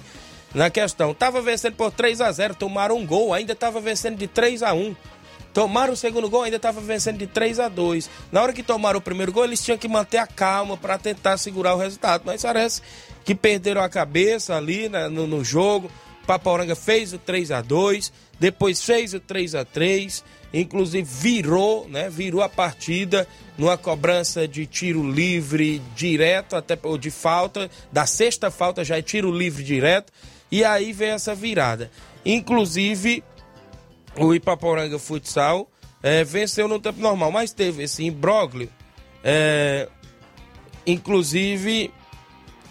na 0.53 0.69
questão. 0.69 1.15
Tava 1.15 1.41
vencendo 1.41 1.73
por 1.73 1.91
3 1.91 2.21
a 2.21 2.31
0 2.31 2.53
tomaram 2.53 2.95
um 2.95 3.05
gol, 3.05 3.33
ainda 3.33 3.55
tava 3.55 3.81
vencendo 3.81 4.17
de 4.17 4.27
3 4.27 4.62
a 4.62 4.75
1 4.75 4.95
Tomaram 5.57 5.93
o 5.93 5.97
segundo 5.97 6.29
gol, 6.29 6.43
ainda 6.43 6.57
estava 6.57 6.79
vencendo 6.79 7.17
de 7.17 7.25
3 7.25 7.60
a 7.60 7.67
2 7.67 8.07
Na 8.31 8.43
hora 8.43 8.53
que 8.53 8.62
tomaram 8.62 8.99
o 8.99 9.01
primeiro 9.01 9.31
gol, 9.31 9.43
eles 9.43 9.60
tinham 9.60 9.75
que 9.75 9.88
manter 9.88 10.19
a 10.19 10.27
calma 10.27 10.77
para 10.77 10.99
tentar 10.99 11.36
segurar 11.38 11.73
o 11.73 11.79
resultado. 11.79 12.21
Mas 12.23 12.43
parece 12.43 12.83
que 13.27 13.35
perderam 13.35 13.81
a 13.81 13.89
cabeça 13.89 14.55
ali 14.55 14.87
né, 14.87 15.09
no, 15.09 15.27
no, 15.27 15.43
jogo. 15.43 15.91
Paporanga 16.25 16.77
fez 16.77 17.11
o 17.11 17.17
3 17.17 17.51
a 17.51 17.61
2 17.61 18.13
depois 18.39 18.81
fez 18.81 19.13
o 19.13 19.19
3 19.19 19.53
a 19.53 19.65
3 19.65 20.23
inclusive 20.53 21.03
virou, 21.03 21.89
né? 21.89 22.09
Virou 22.09 22.41
a 22.41 22.47
partida 22.47 23.27
numa 23.57 23.77
cobrança 23.77 24.47
de 24.47 24.65
tiro 24.65 25.03
livre 25.03 25.81
direto, 25.93 26.55
até 26.55 26.79
ou 26.83 26.97
de 26.97 27.11
falta, 27.11 27.69
da 27.91 28.05
sexta 28.05 28.49
falta 28.49 28.85
já 28.85 28.97
é 28.97 29.01
tiro 29.01 29.29
livre 29.29 29.61
direto, 29.61 30.13
e 30.49 30.63
aí 30.63 30.93
vem 30.93 31.09
essa 31.09 31.35
virada. 31.35 31.91
Inclusive, 32.25 33.21
o 34.15 34.33
Ipaporanga 34.33 34.97
Futsal 34.97 35.69
é, 36.01 36.23
venceu 36.23 36.69
no 36.69 36.79
tempo 36.79 37.01
normal, 37.01 37.29
mas 37.29 37.51
teve 37.51 37.83
esse 37.83 38.05
imbróglio. 38.05 38.69
É, 39.21 39.89
inclusive 40.85 41.91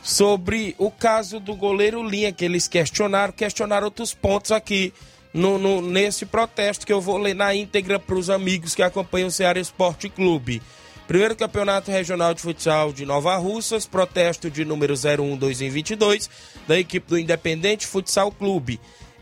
sobre 0.07 0.73
o 0.79 0.88
caso 0.88 1.40
do 1.40 1.57
goleiro 1.57 2.01
Linha, 2.01 2.31
que 2.31 2.45
eles 2.45 2.69
questionaram, 2.69 3.33
questionaram 3.33 3.87
outros 3.87 4.14
pontos 4.14 4.53
aqui 4.53 4.95
no, 5.35 5.59
no 5.59 5.83
nesse 5.83 6.25
protesto 6.25 6.87
que 6.87 6.92
eu 6.92 7.01
vou 7.01 7.19
ler 7.19 7.35
na 7.35 7.53
íntegra 7.53 7.99
para 7.99 8.14
os 8.14 8.31
amigos 8.31 8.73
que 8.73 8.85
acompanham 8.85 9.27
o 9.27 9.33
Ceará 9.33 9.59
Esporte 9.59 10.09
Clube. 10.09 10.62
Primeiro 11.09 11.35
Campeonato 11.35 11.90
Regional 11.90 12.33
de 12.35 12.40
Futsal 12.40 12.92
de 12.92 13.05
Nova 13.05 13.35
Russas, 13.35 13.85
protesto 13.85 14.49
de 14.49 14.64
número 14.64 14.95
01 14.95 15.37
2022 15.37 16.31
da 16.69 16.79
equipe 16.79 17.09
do 17.09 17.19
Independente 17.19 17.85
Futsal 17.85 18.31
Clube. 18.31 18.79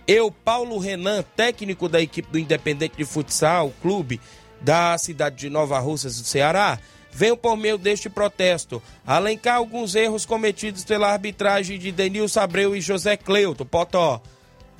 Eu, 0.07 0.31
Paulo 0.31 0.77
Renan, 0.77 1.25
técnico 1.35 1.89
da 1.89 1.99
equipe 1.99 2.31
do 2.31 2.39
Independente 2.39 2.99
de 2.99 3.07
Futsal 3.07 3.73
Clube 3.81 4.21
da 4.61 4.99
cidade 4.99 5.37
de 5.37 5.49
Nova 5.49 5.79
Russas 5.79 6.21
do 6.21 6.27
Ceará, 6.27 6.79
venho 7.15 7.37
por 7.37 7.57
meio 7.57 7.79
deste 7.79 8.11
protesto 8.11 8.83
alencar 9.07 9.57
alguns 9.57 9.95
erros 9.95 10.27
cometidos 10.27 10.85
pela 10.85 11.13
arbitragem 11.13 11.79
de 11.79 11.93
Denilson 11.93 12.41
Abreu 12.41 12.75
e 12.75 12.81
José 12.81 13.17
Cleuto, 13.17 13.65
Potó, 13.65 14.21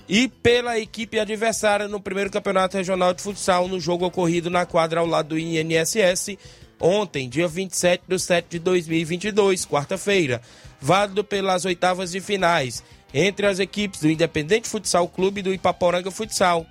e 0.09 0.29
pela 0.29 0.79
equipe 0.79 1.19
adversária 1.19 1.89
no 1.89 2.01
primeiro 2.01 2.31
campeonato 2.31 2.77
regional 2.77 3.15
de 3.15 3.23
futsal 3.23 3.69
no 3.69 3.81
jogo 3.81 4.05
ocorrido 4.05 4.51
na 4.51 4.67
quadra 4.67 5.01
ao 5.01 5.07
lado 5.07 5.29
do 5.29 5.39
INSS 5.39 6.37
ontem, 6.81 7.29
dia 7.29 7.49
27 7.49 8.03
de 8.07 8.19
7 8.19 8.47
de 8.51 8.59
2022, 8.59 9.65
quarta-feira, 9.65 10.43
válido 10.81 11.25
pelas 11.25 11.65
oitavas 11.65 12.11
de 12.11 12.21
finais 12.21 12.83
entre 13.13 13.47
as 13.47 13.59
equipes 13.61 14.01
do 14.01 14.11
Independente 14.11 14.69
Futsal 14.69 15.07
Clube 15.09 15.39
e 15.39 15.43
do 15.43 15.55
Ipaporanga 15.55 16.11
Futsal, 16.11 16.67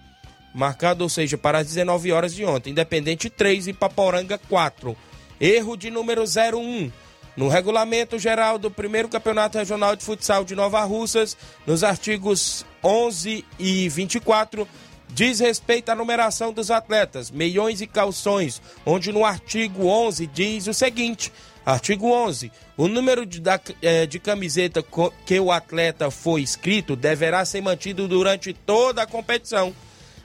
marcado, 0.54 1.04
ou 1.04 1.10
seja, 1.10 1.38
para 1.38 1.60
as 1.60 1.67
19 1.67 2.12
horas 2.12 2.36
de 2.36 2.43
ontem, 2.43 2.71
Independente 2.71 3.30
3 3.30 3.67
e 3.67 3.69
Ipaporanga 3.71 4.38
4. 4.38 4.95
Erro 5.44 5.76
de 5.76 5.92
número 5.92 6.24
01. 6.24 6.90
No 7.36 7.50
regulamento 7.50 8.18
geral 8.18 8.58
do 8.58 8.72
primeiro 8.72 9.10
campeonato 9.10 9.58
regional 9.58 9.94
de 9.94 10.02
futsal 10.02 10.46
de 10.46 10.56
Nova 10.56 10.82
Russas, 10.86 11.36
nos 11.68 11.84
artigos 11.84 12.66
11 12.82 13.44
e 13.60 13.90
24, 13.90 14.66
diz 15.10 15.42
respeito 15.42 15.90
à 15.90 15.96
numeração 15.96 16.54
dos 16.54 16.72
atletas, 16.72 17.30
meiões 17.30 17.82
e 17.82 17.88
calções, 17.88 18.62
onde 18.86 19.12
no 19.12 19.26
artigo 19.26 19.88
11 19.88 20.28
diz 20.28 20.68
o 20.68 20.74
seguinte: 20.74 21.30
artigo 21.66 22.10
11. 22.10 22.50
O 22.78 22.88
número 22.88 23.26
de, 23.26 23.42
da, 23.42 23.60
é, 23.82 24.06
de 24.06 24.20
camiseta 24.20 24.82
que 25.26 25.38
o 25.42 25.52
atleta 25.52 26.10
foi 26.10 26.42
escrito 26.42 26.96
deverá 26.96 27.44
ser 27.44 27.60
mantido 27.60 28.08
durante 28.08 28.54
toda 28.54 29.02
a 29.02 29.08
competição 29.08 29.76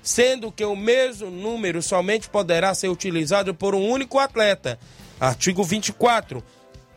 sendo 0.01 0.51
que 0.51 0.65
o 0.65 0.77
mesmo 0.77 1.31
número 1.31 1.83
somente 1.83 2.31
poderá 2.31 2.73
ser 2.75 2.89
utilizado 2.89 3.55
por 3.55 3.75
um 3.75 3.91
único 3.91 4.19
atleta. 4.19 4.79
Artigo 5.21 5.65
24. 5.65 6.43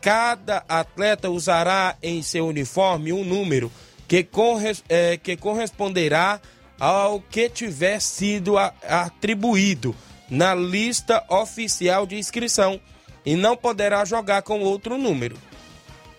Cada 0.00 0.64
atleta 0.68 1.30
usará 1.30 1.96
em 2.02 2.22
seu 2.22 2.46
uniforme 2.46 3.12
um 3.12 3.24
número 3.24 3.70
que, 4.08 4.22
corre, 4.24 4.76
é, 4.88 5.16
que 5.16 5.36
corresponderá 5.36 6.40
ao 6.78 7.20
que 7.20 7.48
tiver 7.48 8.00
sido 8.00 8.58
a, 8.58 8.74
atribuído 8.88 9.94
na 10.28 10.54
lista 10.54 11.24
oficial 11.28 12.06
de 12.06 12.16
inscrição 12.16 12.80
e 13.24 13.36
não 13.36 13.56
poderá 13.56 14.04
jogar 14.04 14.42
com 14.42 14.60
outro 14.60 14.98
número. 14.98 15.36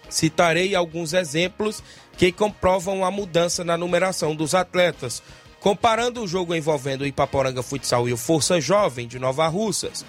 Citarei 0.09 0.75
alguns 0.75 1.13
exemplos 1.13 1.83
que 2.17 2.31
comprovam 2.31 3.03
a 3.03 3.11
mudança 3.11 3.63
na 3.63 3.77
numeração 3.77 4.35
dos 4.35 4.53
atletas, 4.53 5.21
comparando 5.59 6.21
o 6.21 6.27
jogo 6.27 6.53
envolvendo 6.53 7.01
o 7.01 7.07
Ipaporanga 7.07 7.63
Futsal 7.63 8.07
e 8.07 8.13
o 8.13 8.17
Força 8.17 8.61
Jovem 8.61 9.07
de 9.07 9.19
Nova 9.19 9.47
Russas 9.47 10.05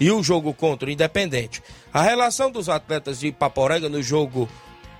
e 0.00 0.10
o 0.10 0.22
jogo 0.22 0.52
contra 0.52 0.88
o 0.88 0.92
Independente. 0.92 1.62
A 1.92 2.02
relação 2.02 2.50
dos 2.50 2.68
atletas 2.68 3.20
de 3.20 3.28
Ipaporanga 3.28 3.88
no 3.88 4.02
jogo 4.02 4.48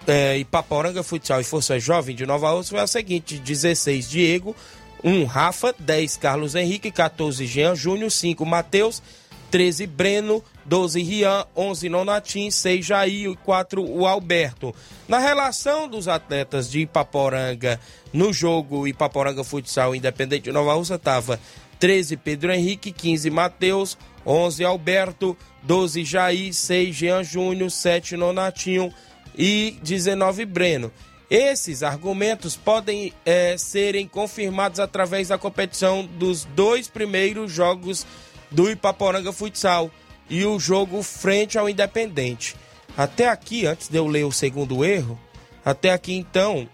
é, 0.07 0.39
Ipaporanga 0.39 1.03
Futsal 1.03 1.41
e 1.41 1.45
Força 1.45 1.79
Jovem 1.79 2.15
de 2.15 2.27
Nova 2.27 2.51
Russa 2.51 2.71
foi 2.71 2.81
a 2.81 2.87
seguinte: 2.87 3.39
16 3.39 4.09
Diego, 4.09 4.55
1 5.03 5.25
Rafa, 5.25 5.75
10 5.79 6.17
Carlos 6.17 6.55
Henrique, 6.55 6.91
14 6.91 7.47
Jean 7.47 7.75
Júnior, 7.75 8.11
5 8.11 8.45
Matheus, 8.45 9.03
13 9.51 9.87
Breno, 9.87 10.43
12 10.65 11.03
Rian, 11.03 11.47
11 11.57 11.89
Nonatim, 11.89 12.51
6 12.51 12.85
Jair 12.85 13.31
e 13.31 13.37
4 13.37 13.83
o 13.83 14.07
Alberto. 14.07 14.75
Na 15.07 15.19
relação 15.19 15.89
dos 15.89 16.09
atletas 16.09 16.71
de 16.71 16.81
Ipaporanga 16.81 17.79
no 18.13 18.33
jogo 18.33 18.87
Ipaporanga 18.87 19.45
Futsal 19.45 19.95
Independente 19.95 20.45
de 20.45 20.53
Nova 20.53 20.75
Russa 20.75 20.97
estava 20.97 21.39
13 21.79 22.17
Pedro 22.17 22.53
Henrique, 22.53 22.91
15 22.91 23.31
Matheus, 23.31 23.99
11 24.27 24.65
Alberto, 24.65 25.37
12 25.63 26.05
Jair, 26.05 26.53
6 26.53 26.95
Jean 26.95 27.23
Júnior, 27.23 27.71
7 27.71 28.17
Nonatinho 28.17 28.93
e 29.37 29.77
19 29.83 30.45
Breno. 30.45 30.93
Esses 31.31 31.83
argumentos 31.83 32.57
podem 32.57 33.13
é, 33.25 33.57
serem 33.57 34.07
confirmados 34.07 34.79
através 34.79 35.29
da 35.29 35.39
competição 35.39 36.05
dos 36.05 36.45
dois 36.45 36.87
primeiros 36.87 37.51
jogos 37.51 38.07
do 38.51 38.71
Ipaporanga 38.71 39.33
Futsal 39.33 39.91
e 40.29 40.45
o 40.45 40.59
jogo 40.59 41.03
frente 41.03 41.59
ao 41.59 41.69
Independente. 41.69 42.55
Até 42.97 43.29
aqui, 43.29 43.67
antes 43.67 43.89
de 43.89 43.97
eu 43.97 44.07
ler 44.07 44.25
o 44.25 44.33
segundo 44.33 44.85
erro, 44.85 45.19
Até 45.65 45.93
aqui 45.93 46.13
então, 46.13 46.69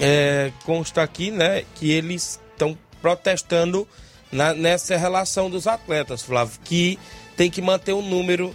é, 0.00 0.52
consta 0.64 1.02
aqui, 1.02 1.32
né, 1.32 1.64
que 1.74 1.90
eles 1.90 2.40
estão 2.52 2.78
protestando 3.02 3.88
na, 4.30 4.54
nessa 4.54 4.96
relação 4.96 5.50
dos 5.50 5.66
atletas, 5.66 6.22
Flávio, 6.22 6.58
que 6.64 6.98
tem 7.36 7.50
que 7.50 7.62
manter 7.62 7.92
um 7.92 8.02
número. 8.02 8.54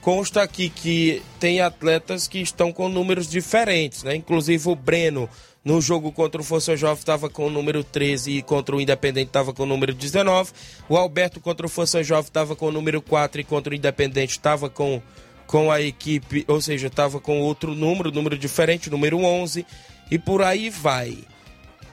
Consta 0.00 0.42
aqui 0.42 0.70
que 0.70 1.22
tem 1.38 1.60
atletas 1.60 2.26
que 2.26 2.38
estão 2.38 2.72
com 2.72 2.88
números 2.88 3.28
diferentes, 3.28 4.02
né? 4.02 4.14
Inclusive 4.16 4.70
o 4.70 4.74
Breno, 4.74 5.28
no 5.62 5.78
jogo 5.78 6.10
contra 6.10 6.40
o 6.40 6.44
Força 6.44 6.74
Jovem, 6.74 6.98
estava 6.98 7.28
com 7.28 7.46
o 7.46 7.50
número 7.50 7.84
13 7.84 8.38
e 8.38 8.42
contra 8.42 8.74
o 8.74 8.80
Independente 8.80 9.28
estava 9.28 9.52
com 9.52 9.64
o 9.64 9.66
número 9.66 9.92
19. 9.92 10.52
O 10.88 10.96
Alberto 10.96 11.38
contra 11.38 11.66
o 11.66 11.68
Força 11.68 12.02
Jovem 12.02 12.28
estava 12.28 12.56
com 12.56 12.66
o 12.66 12.72
número 12.72 13.02
4 13.02 13.42
e 13.42 13.44
contra 13.44 13.74
o 13.74 13.76
Independente 13.76 14.30
estava 14.30 14.70
com, 14.70 15.02
com 15.46 15.70
a 15.70 15.82
equipe, 15.82 16.46
ou 16.48 16.62
seja, 16.62 16.86
estava 16.86 17.20
com 17.20 17.40
outro 17.40 17.74
número, 17.74 18.10
número 18.10 18.38
diferente, 18.38 18.88
número 18.88 19.18
11. 19.18 19.66
E 20.10 20.18
por 20.18 20.42
aí 20.42 20.70
vai. 20.70 21.18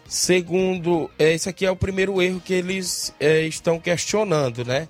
Segundo, 0.08 1.12
esse 1.20 1.50
aqui 1.50 1.66
é 1.66 1.72
o 1.72 1.76
primeiro 1.76 2.22
erro 2.22 2.42
que 2.44 2.54
eles 2.54 3.14
é, 3.20 3.42
estão 3.42 3.78
questionando, 3.78 4.64
né? 4.64 4.88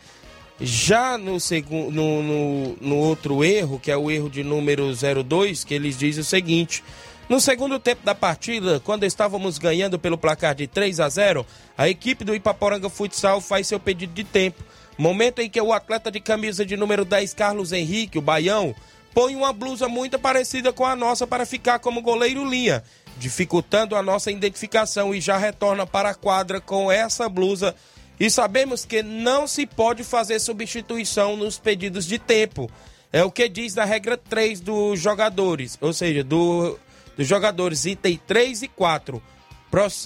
Já 0.62 1.18
no, 1.18 1.40
segundo, 1.40 1.92
no, 1.92 2.24
no, 2.24 2.78
no, 2.80 2.96
outro 2.98 3.44
erro, 3.44 3.80
que 3.80 3.92
é 3.92 3.98
o 3.98 4.10
erro 4.12 4.30
de 4.30 4.44
número 4.44 4.92
02, 4.94 5.64
que 5.64 5.74
eles 5.74 5.98
dizem 5.98 6.22
o 6.22 6.26
seguinte: 6.26 6.84
no 7.28 7.40
segundo 7.40 7.80
tempo 7.80 8.06
da 8.06 8.14
partida, 8.14 8.80
quando 8.80 9.04
estávamos 9.06 9.58
ganhando 9.58 9.98
pelo 9.98 10.18
placar 10.18 10.54
de 10.54 10.68
3 10.68 11.00
a 11.00 11.10
0, 11.10 11.46
a 11.78 11.90
equipe 11.90 12.24
do 12.24 12.36
Ipaporanga 12.36 12.90
Futsal 12.90 13.42
faz 13.42 13.68
seu 13.68 13.80
pedido 13.80 14.14
de 14.14 14.24
tempo. 14.24 14.64
Momento 14.98 15.40
em 15.40 15.50
que 15.50 15.62
o 15.62 15.74
atleta 15.74 16.12
de 16.12 16.20
camisa 16.20 16.66
de 16.66 16.78
número 16.78 17.06
10, 17.06 17.34
Carlos 17.34 17.72
Henrique, 17.72 18.18
o 18.18 18.22
Baião, 18.22 18.74
põe 19.14 19.36
uma 19.36 19.52
blusa 19.52 19.88
muito 19.88 20.18
parecida 20.18 20.72
com 20.72 20.86
a 20.86 20.96
nossa 20.96 21.26
para 21.26 21.46
ficar 21.46 21.80
como 21.80 22.02
goleiro 22.02 22.48
linha, 22.48 22.84
dificultando 23.20 23.96
a 23.96 24.04
nossa 24.04 24.32
identificação 24.32 25.14
e 25.14 25.20
já 25.20 25.38
retorna 25.38 25.86
para 25.86 26.10
a 26.10 26.16
quadra 26.16 26.62
com 26.62 26.92
essa 26.92 27.28
blusa 27.28 27.76
e 28.20 28.30
sabemos 28.30 28.84
que 28.84 29.04
não 29.04 29.48
se 29.48 29.66
pode 29.66 30.04
fazer 30.04 30.40
substituição 30.40 31.38
nos 31.38 31.60
pedidos 31.60 32.06
de 32.06 32.18
tempo. 32.18 32.70
É 33.14 33.24
o 33.24 33.32
que 33.32 33.48
diz 33.48 33.76
na 33.76 33.86
regra 33.86 34.18
3 34.18 34.60
dos 34.60 35.00
jogadores, 35.00 35.78
ou 35.80 35.94
seja, 35.94 36.24
do, 36.24 36.78
dos 37.16 37.28
jogadores, 37.28 37.86
item 37.86 38.20
3 38.26 38.64
e 38.64 38.68
4. 38.68 39.22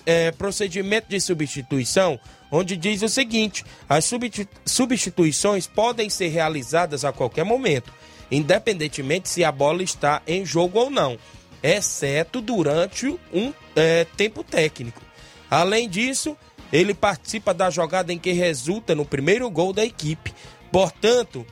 É, 0.06 0.32
procedimento 0.32 1.08
de 1.08 1.21
substituição, 1.21 2.19
onde 2.52 2.76
diz 2.76 3.02
o 3.04 3.08
seguinte: 3.08 3.63
as 3.88 4.12
substituições 4.65 5.67
podem 5.67 6.10
ser 6.10 6.28
realizadas 6.30 7.06
a 7.06 7.13
qualquer 7.13 7.45
momento, 7.45 7.93
independentemente 8.30 9.30
se 9.30 9.43
a 9.43 9.52
bola 9.52 9.84
está 9.84 10.21
em 10.28 10.43
jogo 10.43 10.80
ou 10.80 10.89
não, 10.89 11.17
exceto 11.63 12.41
durante 12.41 13.08
um 13.34 13.54
é, 13.76 14.06
tempo 14.17 14.43
técnico. 14.43 15.02
Além 15.50 15.89
disso, 15.89 16.38
ele 16.71 16.93
participa 16.93 17.54
da 17.54 17.69
jogada 17.69 18.13
em 18.13 18.17
que 18.17 18.32
resulta 18.32 18.95
no 18.95 19.06
primeiro 19.06 19.50
gol 19.50 19.74
da 19.74 19.84
equipe. 19.84 20.34
Portanto, 20.71 21.45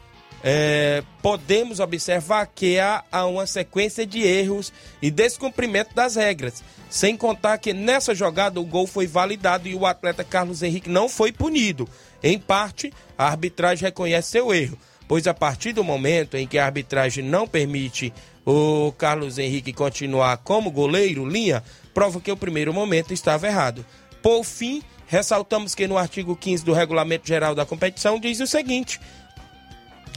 é, 0.44 1.04
podemos 1.22 1.80
observar 1.80 2.48
que 2.48 2.80
há, 2.80 3.04
há 3.12 3.26
uma 3.26 3.46
sequência 3.46 4.06
de 4.06 4.22
erros 4.22 4.72
e 5.02 5.12
descumprimento 5.12 5.94
das 5.94 6.16
regras. 6.16 6.64
Sem 6.90 7.16
contar 7.16 7.58
que 7.58 7.74
nessa 7.74 8.16
jogada 8.16 8.60
o 8.60 8.66
gol 8.66 8.88
foi 8.88 9.06
validado 9.06 9.68
e 9.68 9.76
o 9.76 9.86
atleta 9.86 10.24
Carlos 10.24 10.64
Henrique 10.64 10.90
não 10.90 11.10
foi 11.10 11.32
punido. 11.32 11.88
Em 12.24 12.40
parte, 12.40 12.92
a 13.18 13.28
arbitragem 13.28 13.86
reconhece 13.86 14.32
seu 14.32 14.54
erro, 14.54 14.78
pois 15.08 15.28
a 15.28 15.34
partir 15.34 15.74
do 15.74 15.84
momento 15.84 16.36
em 16.36 16.48
que 16.48 16.58
a 16.58 16.66
arbitragem 16.66 17.24
não 17.24 17.48
permite 17.48 18.14
o 18.50 18.92
Carlos 18.92 19.38
Henrique 19.38 19.74
continuar 19.74 20.38
como 20.38 20.72
goleiro, 20.72 21.28
linha, 21.28 21.64
prova 21.94 22.20
que 22.20 22.32
o 22.32 22.38
primeiro 22.38 22.74
momento 22.74 23.14
estava 23.14 23.48
errado. 23.48 23.86
Por 24.22 24.44
fim, 24.44 24.84
Ressaltamos 25.10 25.74
que 25.74 25.88
no 25.88 25.98
artigo 25.98 26.36
15 26.36 26.64
do 26.64 26.72
Regulamento 26.72 27.28
Geral 27.28 27.56
da 27.56 27.66
Competição 27.66 28.20
diz 28.20 28.40
o 28.40 28.46
seguinte: 28.46 29.02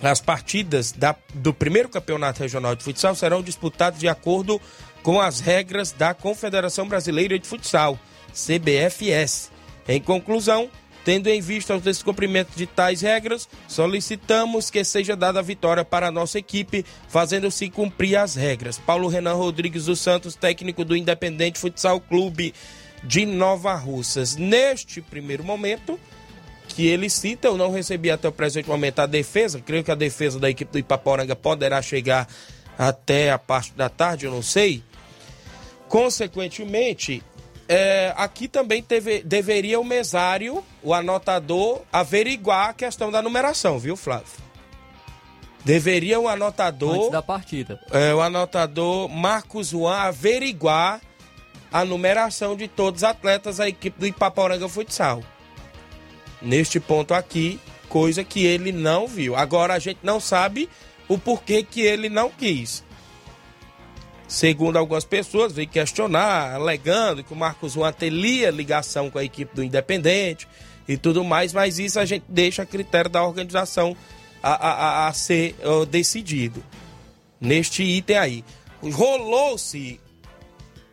as 0.02 0.20
partidas 0.20 0.92
da, 0.92 1.16
do 1.32 1.54
primeiro 1.54 1.88
campeonato 1.88 2.42
regional 2.42 2.76
de 2.76 2.84
futsal 2.84 3.14
serão 3.14 3.42
disputadas 3.42 3.98
de 3.98 4.06
acordo 4.06 4.60
com 5.02 5.18
as 5.18 5.40
regras 5.40 5.92
da 5.92 6.12
Confederação 6.12 6.86
Brasileira 6.86 7.38
de 7.38 7.48
Futsal, 7.48 7.98
CBFS. 8.34 9.50
Em 9.88 9.98
conclusão, 9.98 10.68
tendo 11.04 11.28
em 11.28 11.40
vista 11.40 11.74
os 11.74 11.82
descumprimentos 11.82 12.54
de 12.54 12.66
tais 12.66 13.00
regras, 13.00 13.48
solicitamos 13.68 14.70
que 14.70 14.84
seja 14.84 15.16
dada 15.16 15.40
a 15.40 15.42
vitória 15.42 15.84
para 15.84 16.08
a 16.08 16.12
nossa 16.12 16.38
equipe, 16.38 16.84
fazendo-se 17.08 17.68
cumprir 17.70 18.16
as 18.16 18.34
regras. 18.34 18.78
Paulo 18.78 19.08
Renan 19.08 19.34
Rodrigues 19.34 19.86
dos 19.86 20.00
Santos, 20.00 20.36
técnico 20.36 20.84
do 20.84 20.96
Independente 20.96 21.58
Futsal 21.58 22.00
Clube 22.00 22.54
de 23.02 23.26
Nova 23.26 23.74
Russas. 23.74 24.36
Neste 24.36 25.00
primeiro 25.00 25.42
momento, 25.42 25.98
que 26.68 26.86
ele 26.86 27.10
cita, 27.10 27.48
eu 27.48 27.56
não 27.56 27.70
recebi 27.70 28.10
até 28.10 28.28
o 28.28 28.32
presente 28.32 28.68
momento 28.68 29.00
a 29.00 29.06
defesa, 29.06 29.60
creio 29.60 29.84
que 29.84 29.90
a 29.90 29.96
defesa 29.96 30.38
da 30.38 30.48
equipe 30.48 30.72
do 30.72 30.78
Ipaporanga 30.78 31.36
poderá 31.36 31.82
chegar 31.82 32.28
até 32.78 33.30
a 33.30 33.38
parte 33.38 33.72
da 33.74 33.88
tarde, 33.88 34.26
eu 34.26 34.32
não 34.32 34.42
sei. 34.42 34.82
Consequentemente, 35.88 37.22
é, 37.72 38.14
aqui 38.16 38.48
também 38.48 38.82
teve, 38.82 39.22
deveria 39.22 39.80
o 39.80 39.84
mesário, 39.84 40.62
o 40.82 40.92
anotador, 40.92 41.82
averiguar 41.92 42.68
a 42.70 42.72
questão 42.74 43.10
da 43.10 43.22
numeração, 43.22 43.78
viu, 43.78 43.96
Flávio? 43.96 44.42
Deveria 45.64 46.20
o 46.20 46.28
anotador. 46.28 46.96
Antes 46.96 47.10
da 47.10 47.22
partida. 47.22 47.80
É, 47.90 48.12
o 48.12 48.20
anotador 48.20 49.08
Marcos 49.08 49.68
Juan 49.68 49.96
averiguar 49.96 51.00
a 51.72 51.84
numeração 51.84 52.54
de 52.56 52.68
todos 52.68 53.00
os 53.00 53.04
atletas 53.04 53.56
da 53.56 53.68
equipe 53.68 53.98
do 53.98 54.06
Ipaporanga 54.06 54.68
Futsal. 54.68 55.22
Neste 56.42 56.78
ponto 56.78 57.14
aqui, 57.14 57.58
coisa 57.88 58.22
que 58.22 58.44
ele 58.44 58.72
não 58.72 59.06
viu. 59.06 59.34
Agora 59.36 59.74
a 59.74 59.78
gente 59.78 60.00
não 60.02 60.20
sabe 60.20 60.68
o 61.08 61.16
porquê 61.16 61.62
que 61.62 61.80
ele 61.80 62.08
não 62.08 62.28
quis. 62.28 62.84
Segundo 64.32 64.78
algumas 64.78 65.04
pessoas, 65.04 65.52
veio 65.52 65.68
questionar, 65.68 66.54
alegando 66.54 67.22
que 67.22 67.34
o 67.34 67.36
Marcos 67.36 67.74
Juan 67.74 67.92
teria 67.92 68.50
ligação 68.50 69.10
com 69.10 69.18
a 69.18 69.24
equipe 69.24 69.54
do 69.54 69.62
Independente 69.62 70.48
e 70.88 70.96
tudo 70.96 71.22
mais, 71.22 71.52
mas 71.52 71.78
isso 71.78 72.00
a 72.00 72.06
gente 72.06 72.24
deixa 72.26 72.62
a 72.62 72.66
critério 72.66 73.10
da 73.10 73.22
organização 73.22 73.94
a, 74.42 74.54
a, 74.54 75.08
a 75.08 75.12
ser 75.12 75.54
uh, 75.62 75.84
decidido. 75.84 76.64
Neste 77.38 77.82
item 77.82 78.16
aí. 78.16 78.44
Rolou-se 78.82 80.00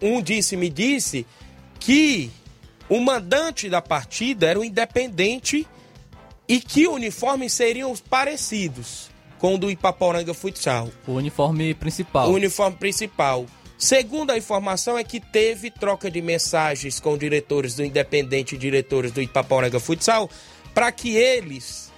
um 0.02 0.21
disse-me 0.21 0.69
disse 0.69 1.25
que 1.80 2.30
o 2.89 2.99
mandante 2.99 3.69
da 3.69 3.82
partida 3.82 4.47
era 4.47 4.60
o 4.60 4.65
independente 4.65 5.65
e 6.45 6.60
que 6.60 6.89
uniformes 6.89 7.54
seriam 7.54 7.95
parecidos 8.10 9.09
com 9.39 9.56
o 9.56 9.58
do 9.58 9.71
Ipaporanga 9.71 10.34
Futsal. 10.34 10.89
O 11.08 11.13
uniforme 11.13 11.73
principal. 11.73 12.30
O 12.30 12.34
uniforme 12.34 12.78
principal. 12.78 13.45
Segundo 13.78 14.32
a 14.32 14.38
informação 14.38 14.97
é 14.97 15.04
que 15.04 15.21
teve 15.21 15.71
troca 15.71 16.12
de 16.12 16.21
mensagens 16.21 16.99
com 16.99 17.17
diretores 17.17 17.75
do 17.75 17.84
Independente 17.84 18.56
e 18.56 18.58
diretores 18.58 19.12
do 19.12 19.21
Ipaporanga 19.21 19.80
Futsal 19.80 20.30
para 20.73 20.91
que 20.91 21.15
eles 21.15 21.89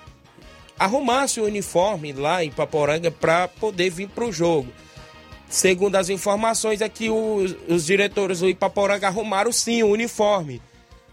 arrumassem 0.77 1.43
o 1.43 1.47
uniforme 1.47 2.13
lá 2.13 2.43
em 2.43 2.47
Ipaporanga 2.49 3.09
para 3.09 3.47
poder 3.47 3.89
vir 3.89 4.09
para 4.09 4.25
o 4.25 4.31
jogo. 4.31 4.71
Segundo 5.49 5.95
as 5.95 6.09
informações, 6.09 6.81
é 6.81 6.87
que 6.87 7.09
os, 7.09 7.55
os 7.67 7.85
diretores 7.85 8.39
do 8.39 8.47
Ipaporanga 8.47 9.07
arrumaram 9.07 9.51
sim 9.51 9.83
o 9.83 9.89
uniforme, 9.89 10.61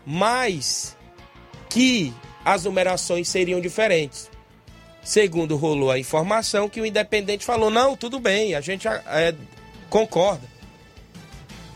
mas 0.07 0.97
que 1.69 2.15
as 2.45 2.65
numerações 2.65 3.29
seriam 3.29 3.61
diferentes. 3.61 4.31
Segundo 5.03 5.57
rolou 5.57 5.91
a 5.91 5.99
informação 5.99 6.69
que 6.69 6.81
o 6.81 6.87
Independente 6.87 7.45
falou: 7.45 7.71
não, 7.71 7.97
tudo 7.97 8.19
bem, 8.19 8.55
a 8.55 8.61
gente 8.61 8.87
é, 8.87 9.35
concorda. 9.89 10.47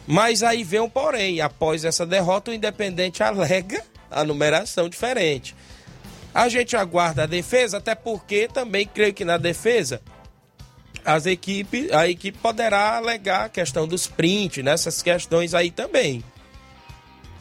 Mas 0.07 0.42
aí 0.42 0.62
vem 0.64 0.80
um 0.80 0.88
porém: 0.88 1.40
após 1.40 1.84
essa 1.84 2.05
derrota, 2.05 2.51
o 2.51 2.55
Independente 2.55 3.22
alega 3.22 3.82
a 4.11 4.24
numeração 4.24 4.88
diferente. 4.88 5.55
A 6.34 6.49
gente 6.49 6.76
aguarda 6.76 7.24
a 7.24 7.26
defesa, 7.26 7.78
até 7.78 7.94
porque 7.94 8.49
também 8.49 8.86
creio 8.86 9.12
que 9.12 9.24
na 9.24 9.36
defesa 9.36 10.01
as 11.05 11.26
equipes, 11.26 11.90
a 11.90 12.09
equipe 12.09 12.38
poderá 12.38 12.97
alegar 12.97 13.47
a 13.47 13.49
questão 13.49 13.86
dos 13.88 14.07
prints, 14.07 14.64
nessas 14.64 14.99
né, 14.99 15.12
questões 15.12 15.53
aí 15.53 15.70
também. 15.70 16.22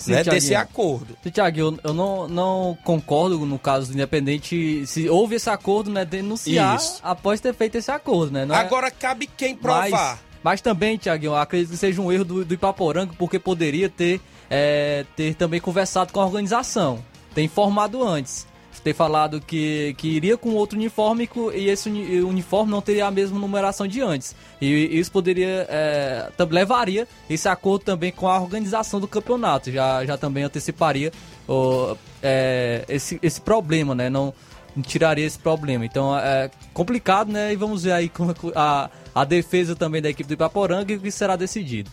Sim, 0.02 0.12
né, 0.12 0.24
desse 0.24 0.56
acordo. 0.56 1.16
Tiago, 1.32 1.60
eu, 1.60 1.80
eu 1.84 1.94
não, 1.94 2.28
não 2.28 2.78
concordo 2.84 3.40
no 3.46 3.60
caso 3.60 3.88
do 3.88 3.94
Independente. 3.94 4.86
Se 4.88 5.10
houve 5.10 5.36
esse 5.36 5.50
acordo, 5.50 5.90
né? 5.90 6.04
Denunciar 6.04 6.78
Isso. 6.78 7.00
após 7.04 7.40
ter 7.40 7.54
feito 7.54 7.76
esse 7.76 7.92
acordo, 7.92 8.32
né? 8.32 8.46
Não 8.46 8.56
é 8.56 8.60
Agora 8.60 8.88
é... 8.88 8.92
cabe 8.92 9.28
quem 9.28 9.56
provar. 9.56 9.90
Mas, 9.90 10.20
mas 10.44 10.62
também, 10.62 11.00
eu 11.22 11.36
acredito 11.36 11.72
que 11.72 11.78
seja 11.78 12.02
um 12.02 12.12
erro 12.12 12.26
do, 12.26 12.46
do 12.46 12.54
Ipaporanga, 12.54 13.14
porque 13.18 13.38
poderia 13.38 13.90
ter, 13.90 14.20
é, 14.50 15.06
ter 15.16 15.36
também 15.36 15.62
conversado 15.62 16.12
com 16.12 16.20
a 16.20 16.26
organização, 16.26 17.04
ter 17.34 17.44
informado 17.44 18.04
antes 18.04 18.51
ter 18.84 18.94
falado 18.94 19.40
que, 19.40 19.94
que 19.98 20.08
iria 20.08 20.38
com 20.38 20.52
outro 20.52 20.78
uniforme 20.78 21.30
e 21.54 21.70
esse 21.70 21.90
uniforme 21.90 22.72
não 22.72 22.82
teria 22.82 23.06
a 23.06 23.12
mesma 23.12 23.40
numeração 23.40 23.88
de 23.88 24.02
antes. 24.02 24.36
E 24.60 25.00
isso 25.00 25.12
poderia, 25.12 25.68
é, 25.70 26.30
levaria 26.50 27.08
esse 27.30 27.48
acordo 27.48 27.86
também 27.86 28.12
com 28.12 28.28
a 28.28 28.40
organização 28.40 29.00
do 29.00 29.08
campeonato, 29.08 29.72
já, 29.72 30.06
já 30.06 30.18
também 30.18 30.44
anteciparia 30.44 31.12
é, 32.22 32.84
esse, 32.88 33.20
esse 33.22 33.42
problema, 33.42 33.94
né? 33.94 34.10
Não, 34.10 34.34
tiraria 34.82 35.26
esse 35.26 35.38
problema. 35.38 35.86
Então 35.86 36.18
é 36.18 36.50
complicado, 36.74 37.32
né? 37.32 37.54
E 37.54 37.56
vamos 37.56 37.84
ver 37.84 37.94
aí 37.94 38.10
com 38.10 38.34
a, 38.56 38.90
a 39.14 39.24
defesa 39.24 39.76
também 39.76 40.02
da 40.02 40.10
equipe 40.10 40.28
do 40.28 40.34
Ipaporanga 40.34 40.92
e 40.92 40.96
o 40.96 41.00
que 41.00 41.12
será 41.12 41.36
decidido. 41.36 41.92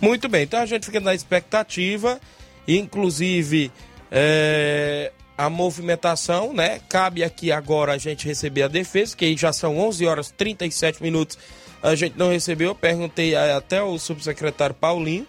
Muito 0.00 0.28
bem, 0.28 0.44
então 0.44 0.60
a 0.60 0.66
gente 0.66 0.86
fica 0.86 0.98
na 0.98 1.14
expectativa, 1.14 2.18
inclusive 2.66 3.70
é, 4.10 5.12
a 5.40 5.48
movimentação, 5.48 6.52
né? 6.52 6.82
Cabe 6.86 7.24
aqui 7.24 7.50
agora 7.50 7.94
a 7.94 7.98
gente 7.98 8.26
receber 8.26 8.64
a 8.64 8.68
defesa, 8.68 9.16
que 9.16 9.34
já 9.34 9.54
são 9.54 9.78
11 9.78 10.04
horas 10.04 10.30
37 10.36 11.02
minutos. 11.02 11.38
A 11.82 11.94
gente 11.94 12.18
não 12.18 12.28
recebeu, 12.28 12.74
perguntei 12.74 13.34
até 13.34 13.78
ao 13.78 13.98
subsecretário 13.98 14.74
Paulinho 14.74 15.26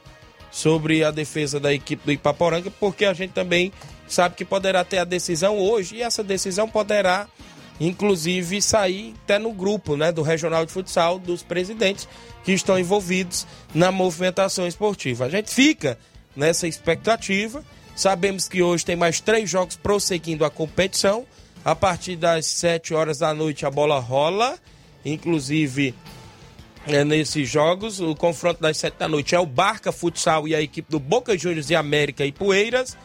sobre 0.52 1.02
a 1.02 1.12
defesa 1.12 1.62
da 1.62 1.74
equipe 1.74 2.04
do 2.06 2.12
Ipaporanga, 2.12 2.70
porque 2.78 3.06
a 3.06 3.14
gente 3.14 3.32
também 3.32 3.72
sabe 4.06 4.36
que 4.36 4.44
poderá 4.44 4.84
ter 4.84 4.98
a 4.98 5.06
decisão 5.06 5.58
hoje 5.58 5.96
e 5.96 6.02
essa 6.02 6.22
decisão 6.22 6.68
poderá 6.68 7.26
inclusive 7.80 8.62
sair 8.62 9.16
até 9.24 9.40
no 9.40 9.54
grupo 9.54 9.96
né, 9.96 10.12
do 10.12 10.22
Regional 10.22 10.66
de 10.66 10.74
Futsal 10.74 11.20
dos 11.20 11.42
presidentes 11.42 12.06
que 12.44 12.52
estão 12.52 12.78
envolvidos 12.78 13.48
na 13.74 13.94
movimentação 13.94 14.68
esportiva. 14.68 15.24
A 15.24 15.30
gente 15.30 15.50
fica 15.50 15.98
nessa 16.36 16.68
expectativa. 16.68 17.64
Sabemos 17.96 18.48
que 18.48 18.62
hoje 18.62 18.86
tem 18.86 18.96
mais 18.96 19.20
três 19.20 19.50
jogos 19.50 19.76
prosseguindo 19.76 20.46
a 20.46 20.50
competição. 20.50 21.26
A 21.64 21.76
partir 21.76 22.16
das 22.16 22.48
7 22.48 22.94
horas 22.94 23.20
da 23.20 23.34
noite 23.34 23.66
a 23.66 23.70
bola 23.70 24.00
rola. 24.00 24.58
Inclusive, 25.06 25.94
é, 26.88 27.04
nesses 27.04 27.48
jogos, 27.48 28.00
o 28.00 28.16
confronto 28.16 28.62
das 28.62 28.78
7 28.78 28.98
da 28.98 29.08
noite 29.08 29.36
é 29.36 29.40
o 29.40 29.46
Barca 29.46 29.92
Futsal 29.92 30.48
e 30.48 30.56
a 30.56 30.62
equipe 30.62 30.90
do 30.90 31.00
Boca 31.00 31.38
Juniors 31.38 31.70
e 31.70 31.76
América 31.76 32.26
e 32.26 32.32
Poeiras. 32.32 32.98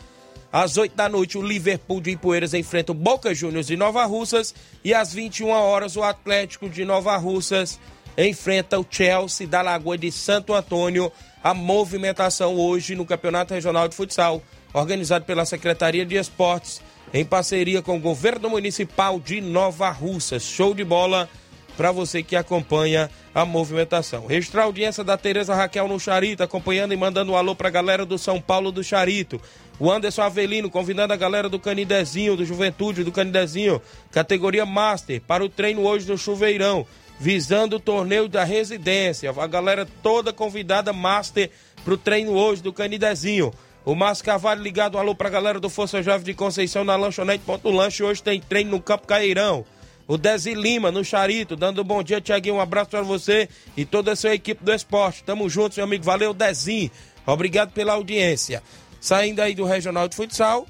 Às 0.51 0.79
8 0.79 0.97
da 0.97 1.09
noite, 1.09 1.37
o 1.37 1.43
Liverpool 1.43 2.01
de 2.01 2.13
Ipueiras 2.13 2.55
enfrenta 2.55 2.93
o 2.93 2.95
Boca 2.95 3.35
Juniors 3.35 3.67
de 3.67 3.77
Nova 3.77 4.05
Russas. 4.07 4.55
E 4.83 4.95
às 4.95 5.13
21 5.13 5.51
horas, 5.51 5.97
o 5.97 6.03
Atlético 6.03 6.69
de 6.71 6.85
Nova 6.85 7.15
Russas 7.19 7.79
enfrenta 8.17 8.79
o 8.81 8.87
Chelsea 8.89 9.47
da 9.47 9.61
Lagoa 9.61 9.99
de 9.99 10.11
Santo 10.11 10.55
Antônio. 10.55 11.13
A 11.45 11.53
movimentação 11.53 12.57
hoje 12.57 12.95
no 12.95 13.05
Campeonato 13.05 13.53
Regional 13.53 13.87
de 13.87 13.95
Futsal, 13.95 14.43
organizado 14.81 15.25
pela 15.25 15.47
Secretaria 15.47 16.05
de 16.05 16.17
Esportes, 16.17 16.83
em 17.13 17.25
parceria 17.25 17.81
com 17.81 17.97
o 17.97 18.01
Governo 18.01 18.51
Municipal 18.51 19.19
de 19.19 19.41
Nova 19.41 19.89
Russas. 19.91 20.43
Show 20.43 20.75
de 20.75 20.85
bola 20.85 21.29
para 21.77 21.93
você 21.93 22.23
que 22.23 22.37
acompanha 22.37 23.11
a 23.35 23.45
movimentação. 23.45 24.27
Registrar 24.27 24.63
a 24.63 24.65
audiência 24.65 25.03
da 25.03 25.17
Tereza 25.17 25.55
Raquel 25.55 25.89
no 25.89 25.99
Charito, 25.99 26.43
acompanhando 26.43 26.93
e 26.93 26.97
mandando 26.97 27.33
um 27.33 27.37
alô 27.37 27.55
para 27.55 27.69
a 27.69 27.71
galera 27.71 28.05
do 28.05 28.19
São 28.19 28.41
Paulo 28.41 28.71
do 28.71 28.85
Charito. 28.85 29.41
O 29.79 29.91
Anderson 29.91 30.23
Avelino 30.23 30.71
convidando 30.71 31.13
a 31.13 31.17
galera 31.17 31.49
do 31.49 31.59
Canidezinho, 31.59 32.37
do 32.37 32.45
Juventude, 32.45 33.05
do 33.05 33.13
Canidezinho, 33.13 33.81
categoria 34.11 34.67
Master, 34.67 35.23
para 35.23 35.45
o 35.45 35.49
treino 35.49 35.83
hoje 35.83 36.09
no 36.09 36.19
Chuveirão, 36.19 36.87
visando 37.19 37.77
o 37.77 37.81
torneio 37.81 38.29
da 38.29 38.45
residência. 38.45 39.33
A 39.37 39.47
galera 39.47 39.87
toda 40.03 40.35
convidada 40.35 40.93
Master 40.93 41.51
para 41.83 41.95
o 41.95 41.99
treino 41.99 42.33
hoje 42.33 42.63
do 42.63 42.73
Canidezinho. 42.73 43.53
O 43.87 43.95
Márcio 43.95 44.25
Carvalho 44.25 44.61
ligado, 44.61 44.99
alô 44.99 45.15
para 45.15 45.29
a 45.29 45.31
galera 45.31 45.61
do 45.61 45.71
Força 45.71 46.03
Jovem 46.03 46.25
de 46.25 46.35
Conceição 46.35 46.83
na 46.83 46.97
lanchonete 46.97 47.45
Ponto 47.47 47.71
Lanche. 47.71 48.03
Hoje 48.03 48.21
tem 48.21 48.41
treino 48.41 48.73
no 48.73 48.81
Campo 48.81 49.07
Cairão. 49.07 49.65
O 50.09 50.19
Desi 50.19 50.55
Lima, 50.55 50.91
no 50.91 51.05
Charito, 51.05 51.55
dando 51.55 51.83
um 51.83 51.85
bom 51.85 52.03
dia, 52.03 52.21
Tiaguinho. 52.21 52.57
Um 52.57 52.61
abraço 52.61 52.91
para 52.91 53.03
você 53.03 53.49
e 53.77 53.85
toda 53.85 54.11
a 54.11 54.17
sua 54.17 54.35
equipe 54.35 54.65
do 54.65 54.75
esporte. 54.75 55.23
Tamo 55.23 55.49
juntos, 55.49 55.79
meu 55.79 55.85
amigo. 55.85 56.03
Valeu, 56.03 56.35
Dezinho. 56.35 56.91
Obrigado 57.25 57.71
pela 57.71 57.93
audiência. 57.93 58.61
Saindo 59.01 59.41
aí 59.41 59.55
do 59.55 59.65
Regional 59.65 60.09
de 60.09 60.17
Futsal, 60.17 60.67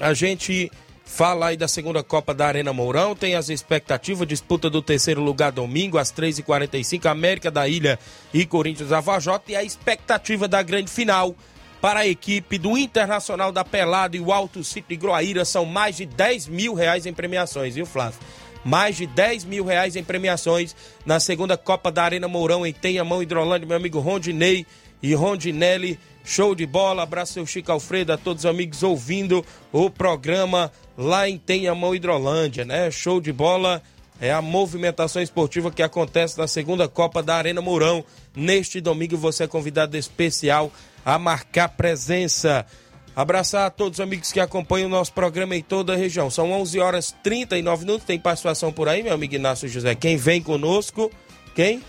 a 0.00 0.14
gente 0.14 0.72
fala 1.04 1.48
aí 1.48 1.56
da 1.58 1.68
segunda 1.68 2.02
Copa 2.02 2.32
da 2.32 2.46
Arena 2.46 2.72
Mourão, 2.72 3.14
tem 3.14 3.34
as 3.34 3.50
expectativas, 3.50 4.26
disputa 4.26 4.70
do 4.70 4.80
terceiro 4.80 5.20
lugar 5.20 5.52
domingo 5.52 5.98
às 5.98 6.10
3h45, 6.12 7.04
América 7.10 7.50
da 7.50 7.68
Ilha 7.68 7.98
e 8.32 8.46
Corinthians 8.46 8.90
Avajota, 8.90 9.52
e 9.52 9.56
a 9.56 9.62
expectativa 9.62 10.48
da 10.48 10.62
grande 10.62 10.90
final 10.90 11.36
para 11.80 12.00
a 12.00 12.06
equipe 12.06 12.58
do 12.58 12.76
Internacional 12.76 13.52
da 13.52 13.64
Pelada 13.64 14.16
e 14.16 14.20
o 14.20 14.32
Alto 14.32 14.64
City 14.64 14.88
de 14.90 14.96
Groaíra, 14.96 15.44
são 15.44 15.64
mais 15.64 15.96
de 15.96 16.06
10 16.06 16.48
mil 16.48 16.74
reais 16.74 17.06
em 17.06 17.12
premiações, 17.12 17.74
viu 17.74 17.86
Flávio? 17.86 18.18
Mais 18.64 18.96
de 18.96 19.06
10 19.06 19.44
mil 19.44 19.64
reais 19.64 19.94
em 19.94 20.02
premiações 20.02 20.74
na 21.04 21.20
segunda 21.20 21.56
Copa 21.56 21.92
da 21.92 22.02
Arena 22.02 22.26
Mourão 22.26 22.66
em 22.66 22.72
Tenhamão, 22.72 23.22
Hidrolândia, 23.22 23.66
meu 23.66 23.76
amigo 23.76 24.00
Rondinei 24.00 24.66
e 25.02 25.14
Rondinelli 25.14 25.98
Show 26.26 26.56
de 26.56 26.66
bola, 26.66 27.04
abraço 27.04 27.34
seu 27.34 27.46
Chico 27.46 27.70
Alfredo, 27.70 28.12
a 28.12 28.16
todos 28.16 28.44
os 28.44 28.50
amigos 28.50 28.82
ouvindo 28.82 29.46
o 29.72 29.88
programa 29.88 30.72
lá 30.98 31.28
em 31.28 31.38
Tenhamão, 31.38 31.94
Hidrolândia, 31.94 32.64
né? 32.64 32.90
Show 32.90 33.20
de 33.20 33.32
bola, 33.32 33.80
é 34.20 34.32
a 34.32 34.42
movimentação 34.42 35.22
esportiva 35.22 35.70
que 35.70 35.84
acontece 35.84 36.36
na 36.36 36.48
segunda 36.48 36.88
Copa 36.88 37.22
da 37.22 37.36
Arena 37.36 37.60
Mourão. 37.60 38.04
Neste 38.34 38.80
domingo 38.80 39.16
você 39.16 39.44
é 39.44 39.46
convidado 39.46 39.96
especial 39.96 40.72
a 41.06 41.20
marcar 41.20 41.68
presença. 41.68 42.66
Abraçar 43.14 43.64
a 43.64 43.70
todos 43.70 44.00
os 44.00 44.02
amigos 44.02 44.32
que 44.32 44.40
acompanham 44.40 44.88
o 44.88 44.90
nosso 44.90 45.12
programa 45.12 45.54
em 45.54 45.62
toda 45.62 45.92
a 45.92 45.96
região. 45.96 46.28
São 46.28 46.50
11 46.50 46.80
horas 46.80 47.16
39 47.22 47.86
minutos. 47.86 48.04
Tem 48.04 48.18
participação 48.18 48.72
por 48.72 48.88
aí, 48.88 49.04
meu 49.04 49.14
amigo 49.14 49.36
Inácio 49.36 49.68
José. 49.68 49.94
Quem 49.94 50.16
vem 50.16 50.42
conosco? 50.42 51.10
Quem? 51.54 51.80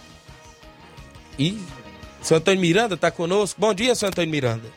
Ih, 1.38 1.60
seu 2.22 2.38
Antônio 2.38 2.62
Miranda 2.62 2.94
está 2.94 3.10
conosco. 3.10 3.60
Bom 3.60 3.74
dia, 3.74 3.96
seu 3.96 4.08
Antônio 4.08 4.30
Miranda. 4.30 4.70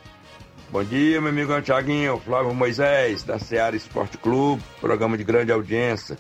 Bom 0.71 0.83
dia, 0.83 1.21
meu 1.21 1.31
amigo 1.31 1.61
Tiaguinho, 1.61 2.21
Flávio 2.25 2.55
Moisés, 2.55 3.23
da 3.23 3.39
Seara 3.39 3.77
Esporte 3.77 4.17
Clube, 4.17 4.63
programa 4.81 5.19
de 5.19 5.25
grande 5.25 5.53
audiência 5.53 6.17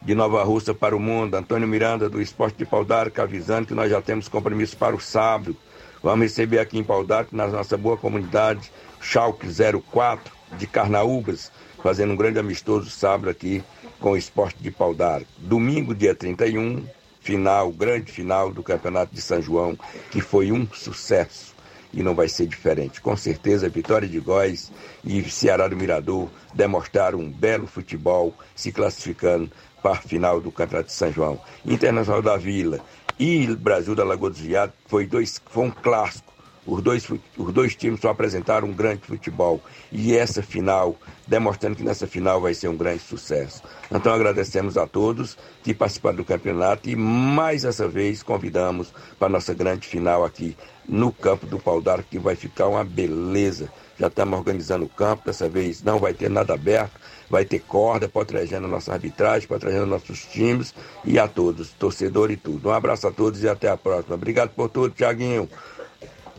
de 0.00 0.14
Nova 0.14 0.42
Rússia 0.42 0.72
para 0.72 0.96
o 0.96 1.00
mundo. 1.00 1.34
Antônio 1.34 1.68
Miranda, 1.68 2.08
do 2.08 2.22
Esporte 2.22 2.56
de 2.56 2.64
Pau 2.64 2.84
d'Arco, 2.84 3.20
avisando 3.20 3.66
que 3.66 3.74
nós 3.74 3.90
já 3.90 4.00
temos 4.00 4.26
compromisso 4.26 4.76
para 4.76 4.96
o 4.96 5.00
sábado. 5.00 5.54
Vamos 6.02 6.22
receber 6.22 6.58
aqui 6.58 6.78
em 6.78 6.84
Pau 6.84 7.04
d'Arco, 7.04 7.36
na 7.36 7.46
nossa 7.46 7.76
boa 7.76 7.96
comunidade, 7.96 8.72
Schalke 9.02 9.46
04 9.92 10.32
de 10.56 10.66
Carnaúbas, 10.66 11.52
fazendo 11.82 12.14
um 12.14 12.16
grande 12.16 12.38
amistoso 12.38 12.88
sábado 12.88 13.28
aqui 13.28 13.62
com 14.00 14.12
o 14.12 14.16
Esporte 14.16 14.62
de 14.62 14.70
Pau 14.70 14.94
d'Arco. 14.94 15.28
Domingo, 15.36 15.94
dia 15.94 16.14
31, 16.14 16.86
final, 17.20 17.70
grande 17.70 18.10
final 18.10 18.50
do 18.50 18.62
Campeonato 18.62 19.14
de 19.14 19.20
São 19.20 19.42
João, 19.42 19.78
que 20.10 20.22
foi 20.22 20.50
um 20.50 20.66
sucesso 20.72 21.54
e 21.92 22.02
não 22.02 22.14
vai 22.14 22.28
ser 22.28 22.46
diferente. 22.46 23.00
Com 23.00 23.16
certeza, 23.16 23.68
Vitória 23.68 24.08
de 24.08 24.20
Góis 24.20 24.72
e 25.04 25.22
Ceará 25.28 25.68
do 25.68 25.76
Mirador 25.76 26.28
demonstraram 26.54 27.18
um 27.18 27.30
belo 27.30 27.66
futebol, 27.66 28.34
se 28.54 28.72
classificando 28.72 29.50
para 29.82 29.92
a 29.92 29.96
final 29.96 30.40
do 30.40 30.52
Campeonato 30.52 30.88
de 30.88 30.94
São 30.94 31.12
João. 31.12 31.40
Internacional 31.66 32.22
da 32.22 32.36
Vila 32.36 32.80
e 33.20 33.46
Brasil 33.54 33.94
da 33.94 34.02
Lagoa 34.02 34.30
dos 34.30 34.40
Viados 34.40 34.74
foi, 34.86 35.06
dois, 35.06 35.40
foi 35.50 35.64
um 35.64 35.70
clássico 35.70 36.30
os 36.66 36.82
dois, 36.82 37.08
os 37.36 37.52
dois 37.52 37.74
times 37.74 38.00
só 38.00 38.10
apresentaram 38.10 38.68
um 38.68 38.72
grande 38.72 39.02
futebol. 39.02 39.60
E 39.90 40.16
essa 40.16 40.42
final, 40.42 40.96
demonstrando 41.26 41.76
que 41.76 41.82
nessa 41.82 42.06
final 42.06 42.40
vai 42.40 42.54
ser 42.54 42.68
um 42.68 42.76
grande 42.76 43.02
sucesso. 43.02 43.62
Então 43.90 44.12
agradecemos 44.12 44.76
a 44.76 44.86
todos 44.86 45.36
que 45.62 45.74
participaram 45.74 46.16
do 46.16 46.24
campeonato 46.24 46.88
e 46.88 46.94
mais 46.94 47.64
essa 47.64 47.88
vez 47.88 48.22
convidamos 48.22 48.92
para 49.18 49.26
a 49.26 49.30
nossa 49.30 49.54
grande 49.54 49.88
final 49.88 50.24
aqui 50.24 50.56
no 50.88 51.10
campo 51.12 51.46
do 51.46 51.58
Pau 51.58 51.80
d'Arco, 51.80 52.08
que 52.10 52.18
vai 52.18 52.36
ficar 52.36 52.68
uma 52.68 52.84
beleza. 52.84 53.68
Já 53.98 54.06
estamos 54.06 54.38
organizando 54.38 54.84
o 54.84 54.88
campo, 54.88 55.26
dessa 55.26 55.48
vez 55.48 55.82
não 55.82 55.98
vai 55.98 56.14
ter 56.14 56.30
nada 56.30 56.54
aberto, 56.54 56.92
vai 57.30 57.44
ter 57.44 57.60
corda, 57.60 58.08
protegendo 58.08 58.66
a 58.66 58.70
nossa 58.70 58.92
arbitragem, 58.92 59.46
protegendo 59.46 59.86
nossos 59.86 60.24
times 60.26 60.74
e 61.04 61.18
a 61.18 61.28
todos, 61.28 61.70
torcedor 61.70 62.30
e 62.30 62.36
tudo. 62.36 62.68
Um 62.68 62.72
abraço 62.72 63.06
a 63.06 63.12
todos 63.12 63.42
e 63.42 63.48
até 63.48 63.68
a 63.68 63.76
próxima. 63.76 64.16
Obrigado 64.16 64.50
por 64.50 64.68
tudo, 64.68 64.92
Tiaguinho. 64.92 65.48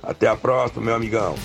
Até 0.04 0.28
a 0.28 0.36
próxima, 0.36 0.84
meu 0.84 0.96
amigão. 0.96 1.36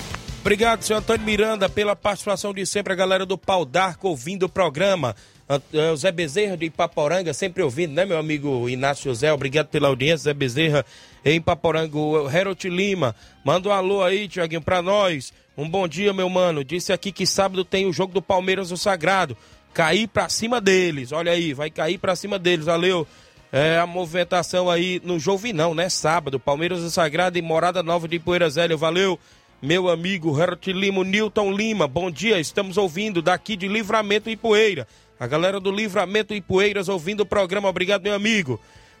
Obrigado, 0.41 0.81
senhor 0.81 0.99
Antônio 0.99 1.25
Miranda, 1.25 1.67
pela 1.67 1.95
participação 1.95 2.53
de 2.53 2.65
sempre, 2.65 2.93
a 2.93 2.95
galera 2.95 3.25
do 3.25 3.37
Pau 3.37 3.65
d'Arco 3.65 4.07
ouvindo 4.07 4.43
o 4.43 4.49
programa. 4.49 5.15
É, 5.49 5.95
Zé 5.95 6.11
Bezerra 6.11 6.57
de 6.57 6.65
Ipaporanga, 6.65 7.33
sempre 7.33 7.63
ouvindo, 7.63 7.93
né, 7.93 8.05
meu 8.05 8.17
amigo 8.17 8.67
Inácio 8.67 9.05
José? 9.05 9.31
Obrigado 9.31 9.67
pela 9.67 9.87
audiência, 9.87 10.25
Zé 10.25 10.33
Bezerra 10.33 10.85
em 11.31 11.37
Ipaporanga. 11.37 11.97
O 11.97 12.29
Herot 12.29 12.69
Lima, 12.69 13.15
manda 13.43 13.69
um 13.69 13.71
alô 13.71 14.03
aí, 14.03 14.27
Tiaguinho, 14.27 14.61
pra 14.61 14.81
nós. 14.81 15.33
Um 15.57 15.67
bom 15.67 15.87
dia, 15.87 16.13
meu 16.13 16.29
mano. 16.29 16.63
Disse 16.63 16.93
aqui 16.93 17.11
que 17.11 17.25
sábado 17.25 17.65
tem 17.65 17.85
o 17.85 17.93
jogo 17.93 18.13
do 18.13 18.21
Palmeiras 18.21 18.71
no 18.71 18.77
Sagrado. 18.77 19.35
Cair 19.73 20.07
pra 20.07 20.29
cima 20.29 20.59
deles, 20.59 21.11
olha 21.11 21.31
aí, 21.31 21.53
vai 21.53 21.69
cair 21.69 21.99
pra 21.99 22.15
cima 22.15 22.39
deles, 22.39 22.65
valeu 22.65 23.05
é, 23.51 23.77
a 23.77 23.85
movimentação 23.85 24.71
aí 24.71 24.99
no 25.03 25.19
Jovinão, 25.19 25.75
né? 25.75 25.87
Sábado, 25.87 26.39
Palmeiras 26.39 26.81
do 26.81 26.89
Sagrado 26.89 27.37
e 27.37 27.41
Morada 27.41 27.83
Nova 27.83 28.07
de 28.07 28.17
Poeira 28.17 28.49
Zélia. 28.49 28.75
Valeu 28.75 29.19
meu 29.61 29.89
amigo 29.89 30.39
Herbert 30.39 30.67
Lima, 30.67 31.03
Newton 31.03 31.51
Lima, 31.51 31.87
bom 31.87 32.11
dia, 32.11 32.39
estamos 32.39 32.77
ouvindo 32.77 33.21
daqui 33.21 33.55
de 33.55 33.67
Livramento 33.67 34.29
e 34.29 34.35
Poeira. 34.35 34.87
A 35.19 35.25
galera 35.25 35.59
do 35.59 35.71
Livramento 35.71 36.33
e 36.33 36.41
Poeiras 36.41 36.87
ouvindo 36.87 37.21
o 37.21 37.25
programa, 37.25 37.67
obrigado, 37.67 38.03
meu 38.03 38.13
amigo. 38.13 38.59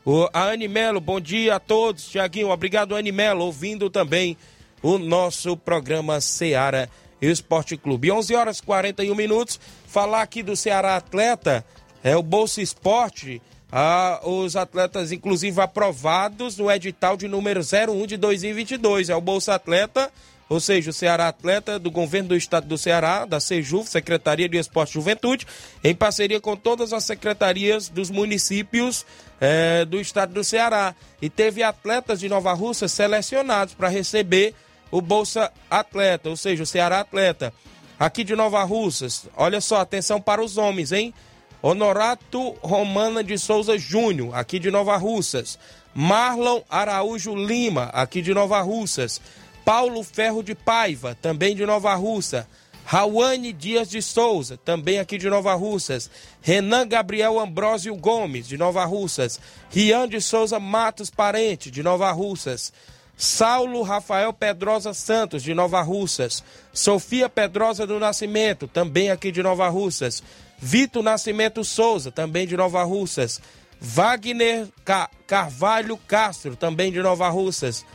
O, 0.09 0.29
a 0.31 0.51
Animelo, 0.51 1.01
bom 1.01 1.19
dia 1.19 1.55
a 1.55 1.59
todos. 1.59 2.07
Tiaguinho, 2.07 2.49
obrigado, 2.49 2.95
Animelo, 2.95 3.43
ouvindo 3.43 3.89
também 3.89 4.37
o 4.81 4.97
nosso 4.97 5.57
programa 5.57 6.21
Seara 6.21 6.89
Esporte 7.21 7.75
Clube. 7.75 8.09
11 8.09 8.33
horas 8.33 8.59
e 8.59 8.63
41 8.63 9.13
minutos. 9.13 9.59
Falar 9.85 10.21
aqui 10.21 10.41
do 10.41 10.55
Ceará 10.55 10.95
Atleta, 10.95 11.65
é 12.01 12.15
o 12.15 12.23
Bolsa 12.23 12.61
Esporte. 12.61 13.41
Ah, 13.69 14.21
os 14.23 14.55
atletas, 14.55 15.11
inclusive, 15.11 15.59
aprovados 15.59 16.57
no 16.57 16.71
edital 16.71 17.17
de 17.17 17.27
número 17.27 17.59
01 17.59 18.07
de 18.07 18.15
2022. 18.15 19.09
É 19.09 19.15
o 19.17 19.19
Bolsa 19.19 19.55
Atleta 19.55 20.09
ou 20.49 20.59
seja, 20.59 20.89
o 20.89 20.93
Ceará 20.93 21.27
Atleta 21.27 21.77
do 21.77 21.91
Governo 21.91 22.29
do 22.29 22.35
Estado 22.35 22.67
do 22.67 22.77
Ceará, 22.77 23.25
da 23.25 23.39
SEJUF, 23.39 23.89
Secretaria 23.89 24.47
de 24.47 24.57
Esporte 24.57 24.91
e 24.91 24.93
Juventude, 24.93 25.45
em 25.83 25.93
parceria 25.93 26.39
com 26.39 26.55
todas 26.55 26.93
as 26.93 27.03
secretarias 27.03 27.89
dos 27.89 28.09
municípios 28.09 29.05
eh, 29.41 29.85
do 29.85 29.99
Estado 29.99 30.33
do 30.33 30.43
Ceará. 30.43 30.95
E 31.21 31.29
teve 31.29 31.63
atletas 31.63 32.19
de 32.19 32.29
Nova 32.29 32.53
Rússia 32.53 32.87
selecionados 32.87 33.73
para 33.73 33.89
receber 33.89 34.53
o 34.89 35.01
Bolsa 35.01 35.51
Atleta, 35.69 36.29
ou 36.29 36.37
seja, 36.37 36.63
o 36.63 36.65
Ceará 36.67 37.01
Atleta. 37.01 37.53
Aqui 37.99 38.23
de 38.23 38.35
Nova 38.35 38.63
Russas, 38.63 39.27
olha 39.35 39.59
só, 39.59 39.81
atenção 39.81 40.21
para 40.21 40.41
os 40.41 40.57
homens, 40.57 40.91
hein? 40.91 41.13
Honorato 41.61 42.51
Romana 42.61 43.23
de 43.23 43.37
Souza 43.37 43.77
Júnior, 43.77 44.35
aqui 44.35 44.59
de 44.59 44.69
Nova 44.69 44.95
Russas. 44.95 45.57
Marlon 45.93 46.61
Araújo 46.69 47.35
Lima, 47.35 47.85
aqui 47.85 48.21
de 48.21 48.31
Nova 48.33 48.61
Russas. 48.61 49.19
Paulo 49.67 50.01
Ferro 50.01 50.41
de 50.41 50.55
Paiva, 50.55 51.13
também 51.21 51.53
de 51.53 51.65
Nova 51.65 51.93
Russa. 51.93 52.47
Rauane 52.85 53.51
Dias 53.51 53.89
de 53.89 54.01
Souza, 54.01 54.55
também 54.55 54.97
aqui 54.97 55.17
de 55.17 55.29
Nova 55.29 55.53
Russas. 55.55 56.09
Renan 56.41 56.87
Gabriel 56.87 57.37
Ambrósio 57.37 57.93
Gomes, 57.97 58.47
de 58.47 58.57
Nova 58.57 58.85
Russas. 58.85 59.37
Rian 59.69 60.07
de 60.07 60.21
Souza 60.21 60.57
Matos 60.57 61.09
Parente, 61.09 61.69
de 61.69 61.83
Nova 61.83 62.09
Russas. 62.11 62.71
Saulo 63.17 63.81
Rafael 63.81 64.31
Pedrosa 64.31 64.93
Santos, 64.93 65.43
de 65.43 65.53
Nova 65.53 65.81
Russas. 65.81 66.41
Sofia 66.71 67.27
Pedrosa 67.27 67.85
do 67.85 67.99
Nascimento, 67.99 68.69
também 68.69 69.11
aqui 69.11 69.33
de 69.33 69.43
Nova 69.43 69.67
Russas. 69.67 70.23
Vitor 70.57 71.03
Nascimento 71.03 71.61
Souza, 71.65 72.09
também 72.09 72.47
de 72.47 72.55
Nova 72.55 72.83
Russas. 72.83 73.41
Wagner 73.81 74.69
Carvalho 75.27 75.97
Castro, 76.07 76.55
também 76.55 76.89
de 76.89 77.01
Nova 77.01 77.27
Russas. 77.27 77.85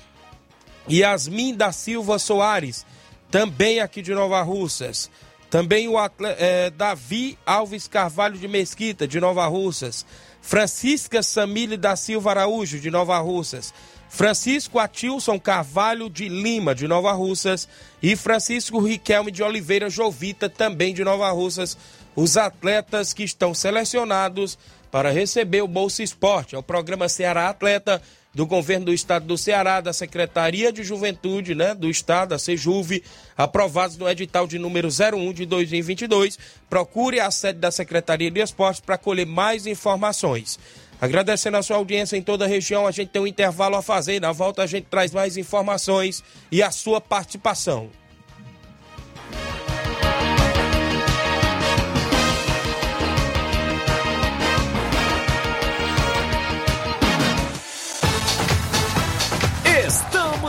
Yasmin 0.90 1.54
da 1.54 1.72
Silva 1.72 2.18
Soares, 2.18 2.84
também 3.30 3.80
aqui 3.80 4.02
de 4.02 4.12
Nova 4.12 4.42
Russas. 4.42 5.10
Também 5.52 5.86
o 5.86 5.96
é, 6.38 6.70
Davi 6.70 7.38
Alves 7.44 7.86
Carvalho 7.86 8.38
de 8.38 8.48
Mesquita, 8.48 9.06
de 9.06 9.20
Nova 9.20 9.46
Russas. 9.46 10.06
Francisca 10.40 11.22
Samile 11.22 11.76
da 11.76 11.94
Silva 11.94 12.30
Araújo, 12.30 12.80
de 12.80 12.90
Nova 12.90 13.18
Russas. 13.18 13.72
Francisco 14.08 14.78
Atilson 14.78 15.38
Carvalho 15.38 16.08
de 16.08 16.26
Lima, 16.26 16.74
de 16.74 16.88
Nova 16.88 17.12
Russas. 17.12 17.68
E 18.02 18.16
Francisco 18.16 18.80
Riquelme 18.80 19.30
de 19.30 19.42
Oliveira 19.42 19.90
Jovita, 19.90 20.48
também 20.48 20.94
de 20.94 21.04
Nova 21.04 21.30
Russas. 21.30 21.76
Os 22.16 22.38
atletas 22.38 23.12
que 23.12 23.22
estão 23.22 23.52
selecionados 23.52 24.58
para 24.90 25.10
receber 25.10 25.60
o 25.60 25.68
Bolsa 25.68 26.02
Esporte. 26.02 26.54
É 26.54 26.58
o 26.58 26.62
programa 26.62 27.10
Ceará 27.10 27.50
Atleta 27.50 28.00
do 28.34 28.46
governo 28.46 28.86
do 28.86 28.94
estado 28.94 29.26
do 29.26 29.36
Ceará, 29.36 29.80
da 29.80 29.92
Secretaria 29.92 30.72
de 30.72 30.82
Juventude, 30.82 31.54
né, 31.54 31.74
do 31.74 31.88
estado, 31.88 32.34
a 32.34 32.38
Sejuve, 32.38 33.02
aprovados 33.36 33.96
no 33.96 34.08
edital 34.08 34.46
de 34.46 34.58
número 34.58 34.88
01 34.88 35.32
de 35.32 35.46
2022. 35.46 36.38
Procure 36.68 37.20
a 37.20 37.30
sede 37.30 37.58
da 37.58 37.70
Secretaria 37.70 38.30
de 38.30 38.40
Esportes 38.40 38.80
para 38.80 38.96
colher 38.96 39.26
mais 39.26 39.66
informações. 39.66 40.58
Agradecendo 41.00 41.56
a 41.56 41.62
sua 41.62 41.76
audiência 41.76 42.16
em 42.16 42.22
toda 42.22 42.44
a 42.44 42.48
região, 42.48 42.86
a 42.86 42.92
gente 42.92 43.08
tem 43.08 43.20
um 43.20 43.26
intervalo 43.26 43.76
a 43.76 43.82
fazer. 43.82 44.20
Na 44.20 44.30
volta 44.30 44.62
a 44.62 44.66
gente 44.66 44.86
traz 44.88 45.12
mais 45.12 45.36
informações 45.36 46.22
e 46.50 46.62
a 46.62 46.70
sua 46.70 47.00
participação. 47.00 47.90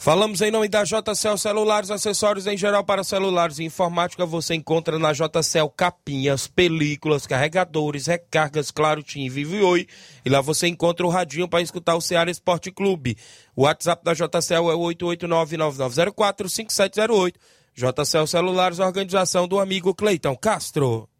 Falamos 0.00 0.40
em 0.40 0.50
nome 0.50 0.66
da 0.66 0.82
JCL 0.82 1.36
Celulares, 1.36 1.90
acessórios 1.90 2.46
em 2.46 2.56
geral 2.56 2.82
para 2.82 3.04
celulares 3.04 3.58
e 3.58 3.64
informática. 3.64 4.24
Você 4.24 4.54
encontra 4.54 4.98
na 4.98 5.12
JCL 5.12 5.68
capinhas, 5.76 6.46
películas, 6.46 7.26
carregadores, 7.26 8.06
recargas, 8.06 8.70
claro, 8.70 9.02
Tim, 9.02 9.28
Vivo 9.28 9.62
Oi. 9.62 9.86
E 10.24 10.30
lá 10.30 10.40
você 10.40 10.68
encontra 10.68 11.06
o 11.06 11.10
radinho 11.10 11.46
para 11.46 11.60
escutar 11.60 11.96
o 11.96 12.00
Ceará 12.00 12.30
Esporte 12.30 12.72
Clube. 12.72 13.14
O 13.54 13.64
WhatsApp 13.64 14.02
da 14.02 14.14
JCL 14.14 14.70
é 14.70 14.74
o 14.74 14.80
889-9904-5708. 14.80 17.34
JCL 17.74 18.26
Celulares, 18.26 18.78
organização 18.78 19.46
do 19.46 19.60
amigo 19.60 19.94
Cleiton 19.94 20.34
Castro. 20.34 21.10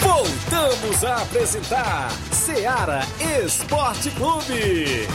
Voltamos 0.00 1.04
a 1.04 1.16
apresentar 1.16 2.10
Seara 2.32 3.02
Esporte 3.44 4.10
Clube. 4.12 5.06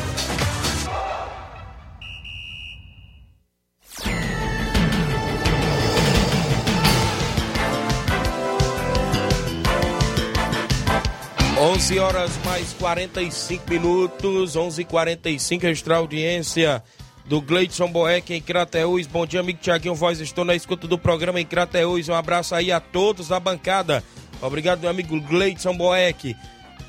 11 11.60 11.98
horas 11.98 12.32
mais 12.46 12.72
45 12.74 13.68
minutos, 13.68 14.56
11:45 14.56 15.64
registrar 15.64 15.96
a 15.96 15.98
audiência 15.98 16.84
do 17.26 17.42
Gleidson 17.42 17.92
Boeck 17.92 18.32
em 18.32 18.40
Crateús. 18.40 19.08
Bom 19.08 19.26
dia, 19.26 19.40
amigo 19.40 19.58
Tiaguinho 19.60 19.96
Voz. 19.96 20.20
Estou 20.20 20.46
na 20.46 20.54
escuta 20.54 20.88
do 20.88 21.00
programa 21.00 21.42
em 21.42 21.46
Crateús. 21.46 22.10
Um 22.10 22.14
abraço 22.14 22.54
aí 22.54 22.72
a 22.72 22.80
todos 22.80 23.30
da 23.30 23.40
bancada. 23.40 24.04
Obrigado, 24.40 24.82
meu 24.82 24.90
amigo 24.92 25.20
Gleidson 25.20 25.76
Boeck. 25.76 26.36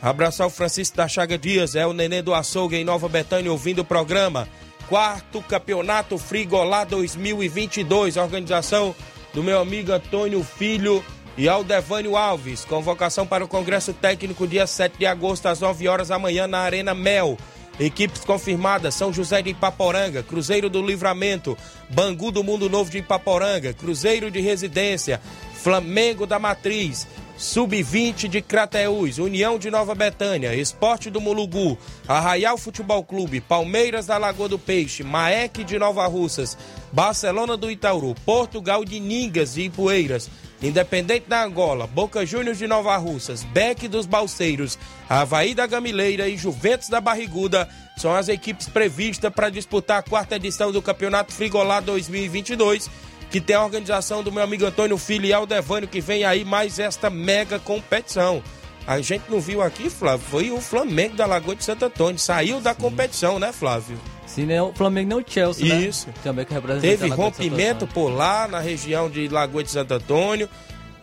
Abraçar 0.02 0.46
o 0.46 0.50
Francisco 0.50 0.98
da 0.98 1.08
Chaga 1.08 1.38
Dias, 1.38 1.74
é 1.74 1.86
o 1.86 1.94
Nenê 1.94 2.20
do 2.20 2.34
Açougue 2.34 2.76
em 2.76 2.84
Nova 2.84 3.08
Betânia, 3.08 3.50
ouvindo 3.50 3.78
o 3.78 3.86
programa. 3.86 4.46
Quarto 4.86 5.40
Campeonato 5.40 6.18
Frigolá 6.18 6.84
2022, 6.84 8.18
organização 8.18 8.94
do 9.32 9.42
meu 9.42 9.60
amigo 9.60 9.92
Antônio 9.92 10.44
Filho 10.44 11.02
e 11.38 11.48
Aldevânio 11.48 12.16
Alves. 12.16 12.64
Convocação 12.64 13.24
para 13.24 13.44
o 13.44 13.48
Congresso 13.48 13.94
Técnico 13.94 14.46
dia 14.46 14.66
7 14.66 14.98
de 14.98 15.06
agosto 15.06 15.46
às 15.46 15.60
9 15.60 15.88
horas 15.88 16.08
da 16.08 16.18
manhã 16.18 16.48
na 16.48 16.58
Arena 16.58 16.94
Mel. 16.94 17.38
Equipes 17.78 18.24
confirmadas: 18.24 18.94
São 18.96 19.12
José 19.12 19.40
de 19.40 19.50
Ipaporanga, 19.50 20.22
Cruzeiro 20.22 20.68
do 20.68 20.82
Livramento, 20.82 21.56
Bangu 21.88 22.32
do 22.32 22.42
Mundo 22.42 22.68
Novo 22.68 22.90
de 22.90 22.98
Ipaporanga, 22.98 23.72
Cruzeiro 23.72 24.32
de 24.32 24.40
Residência, 24.40 25.20
Flamengo 25.54 26.26
da 26.26 26.40
Matriz, 26.40 27.06
Sub-20 27.36 28.26
de 28.26 28.42
Crateús, 28.42 29.18
União 29.18 29.60
de 29.60 29.70
Nova 29.70 29.94
Betânia, 29.94 30.56
Esporte 30.56 31.08
do 31.08 31.20
Mulugu, 31.20 31.78
Arraial 32.08 32.58
Futebol 32.58 33.04
Clube, 33.04 33.40
Palmeiras 33.40 34.06
da 34.06 34.18
Lagoa 34.18 34.48
do 34.48 34.58
Peixe, 34.58 35.04
Maek 35.04 35.62
de 35.62 35.78
Nova 35.78 36.04
Russas, 36.08 36.58
Barcelona 36.92 37.56
do 37.56 37.70
Itauru, 37.70 38.12
Portugal 38.26 38.84
de 38.84 38.98
Ningas 38.98 39.56
e 39.56 39.66
Ipueiras, 39.66 40.28
Independente 40.62 41.26
da 41.28 41.44
Angola, 41.44 41.86
Boca 41.86 42.26
Juniors 42.26 42.58
de 42.58 42.66
Nova 42.66 42.96
Russas, 42.96 43.44
Beck 43.44 43.86
dos 43.86 44.06
Balseiros, 44.06 44.78
Havaí 45.08 45.54
da 45.54 45.66
Gamileira 45.66 46.28
e 46.28 46.36
Juventus 46.36 46.88
da 46.88 47.00
Barriguda 47.00 47.68
são 47.96 48.14
as 48.14 48.28
equipes 48.28 48.68
previstas 48.68 49.32
para 49.32 49.50
disputar 49.50 49.98
a 49.98 50.02
quarta 50.02 50.36
edição 50.36 50.72
do 50.72 50.82
Campeonato 50.82 51.32
Frigolá 51.32 51.80
2022 51.80 52.90
que 53.30 53.40
tem 53.40 53.56
a 53.56 53.64
organização 53.64 54.22
do 54.22 54.32
meu 54.32 54.42
amigo 54.42 54.64
Antônio 54.64 54.96
Filho 54.96 55.26
e 55.26 55.32
Aldevânio, 55.32 55.88
que 55.88 56.00
vem 56.00 56.24
aí 56.24 56.44
mais 56.44 56.78
esta 56.78 57.10
mega 57.10 57.58
competição. 57.58 58.42
A 58.86 59.00
gente 59.02 59.24
não 59.28 59.38
viu 59.38 59.60
aqui, 59.60 59.90
Flávio, 59.90 60.26
foi 60.26 60.50
o 60.50 60.60
Flamengo 60.60 61.14
da 61.14 61.26
Lagoa 61.26 61.54
de 61.54 61.62
Santo 61.62 61.84
Antônio, 61.84 62.18
saiu 62.18 62.60
da 62.60 62.74
competição, 62.74 63.38
né, 63.38 63.52
Flávio? 63.52 63.98
Sim, 64.28 64.44
nem 64.44 64.60
o 64.60 64.72
Flamengo 64.72 65.08
nem 65.08 65.18
o 65.18 65.24
Chelsea, 65.26 65.66
né? 65.66 65.80
Isso. 65.80 66.06
Também 66.22 66.44
que 66.44 66.52
representa 66.52 66.86
Teve 66.86 67.08
rompimento 67.08 67.86
por 67.86 68.10
lá, 68.10 68.46
na 68.46 68.60
região 68.60 69.08
de 69.08 69.26
Lagoa 69.26 69.64
de 69.64 69.70
Santo 69.70 69.94
Antônio. 69.94 70.48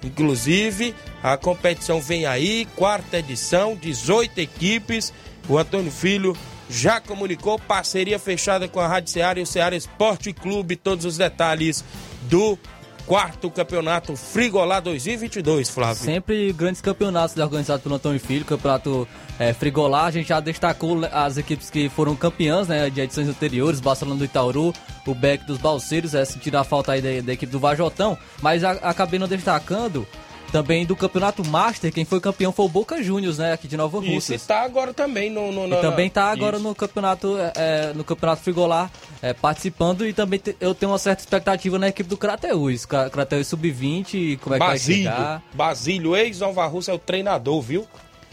Inclusive, 0.04 0.94
a 1.24 1.36
competição 1.36 2.00
vem 2.00 2.26
aí, 2.28 2.68
quarta 2.76 3.18
edição, 3.18 3.76
18 3.76 4.40
equipes. 4.40 5.12
O 5.50 5.58
Antônio 5.58 5.92
Filho 5.92 6.38
já 6.70 7.00
comunicou 7.02 7.58
parceria 7.60 8.20
fechada 8.20 8.68
com 8.68 8.80
a 8.80 8.88
Rádio 8.88 9.12
Ceará 9.12 9.40
e 9.40 9.44
o 9.44 9.48
Ceará 9.48 9.76
Esporte 9.76 10.32
Clube. 10.32 10.76
Todos 10.76 11.06
os 11.06 11.18
detalhes 11.18 11.84
do 12.24 12.58
quarto 13.06 13.50
campeonato 13.50 14.16
Frigolá 14.16 14.80
2022, 14.80 15.70
Flávio. 15.70 16.04
Sempre 16.04 16.54
grandes 16.54 16.82
campeonatos 16.82 17.38
organizados 17.38 17.84
pelo 17.84 17.96
Antônio 17.96 18.20
Filho, 18.20 18.46
campeonato 18.46 19.08
é, 19.40 19.54
Frigolá. 19.54 20.06
A 20.06 20.12
gente 20.12 20.30
já 20.30 20.40
destacou 20.40 21.00
as 21.12 21.38
equipes 21.38 21.70
que 21.70 21.90
foram 21.90 22.16
campeãs 22.16 22.68
né, 22.68 22.90
de 22.90 23.02
edições 23.02 23.28
anteriores, 23.28 23.80
Barcelona 23.80 24.18
do 24.20 24.26
Itauru, 24.26 24.74
o 25.06 25.14
Beck 25.14 25.46
dos 25.46 25.58
Balseiros, 25.58 26.14
é, 26.16 26.24
sentindo 26.26 26.58
a 26.58 26.64
falta 26.64 26.92
aí 26.94 27.02
da, 27.02 27.26
da 27.28 27.34
equipe 27.34 27.52
do 27.52 27.60
Vajotão, 27.60 28.18
mas 28.42 28.64
a, 28.64 28.72
acabei 28.72 29.20
não 29.20 29.28
destacando 29.28 30.08
também 30.52 30.86
do 30.86 30.96
campeonato 30.96 31.46
Master, 31.46 31.92
quem 31.92 32.06
foi 32.06 32.22
campeão 32.22 32.52
foi 32.54 32.66
o 32.66 32.70
Boca 32.70 33.04
Juniors, 33.04 33.40
né, 33.40 33.52
aqui 33.52 33.68
de 33.68 33.76
Nova 33.76 33.98
Isso, 34.00 34.14
Rússia. 34.14 34.36
está 34.36 34.62
agora 34.62 34.94
também 34.94 35.30
no... 35.30 35.52
no 35.52 35.66
E 35.66 35.70
na- 35.70 35.78
também 35.78 36.10
tá 36.10 36.32
agora 36.32 36.56
Isso. 36.56 36.66
no 36.66 36.74
campeonato 36.74 37.36
é, 37.56 37.92
no 37.94 38.04
campeonato 38.06 38.42
Frigolá 38.42 38.90
é, 39.22 39.34
participando 39.34 40.08
e 40.08 40.14
também 40.14 40.40
te- 40.40 40.56
eu 40.62 40.74
tenho 40.74 40.92
uma 40.94 40.98
certa 41.00 41.24
expectativa 41.24 41.78
na 41.78 41.90
equipe 41.90 42.08
do 42.10 42.16
Crateus. 42.16 42.86
Cra- 42.86 43.10
Crateus 43.10 43.48
Sub-20, 43.48 44.38
como 44.40 44.56
é 44.56 44.60
que 44.60 44.66
vai 44.66 44.76
Basílio. 44.76 45.04
chegar. 45.12 45.44
Basílio, 45.54 46.16
ex-Nova 46.16 46.66
Rússia, 46.68 46.92
é 46.92 46.96
o 46.96 47.00
treinador, 47.00 47.60
viu? 47.62 47.86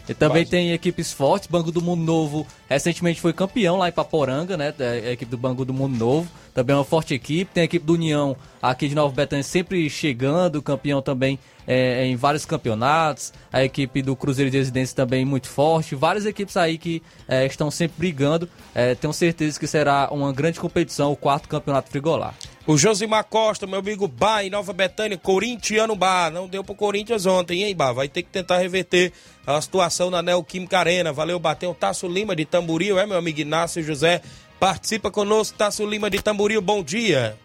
E 0.07 0.13
também 0.13 0.45
tem 0.45 0.73
equipes 0.73 1.13
fortes, 1.13 1.47
Banco 1.47 1.71
do 1.71 1.81
Mundo 1.81 2.03
Novo 2.03 2.45
recentemente 2.69 3.21
foi 3.21 3.31
campeão 3.31 3.77
lá 3.77 3.87
em 3.87 3.91
Paporanga, 3.91 4.57
né? 4.57 4.73
É 4.79 5.09
A 5.09 5.11
equipe 5.11 5.31
do 5.31 5.37
Banco 5.37 5.63
do 5.63 5.73
Mundo 5.73 5.97
Novo. 5.97 6.29
Também 6.53 6.73
é 6.73 6.77
uma 6.77 6.83
forte 6.83 7.13
equipe. 7.13 7.51
Tem 7.53 7.61
a 7.61 7.65
equipe 7.65 7.85
do 7.85 7.93
União 7.93 8.35
aqui 8.61 8.87
de 8.87 8.95
Nova 8.95 9.13
Betânia 9.13 9.43
sempre 9.43 9.89
chegando, 9.89 10.61
campeão 10.61 11.01
também 11.01 11.39
é, 11.67 12.05
em 12.05 12.15
vários 12.15 12.45
campeonatos. 12.45 13.33
A 13.51 13.63
equipe 13.63 14.01
do 14.01 14.15
Cruzeiro 14.15 14.49
de 14.49 14.57
Residência 14.57 14.95
também 14.95 15.25
muito 15.25 15.47
forte. 15.47 15.95
Várias 15.95 16.25
equipes 16.25 16.57
aí 16.57 16.77
que 16.77 17.01
é, 17.27 17.45
estão 17.45 17.69
sempre 17.71 17.95
brigando. 17.97 18.49
É, 18.73 18.95
tenho 18.95 19.13
certeza 19.13 19.59
que 19.59 19.67
será 19.67 20.09
uma 20.11 20.31
grande 20.33 20.59
competição, 20.59 21.11
o 21.11 21.15
quarto 21.15 21.47
campeonato 21.47 21.89
Frigolá. 21.89 22.33
O 22.65 22.77
Josimar 22.77 23.25
Costa, 23.25 23.67
meu 23.67 23.79
amigo 23.79 24.07
Bá, 24.07 24.43
em 24.43 24.49
Nova 24.49 24.71
Betânia, 24.71 25.17
corintiano 25.17 25.95
Bá. 25.95 26.29
Não 26.29 26.47
deu 26.47 26.63
pro 26.63 26.73
Corinthians 26.73 27.25
ontem, 27.25 27.63
hein, 27.63 27.75
Bá? 27.75 27.91
Vai 27.91 28.07
ter 28.07 28.23
que 28.23 28.29
tentar 28.29 28.57
reverter 28.57 29.11
a 29.45 29.59
situação 29.59 30.09
na 30.09 30.21
Neoquímica 30.21 30.79
Arena. 30.79 31.11
Valeu, 31.11 31.37
bateu 31.39 31.71
o 31.71 31.75
Tasso 31.75 32.07
Lima 32.07 32.35
de 32.35 32.45
Tamboril, 32.45 32.97
é, 32.97 33.05
meu 33.05 33.17
amigo 33.17 33.41
Inácio 33.41 33.83
José? 33.83 34.21
Participa 34.61 35.11
conosco, 35.11 35.57
Tasso 35.57 35.85
Lima 35.85 36.09
de 36.09 36.21
Tamboril, 36.21 36.61
bom 36.61 36.81
dia. 36.81 37.37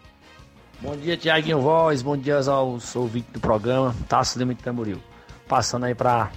Bom 0.81 0.95
dia, 0.95 1.17
Tiaguinho 1.17 1.59
Voz. 1.59 2.01
Bom 2.01 2.15
dia 2.15 2.37
aos 2.37 2.95
ouvintes 2.95 3.33
do 3.33 3.39
programa. 3.41 3.93
Tasso 4.07 4.39
de 4.39 4.55
Tamboril. 4.55 5.03
Passando 5.45 5.85
aí 5.85 5.93
pra 5.93 6.31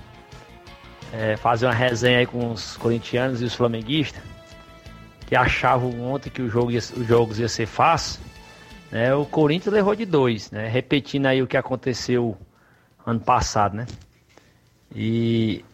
é, 1.13 1.37
fazer 1.37 1.67
uma 1.67 1.73
resenha 1.73 2.19
aí 2.19 2.27
com 2.27 2.51
os 2.51 2.77
corintianos 2.77 3.41
e 3.41 3.45
os 3.45 3.55
flamenguistas 3.55 4.21
que 5.29 5.37
achavam 5.37 6.03
ontem 6.03 6.29
que 6.29 6.43
o 6.43 6.49
jogo 6.51 6.73
ia, 6.73 6.81
os 6.81 7.07
jogos 7.07 7.39
ia 7.39 7.49
ser 7.49 7.67
fácil. 7.67 8.21
Né? 8.91 9.15
O 9.15 9.25
Corinthians 9.25 9.73
levou 9.73 9.95
de 9.95 10.05
dois, 10.05 10.51
né? 10.51 10.67
Repetindo 10.67 11.27
aí 11.27 11.41
o 11.41 11.47
que 11.47 11.57
aconteceu 11.57 12.37
ano 13.07 13.21
passado, 13.21 13.77
né? 13.77 13.87
E 14.93 15.65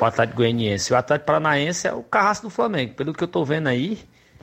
o 0.00 0.04
Atlético 0.04 0.38
Goianiense. 0.38 0.92
O 0.92 0.96
Atlético 0.96 1.26
Paranaense 1.26 1.86
é 1.86 1.92
o 1.92 2.02
carrasco 2.02 2.48
do 2.48 2.50
Flamengo. 2.50 2.94
Pelo 2.94 3.14
que 3.14 3.22
eu 3.22 3.28
tô 3.28 3.44
vendo 3.44 3.68
aí, 3.68 3.96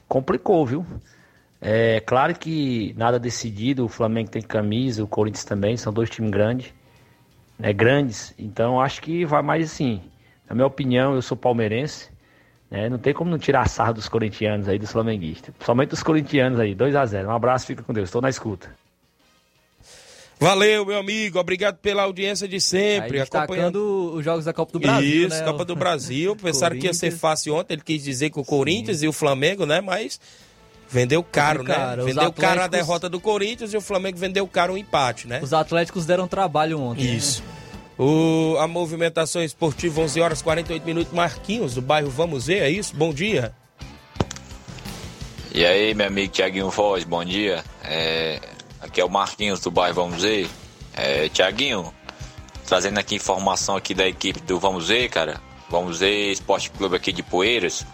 complicou, 0.07 0.65
viu? 0.65 0.85
É 1.65 2.01
claro 2.01 2.35
que 2.35 2.93
nada 2.97 3.17
decidido, 3.17 3.85
o 3.85 3.87
Flamengo 3.87 4.29
tem 4.29 4.41
camisa, 4.41 5.01
o 5.01 5.07
Corinthians 5.07 5.45
também, 5.45 5.77
são 5.77 5.93
dois 5.93 6.09
times 6.09 6.29
grandes, 6.29 6.73
né, 7.57 7.71
grandes, 7.71 8.33
então 8.37 8.81
acho 8.81 9.01
que 9.01 9.23
vai 9.23 9.41
mais 9.41 9.71
assim. 9.71 10.01
Na 10.49 10.53
minha 10.53 10.67
opinião, 10.67 11.15
eu 11.15 11.21
sou 11.21 11.37
palmeirense, 11.37 12.09
né, 12.69 12.89
não 12.89 12.97
tem 12.97 13.13
como 13.13 13.31
não 13.31 13.37
tirar 13.37 13.69
sarro 13.69 13.93
dos 13.93 14.09
corintianos 14.09 14.67
aí, 14.67 14.77
dos 14.77 14.91
flamenguistas, 14.91 15.55
somente 15.61 15.91
dos 15.91 16.03
corintianos 16.03 16.59
aí, 16.59 16.75
2 16.75 16.97
a 16.97 17.05
0 17.05 17.29
Um 17.29 17.31
abraço, 17.31 17.65
fica 17.65 17.81
com 17.81 17.93
Deus, 17.93 18.09
estou 18.09 18.21
na 18.21 18.29
escuta. 18.29 18.69
Valeu, 20.37 20.85
meu 20.85 20.97
amigo. 20.97 21.39
Obrigado 21.39 21.77
pela 21.77 22.03
audiência 22.03 22.45
de 22.45 22.55
Aí 22.55 22.59
sempre. 22.59 23.19
destacando 23.19 24.11
os 24.13 24.25
jogos 24.25 24.43
da 24.43 24.51
Copa 24.51 24.73
do 24.73 24.79
Brasil, 24.81 25.27
Isso, 25.27 25.39
né? 25.39 25.45
Copa 25.45 25.63
do 25.63 25.73
Brasil. 25.73 26.35
Pensaram 26.41 26.77
que 26.77 26.87
ia 26.87 26.93
ser 26.93 27.11
fácil 27.11 27.55
ontem. 27.55 27.75
Ele 27.75 27.81
quis 27.81 28.03
dizer 28.03 28.29
que 28.29 28.37
o 28.37 28.43
Corinthians 28.43 29.01
e 29.01 29.07
o 29.07 29.13
Flamengo, 29.13 29.65
né? 29.65 29.79
Mas 29.79 30.19
vendeu 30.93 31.23
caro, 31.23 31.63
né? 31.63 31.73
Vendeu 32.03 32.31
caro 32.31 32.61
a 32.61 32.65
Atléticos- 32.65 32.69
derrota 32.69 33.09
do 33.09 33.19
Corinthians 33.19 33.73
e 33.73 33.77
o 33.77 33.81
Flamengo 33.81 34.17
vendeu 34.17 34.47
caro 34.47 34.73
o 34.73 34.77
empate, 34.77 35.27
né? 35.27 35.39
Os 35.41 35.51
Atléticos 35.53 36.05
deram 36.05 36.27
trabalho 36.27 36.79
ontem. 36.79 37.05
né? 37.05 37.11
Isso. 37.15 37.43
O, 37.97 38.55
a 38.59 38.67
movimentação 38.67 39.43
esportiva, 39.43 40.01
11 40.01 40.21
horas 40.21 40.41
48 40.41 40.83
minutos. 40.85 41.13
Marquinhos, 41.13 41.73
do 41.75 41.81
bairro 41.81 42.09
Vamos 42.09 42.45
Ver, 42.47 42.63
é 42.63 42.69
isso? 42.69 42.95
Bom 42.95 43.13
dia. 43.13 43.53
E 45.53 45.65
aí, 45.65 45.93
meu 45.93 46.07
amigo 46.07 46.31
Tiaguinho 46.31 46.69
Voz, 46.69 47.03
bom 47.03 47.23
dia. 47.23 47.63
É, 47.83 48.39
aqui 48.81 48.99
é 48.99 49.05
o 49.05 49.09
Marquinhos 49.09 49.59
do 49.59 49.69
bairro 49.69 49.95
Vamos 49.95 50.21
Ver. 50.23 50.47
É, 50.95 51.29
Tiaguinho, 51.29 51.93
trazendo 52.65 52.99
aqui 52.99 53.15
informação 53.15 53.75
aqui 53.75 53.93
da 53.93 54.07
equipe 54.07 54.39
do 54.41 54.59
Vamos 54.59 54.87
Ver, 54.87 55.09
cara. 55.09 55.39
Vamos 55.69 55.99
Ver 55.99 56.31
Esporte 56.31 56.71
Clube 56.71 56.95
aqui 56.95 57.11
de 57.11 57.21
Poeiras. 57.21 57.85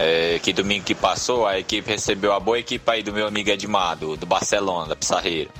É, 0.00 0.38
que 0.38 0.52
domingo 0.52 0.84
que 0.84 0.94
passou, 0.94 1.44
a 1.44 1.58
equipe 1.58 1.90
recebeu 1.90 2.32
a 2.32 2.38
boa 2.38 2.56
equipe 2.56 2.88
aí 2.88 3.02
do 3.02 3.12
meu 3.12 3.26
amigo 3.26 3.50
Edmar, 3.50 3.96
do, 3.96 4.16
do 4.16 4.26
Barcelona, 4.26 4.86
da 4.86 4.94
Pissarreira. 4.94 5.50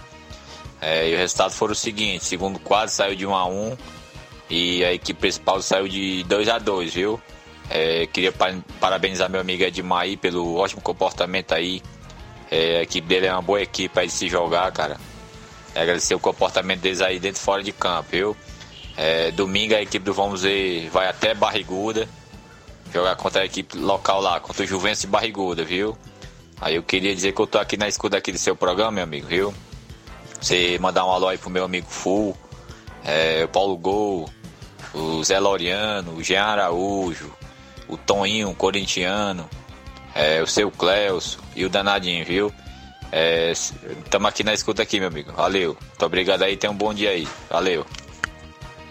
É, 0.81 1.09
e 1.11 1.15
o 1.17 1.19
resultado 1.19 1.51
foi 1.51 1.73
o 1.73 1.75
seguinte, 1.75 2.25
segundo 2.25 2.57
quadro 2.61 2.95
saiu 2.95 3.17
de 3.17 3.27
1 3.27 3.35
a 3.35 3.47
1 3.49 3.77
e 4.49 4.85
a 4.85 4.93
equipe 4.93 5.19
principal 5.19 5.61
saiu 5.61 5.89
de 5.89 6.23
2 6.23 6.49
a 6.49 6.57
2 6.61 6.95
viu? 6.95 7.21
É, 7.69 8.07
queria 8.07 8.31
pa- 8.31 8.55
parabenizar 8.79 9.29
meu 9.29 9.41
amigo 9.41 9.65
Edmar 9.65 10.03
aí 10.03 10.17
pelo 10.17 10.55
ótimo 10.55 10.81
comportamento 10.81 11.53
aí. 11.53 11.83
É, 12.49 12.79
a 12.79 12.83
equipe 12.83 13.09
dele 13.09 13.27
é 13.27 13.33
uma 13.33 13.43
boa 13.43 13.61
equipe 13.61 13.99
aí 13.99 14.07
de 14.07 14.13
se 14.13 14.29
jogar, 14.29 14.71
cara. 14.71 14.99
Agradecer 15.75 16.15
o 16.15 16.21
comportamento 16.21 16.81
deles 16.81 17.01
aí 17.01 17.19
dentro 17.19 17.41
e 17.43 17.45
fora 17.45 17.61
de 17.61 17.73
campo, 17.73 18.09
viu? 18.13 18.37
É, 18.97 19.33
domingo 19.33 19.75
a 19.75 19.83
equipe 19.83 20.05
do 20.05 20.15
Vamos 20.15 20.43
Ver 20.43 20.89
vai 20.91 21.09
até 21.09 21.35
Barriguda 21.35 22.09
jogar 22.93 23.17
contra 23.17 23.43
a 23.43 23.45
equipe 23.45 23.77
local 23.77 24.21
lá, 24.21 24.41
contra 24.41 24.65
o 24.65 24.67
Juventus 24.67 25.03
de 25.03 25.07
Barriguda, 25.07 25.65
viu? 25.65 25.97
Aí 26.61 26.75
eu 26.75 26.83
queria 26.83 27.15
dizer 27.15 27.33
que 27.33 27.41
eu 27.41 27.47
tô 27.47 27.59
aqui 27.59 27.77
na 27.77 27.89
escuta 27.89 28.17
aqui 28.17 28.33
do 28.33 28.39
seu 28.39 28.57
programa, 28.57 28.93
meu 28.93 29.05
amigo, 29.05 29.27
viu? 29.27 29.55
Você 30.41 30.79
mandar 30.79 31.05
um 31.05 31.11
alô 31.11 31.29
aí 31.29 31.39
pro 31.39 31.51
meu 31.51 31.65
amigo 31.65 31.87
Full, 31.89 32.37
é, 33.05 33.45
o 33.45 33.49
Paulo 33.49 33.77
Gol, 33.77 34.29
o 34.95 35.23
Zé 35.25 35.39
Loriano, 35.39 36.15
o 36.15 36.23
Jean 36.23 36.45
Araújo, 36.45 37.33
o 37.89 37.97
Toninho, 37.97 38.55
corintiano, 38.55 39.49
é, 40.15 40.43
o 40.43 40.47
seu 40.47 40.71
Cleus 40.71 41.39
e 41.55 41.65
o 41.65 41.69
Danadinho, 41.69 42.25
viu? 42.25 42.53
Estamos 44.05 44.29
aqui 44.29 44.45
na 44.45 44.53
escuta 44.53 44.83
aqui, 44.83 44.99
meu 45.01 45.09
amigo. 45.09 45.33
Valeu. 45.33 45.77
Muito 45.81 46.05
obrigado 46.05 46.43
aí, 46.43 46.57
tenha 46.57 46.71
um 46.71 46.77
bom 46.77 46.93
dia 46.93 47.11
aí. 47.11 47.27
Valeu. 47.49 47.87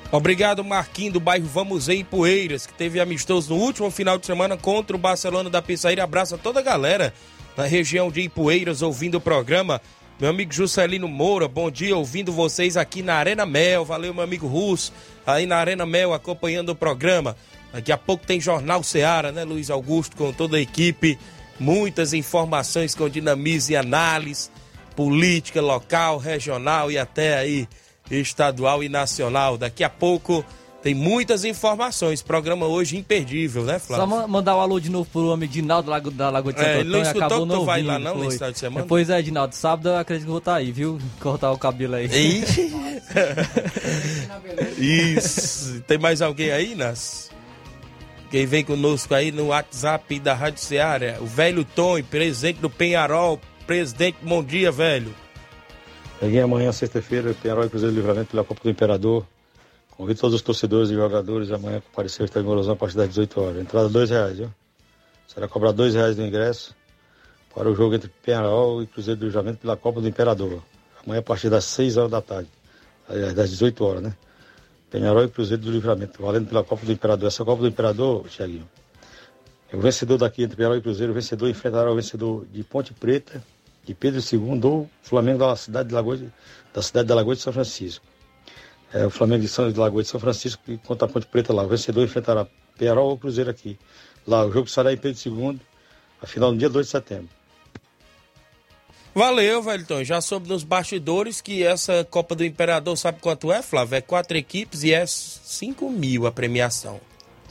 Obrigado, 0.10 0.64
Marquinhos, 0.64 1.14
do 1.14 1.20
bairro 1.20 1.46
Vamos 1.48 1.90
em 1.90 2.04
Poeiras, 2.04 2.66
que 2.66 2.74
teve 2.74 3.00
amistoso 3.00 3.54
no 3.54 3.62
último 3.62 3.92
final 3.92 4.18
de 4.18 4.26
semana 4.26 4.56
contra 4.56 4.96
o 4.96 5.00
Barcelona 5.00 5.50
da. 5.50 5.62
Abraço 6.02 6.36
a 6.36 6.38
toda 6.38 6.62
a 6.62 6.64
galera 6.64 7.14
na 7.58 7.66
região 7.66 8.10
de 8.10 8.22
Ipueiras 8.22 8.82
ouvindo 8.82 9.16
o 9.16 9.22
programa. 9.22 9.82
Meu 10.20 10.30
amigo 10.30 10.54
Juscelino 10.54 11.10
Moura, 11.10 11.48
bom 11.48 11.70
dia, 11.70 11.96
ouvindo 11.96 12.32
vocês 12.32 12.78
aqui 12.78 13.02
na 13.02 13.16
Arena 13.16 13.46
Mel. 13.46 13.84
Valeu, 13.84 14.14
meu 14.14 14.24
amigo 14.24 14.48
Russo, 14.48 14.94
aí 15.26 15.46
na 15.46 15.58
Arena 15.58 15.86
Mel 15.86 16.14
acompanhando 16.14 16.70
o 16.70 16.76
programa. 16.76 17.36
Daqui 17.74 17.92
a 17.92 17.98
pouco 17.98 18.26
tem 18.26 18.40
Jornal 18.40 18.82
Seara, 18.84 19.32
né, 19.32 19.44
Luiz 19.44 19.70
Augusto, 19.70 20.16
com 20.16 20.32
toda 20.32 20.56
a 20.56 20.62
equipe. 20.62 21.20
Muitas 21.60 22.14
informações 22.14 22.96
com 22.96 23.10
dinamismo 23.10 23.74
e 23.74 23.76
análise, 23.76 24.50
política 24.96 25.62
local, 25.62 26.18
regional 26.18 26.90
e 26.90 26.98
até 26.98 27.38
aí 27.38 27.68
estadual 28.10 28.84
e 28.84 28.90
nacional. 28.90 29.58
Daqui 29.58 29.84
a 29.84 29.90
pouco 29.90 30.44
tem 30.82 30.94
muitas 30.94 31.44
informações. 31.44 32.22
Programa 32.22 32.66
hoje 32.66 32.98
imperdível, 32.98 33.64
né, 33.64 33.80
Flávio? 33.80 34.08
Só 34.08 34.28
mandar 34.28 34.56
um 34.56 34.62
alô 34.62 34.80
de 34.80 34.90
novo 34.90 35.10
pro 35.12 35.28
homem 35.28 35.50
Dinaldo 35.50 35.90
Lago, 35.90 36.10
da 36.12 36.30
Lagoa 36.30 36.54
de 36.54 36.60
Santo 36.60 36.70
É, 36.70 36.76
é, 36.76 36.80
ele 36.80 36.90
não 36.90 37.02
escutou 37.02 37.26
acabou 37.26 37.46
que 37.46 37.52
tu 37.52 37.56
não 37.58 37.66
vai 37.66 37.80
ouvindo, 37.80 37.92
lá 37.94 38.00
não 38.00 38.14
foi. 38.16 38.26
nesse 38.26 38.38
final 38.38 38.52
de 38.52 38.60
semana? 38.60 38.86
É, 38.86 38.88
Pois 38.88 39.10
é, 39.10 39.22
Dinaldo, 39.22 39.56
sábado 39.56 39.90
eu 39.90 39.98
acredito 39.98 40.24
que 40.26 40.30
eu 40.30 40.34
vou 40.34 40.40
estar 40.40 40.56
aí, 40.56 40.72
viu? 40.72 40.98
Cortar 41.20 41.52
o 41.52 41.58
cabelo 41.58 41.96
aí. 41.96 42.06
Ixi. 42.06 42.74
Isso. 44.78 45.82
Tem 45.88 45.98
mais 45.98 46.22
alguém 46.22 46.52
aí, 46.52 46.76
Nas? 46.76 47.30
Quem 48.30 48.46
vem 48.46 48.64
conosco 48.64 49.14
aí 49.14 49.32
no 49.32 49.48
WhatsApp 49.48 50.20
da 50.20 50.34
Rádio 50.34 50.60
Seara? 50.60 51.18
O 51.22 51.26
velho 51.26 51.64
Tom, 51.64 52.02
presidente 52.04 52.60
do 52.60 52.70
Penharol. 52.70 53.40
Presidente, 53.66 54.18
bom 54.22 54.44
dia, 54.44 54.72
velho. 54.72 55.14
Peguei 56.20 56.42
amanhã, 56.42 56.72
sexta-feira, 56.72 57.32
Penharol 57.36 57.66
e 57.66 57.70
Cruzeiro 57.70 57.94
Livramento 57.94 58.32
pela 58.32 58.44
Copa 58.44 58.60
do 58.64 58.70
Imperador. 58.72 59.24
Convido 59.92 60.20
todos 60.20 60.36
os 60.36 60.42
torcedores 60.42 60.90
e 60.90 60.96
jogadores 60.96 61.52
amanhã 61.52 61.78
a 61.78 61.82
comparecer 61.82 62.22
ao 62.22 62.26
Estádio 62.26 62.50
Morozão 62.50 62.74
a 62.74 62.76
partir 62.76 62.98
das 62.98 63.10
18 63.10 63.40
horas. 63.40 63.62
Entrada 63.62 63.88
dois 63.88 64.10
reais, 64.10 64.38
viu? 64.38 64.50
Será 65.28 65.48
cobrado 65.48 65.78
dois 65.78 65.94
reais 65.94 66.16
do 66.16 66.24
ingresso 66.24 66.76
para 67.54 67.70
o 67.70 67.76
jogo 67.76 67.94
entre 67.94 68.10
Penharol 68.24 68.82
e 68.82 68.88
Cruzeiro 68.88 69.20
do 69.20 69.26
Livramento 69.28 69.60
pela 69.60 69.78
Copa 69.78 70.02
do 70.02 70.08
Imperador. 70.08 70.64
Amanhã 71.06 71.20
a 71.20 71.24
partir 71.24 71.52
das 71.52 71.66
6 71.66 71.98
horas 71.98 72.12
da 72.12 72.22
tarde. 72.22 72.50
Aliás, 73.08 73.36
das 73.36 73.52
18 73.52 73.86
horas, 73.86 74.02
né? 74.02 74.16
Penharol 74.90 75.24
e 75.24 75.30
Cruzeiro 75.30 75.62
do 75.62 75.72
Livramento, 75.72 76.20
valendo 76.20 76.48
pela 76.48 76.64
Copa 76.64 76.84
do 76.84 76.92
Imperador. 76.92 77.28
Essa 77.28 77.46
Copa 77.46 77.62
do 77.62 77.68
Imperador, 77.68 78.28
Thiaguinho, 78.28 78.68
é 79.72 79.76
o 79.76 79.80
vencedor 79.80 80.18
daqui 80.18 80.42
entre 80.42 80.58
Penharol 80.58 80.78
e 80.78 80.82
Cruzeiro, 80.82 81.12
o 81.12 81.16
vencedor 81.16 81.48
enfrentará 81.48 81.92
o 81.92 81.96
vencedor 81.96 82.44
de 82.52 82.64
Ponte 82.64 82.92
Preta, 82.92 83.44
de 83.88 83.96
Pedro 83.96 84.20
II 84.22 84.60
ou 84.64 84.90
Flamengo 85.02 85.40
da 85.40 85.56
cidade 85.56 85.90
de 85.90 85.96
Lagoa 85.96 86.18
de, 86.18 86.30
da 86.74 86.82
cidade 86.82 87.08
da 87.08 87.16
Lagoa 87.16 87.36
de 87.36 87.42
São 87.42 87.54
Francisco. 87.54 88.06
É 88.94 89.06
o 89.06 89.10
Flamengo 89.10 89.42
de 89.42 89.48
São 89.48 89.72
de 89.72 89.80
Lagoa 89.80 90.04
de 90.04 90.10
São 90.10 90.20
Francisco 90.20 90.62
que 90.66 90.78
contra 90.80 91.08
a 91.08 91.10
Ponte 91.10 91.26
Preta 91.26 91.54
lá. 91.54 91.64
O 91.64 91.68
vencedor 91.68 92.04
enfrentará 92.04 92.46
Penharol 92.78 93.10
ou 93.10 93.18
Cruzeiro 93.18 93.50
aqui. 93.50 93.80
Lá, 94.28 94.46
o 94.46 94.52
jogo 94.52 94.68
será 94.68 94.92
em 94.92 94.98
Pedro 94.98 95.20
II, 95.26 95.60
a 96.22 96.28
final 96.28 96.52
no 96.52 96.58
dia 96.58 96.70
2 96.70 96.86
de 96.86 96.92
setembro. 96.92 97.30
Valeu, 99.16 99.64
Velton. 99.64 100.04
Já 100.04 100.22
soube 100.22 100.48
nos 100.48 100.64
bastidores 100.64 101.42
que 101.42 101.64
essa 101.64 102.06
Copa 102.10 102.36
do 102.36 102.46
Imperador, 102.46 102.96
sabe 102.98 103.20
quanto 103.20 103.52
é, 103.52 103.62
Flávio? 103.62 103.96
É 103.96 104.02
quatro 104.02 104.38
equipes 104.38 104.84
e 104.84 104.94
é 104.94 105.06
5 105.08 105.90
mil 105.90 106.28
a 106.28 106.32
premiação. 106.32 107.00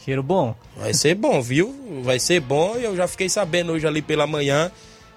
Cheiro 0.04 0.22
bom. 0.22 0.54
Vai 0.76 0.94
ser 0.94 1.16
bom, 1.16 1.42
viu? 1.42 2.02
Vai 2.04 2.20
ser 2.20 2.40
bom. 2.40 2.76
Eu 2.76 2.94
já 2.94 3.08
fiquei 3.08 3.28
sabendo 3.28 3.72
hoje 3.72 3.86
ali 3.86 4.00
pela 4.00 4.26
manhã 4.26 4.70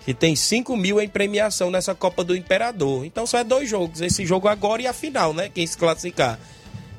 que 0.05 0.13
tem 0.13 0.35
5 0.35 0.75
mil 0.75 0.99
em 0.99 1.07
premiação 1.07 1.69
nessa 1.69 1.93
Copa 1.93 2.23
do 2.23 2.35
Imperador. 2.35 3.05
Então 3.05 3.25
só 3.25 3.39
é 3.39 3.43
dois 3.43 3.69
jogos. 3.69 4.01
Esse 4.01 4.25
jogo 4.25 4.47
agora 4.47 4.81
e 4.81 4.87
a 4.87 4.93
final, 4.93 5.33
né? 5.33 5.49
Quem 5.49 5.65
se 5.65 5.77
classificar. 5.77 6.39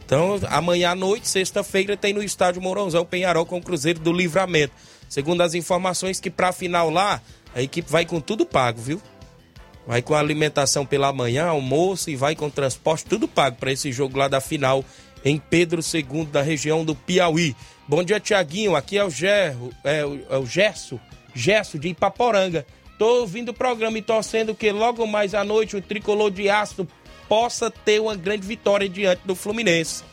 Então, 0.04 0.40
amanhã 0.48 0.90
à 0.90 0.94
noite, 0.96 1.28
sexta-feira, 1.28 1.96
tem 1.96 2.12
no 2.12 2.22
estádio 2.22 2.60
Mourãozão 2.60 3.04
Penharol 3.04 3.46
com 3.46 3.58
o 3.58 3.62
Cruzeiro 3.62 4.00
do 4.00 4.12
Livramento. 4.12 4.72
Segundo 5.08 5.40
as 5.40 5.54
informações, 5.54 6.18
que 6.18 6.28
pra 6.28 6.50
final 6.50 6.90
lá, 6.90 7.22
a 7.54 7.62
equipe 7.62 7.88
vai 7.88 8.04
com 8.04 8.20
tudo 8.20 8.44
pago, 8.44 8.80
viu? 8.80 9.00
Vai 9.86 10.02
com 10.02 10.14
alimentação 10.14 10.84
pela 10.84 11.12
manhã, 11.12 11.46
almoço 11.46 12.10
e 12.10 12.16
vai 12.16 12.34
com 12.34 12.50
transporte, 12.50 13.04
tudo 13.04 13.28
pago 13.28 13.56
para 13.56 13.72
esse 13.72 13.92
jogo 13.92 14.18
lá 14.18 14.28
da 14.28 14.40
final 14.40 14.84
em 15.24 15.38
Pedro 15.38 15.80
II, 15.80 16.26
da 16.26 16.42
região 16.42 16.84
do 16.84 16.94
Piauí. 16.94 17.54
Bom 17.86 18.02
dia, 18.02 18.20
Tiaguinho. 18.20 18.76
Aqui 18.76 18.98
é 18.98 19.04
o 19.04 19.10
Gerro, 19.10 19.72
é, 19.84 20.00
é 20.00 20.36
o 20.36 20.46
Gerso, 20.46 21.00
Gerso 21.34 21.78
de 21.78 21.88
Ipaporanga. 21.88 22.66
Tô 23.00 23.20
ouvindo 23.20 23.48
o 23.48 23.54
programa 23.54 23.96
e 23.96 24.02
torcendo 24.02 24.54
que 24.54 24.70
logo 24.70 25.06
mais 25.06 25.34
à 25.34 25.42
noite 25.42 25.74
o 25.74 25.80
tricolor 25.80 26.30
de 26.30 26.50
aço 26.50 26.86
possa 27.26 27.70
ter 27.70 27.98
uma 27.98 28.14
grande 28.14 28.46
vitória 28.46 28.86
diante 28.86 29.22
do 29.24 29.34
Fluminense. 29.34 30.04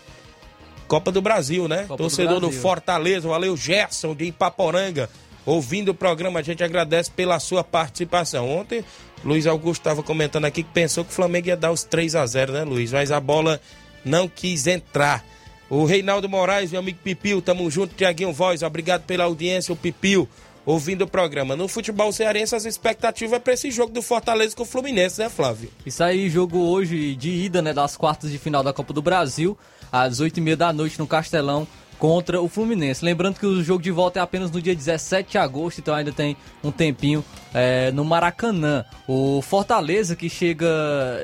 Copa 0.88 1.11
do 1.11 1.21
Brasil, 1.21 1.67
né? 1.67 1.81
Copa 1.81 1.95
do 1.95 1.97
Torcedor 1.97 2.35
do, 2.35 2.47
Brasil. 2.47 2.61
Fortaleza, 2.61 3.27
valeu 3.27 3.57
Gerson 3.57 4.15
de 4.15 4.23
Ipaporanga. 4.23 5.09
Ouvindo 5.45 5.89
o 5.89 5.93
programa, 5.93 6.39
a 6.39 6.41
gente 6.41 6.63
agradece 6.63 7.11
pela 7.11 7.38
sua 7.41 7.61
participação. 7.61 8.49
Ontem, 8.49 8.85
Luiz 9.21 9.45
Augusto 9.45 9.81
estava 9.81 10.01
comentando 10.01 10.45
aqui 10.45 10.63
que 10.63 10.71
pensou 10.71 11.03
que 11.03 11.11
o 11.11 11.13
Flamengo 11.13 11.49
ia 11.49 11.57
dar 11.57 11.73
os 11.73 11.83
3 11.83 12.15
a 12.15 12.25
0 12.25 12.53
né, 12.53 12.63
Luiz? 12.63 12.93
Mas 12.93 13.11
a 13.11 13.19
bola 13.19 13.59
não 14.05 14.29
quis 14.29 14.65
entrar. 14.65 15.25
O 15.69 15.83
Reinaldo 15.83 16.29
Moraes, 16.29 16.71
meu 16.71 16.79
amigo 16.79 16.99
Pipil, 17.03 17.41
tamo 17.41 17.69
junto, 17.69 17.93
Tiaguinho 17.95 18.31
Voz, 18.31 18.63
obrigado 18.63 19.03
pela 19.03 19.25
audiência, 19.25 19.73
o 19.73 19.75
Pipil, 19.75 20.25
ouvindo 20.68 21.03
o 21.03 21.07
programa. 21.07 21.55
No 21.55 21.65
futebol 21.70 22.11
cearense, 22.11 22.53
as 22.53 22.65
expectativas 22.65 23.38
é 23.38 23.39
para 23.39 23.53
esse 23.53 23.72
jogo 23.72 23.93
do 23.93 24.01
Fortaleza 24.01 24.53
com 24.53 24.63
o 24.63 24.65
Fluminense, 24.65 25.18
né, 25.18 25.30
Flávio? 25.30 25.72
Isso 25.86 26.03
aí, 26.03 26.30
jogo 26.30 26.59
hoje 26.59 27.15
de 27.15 27.30
ida, 27.30 27.61
né, 27.61 27.74
das 27.74 27.95
quartas 27.95 28.30
de 28.30 28.38
final 28.38 28.61
da 28.61 28.74
Copa 28.74 28.91
do 28.91 29.01
Brasil, 29.01 29.57
às 29.89 30.20
8h30 30.20 30.55
da 30.57 30.74
noite 30.74 30.99
no 30.99 31.07
Castelão, 31.07 31.65
contra 31.97 32.41
o 32.41 32.47
Fluminense. 32.47 33.03
Lembrando 33.03 33.39
que 33.39 33.45
o 33.45 33.63
jogo 33.63 33.81
de 33.81 33.91
volta 33.91 34.19
é 34.19 34.21
apenas 34.21 34.51
no 34.51 34.61
dia 34.61 34.75
17 34.75 35.31
de 35.31 35.37
agosto, 35.37 35.79
então 35.79 35.93
ainda 35.93 36.11
tem 36.11 36.37
um 36.63 36.71
tempinho 36.71 37.23
é, 37.53 37.91
no 37.91 38.05
Maracanã. 38.05 38.85
O 39.07 39.41
Fortaleza 39.41 40.15
que 40.15 40.29
chega, 40.29 40.67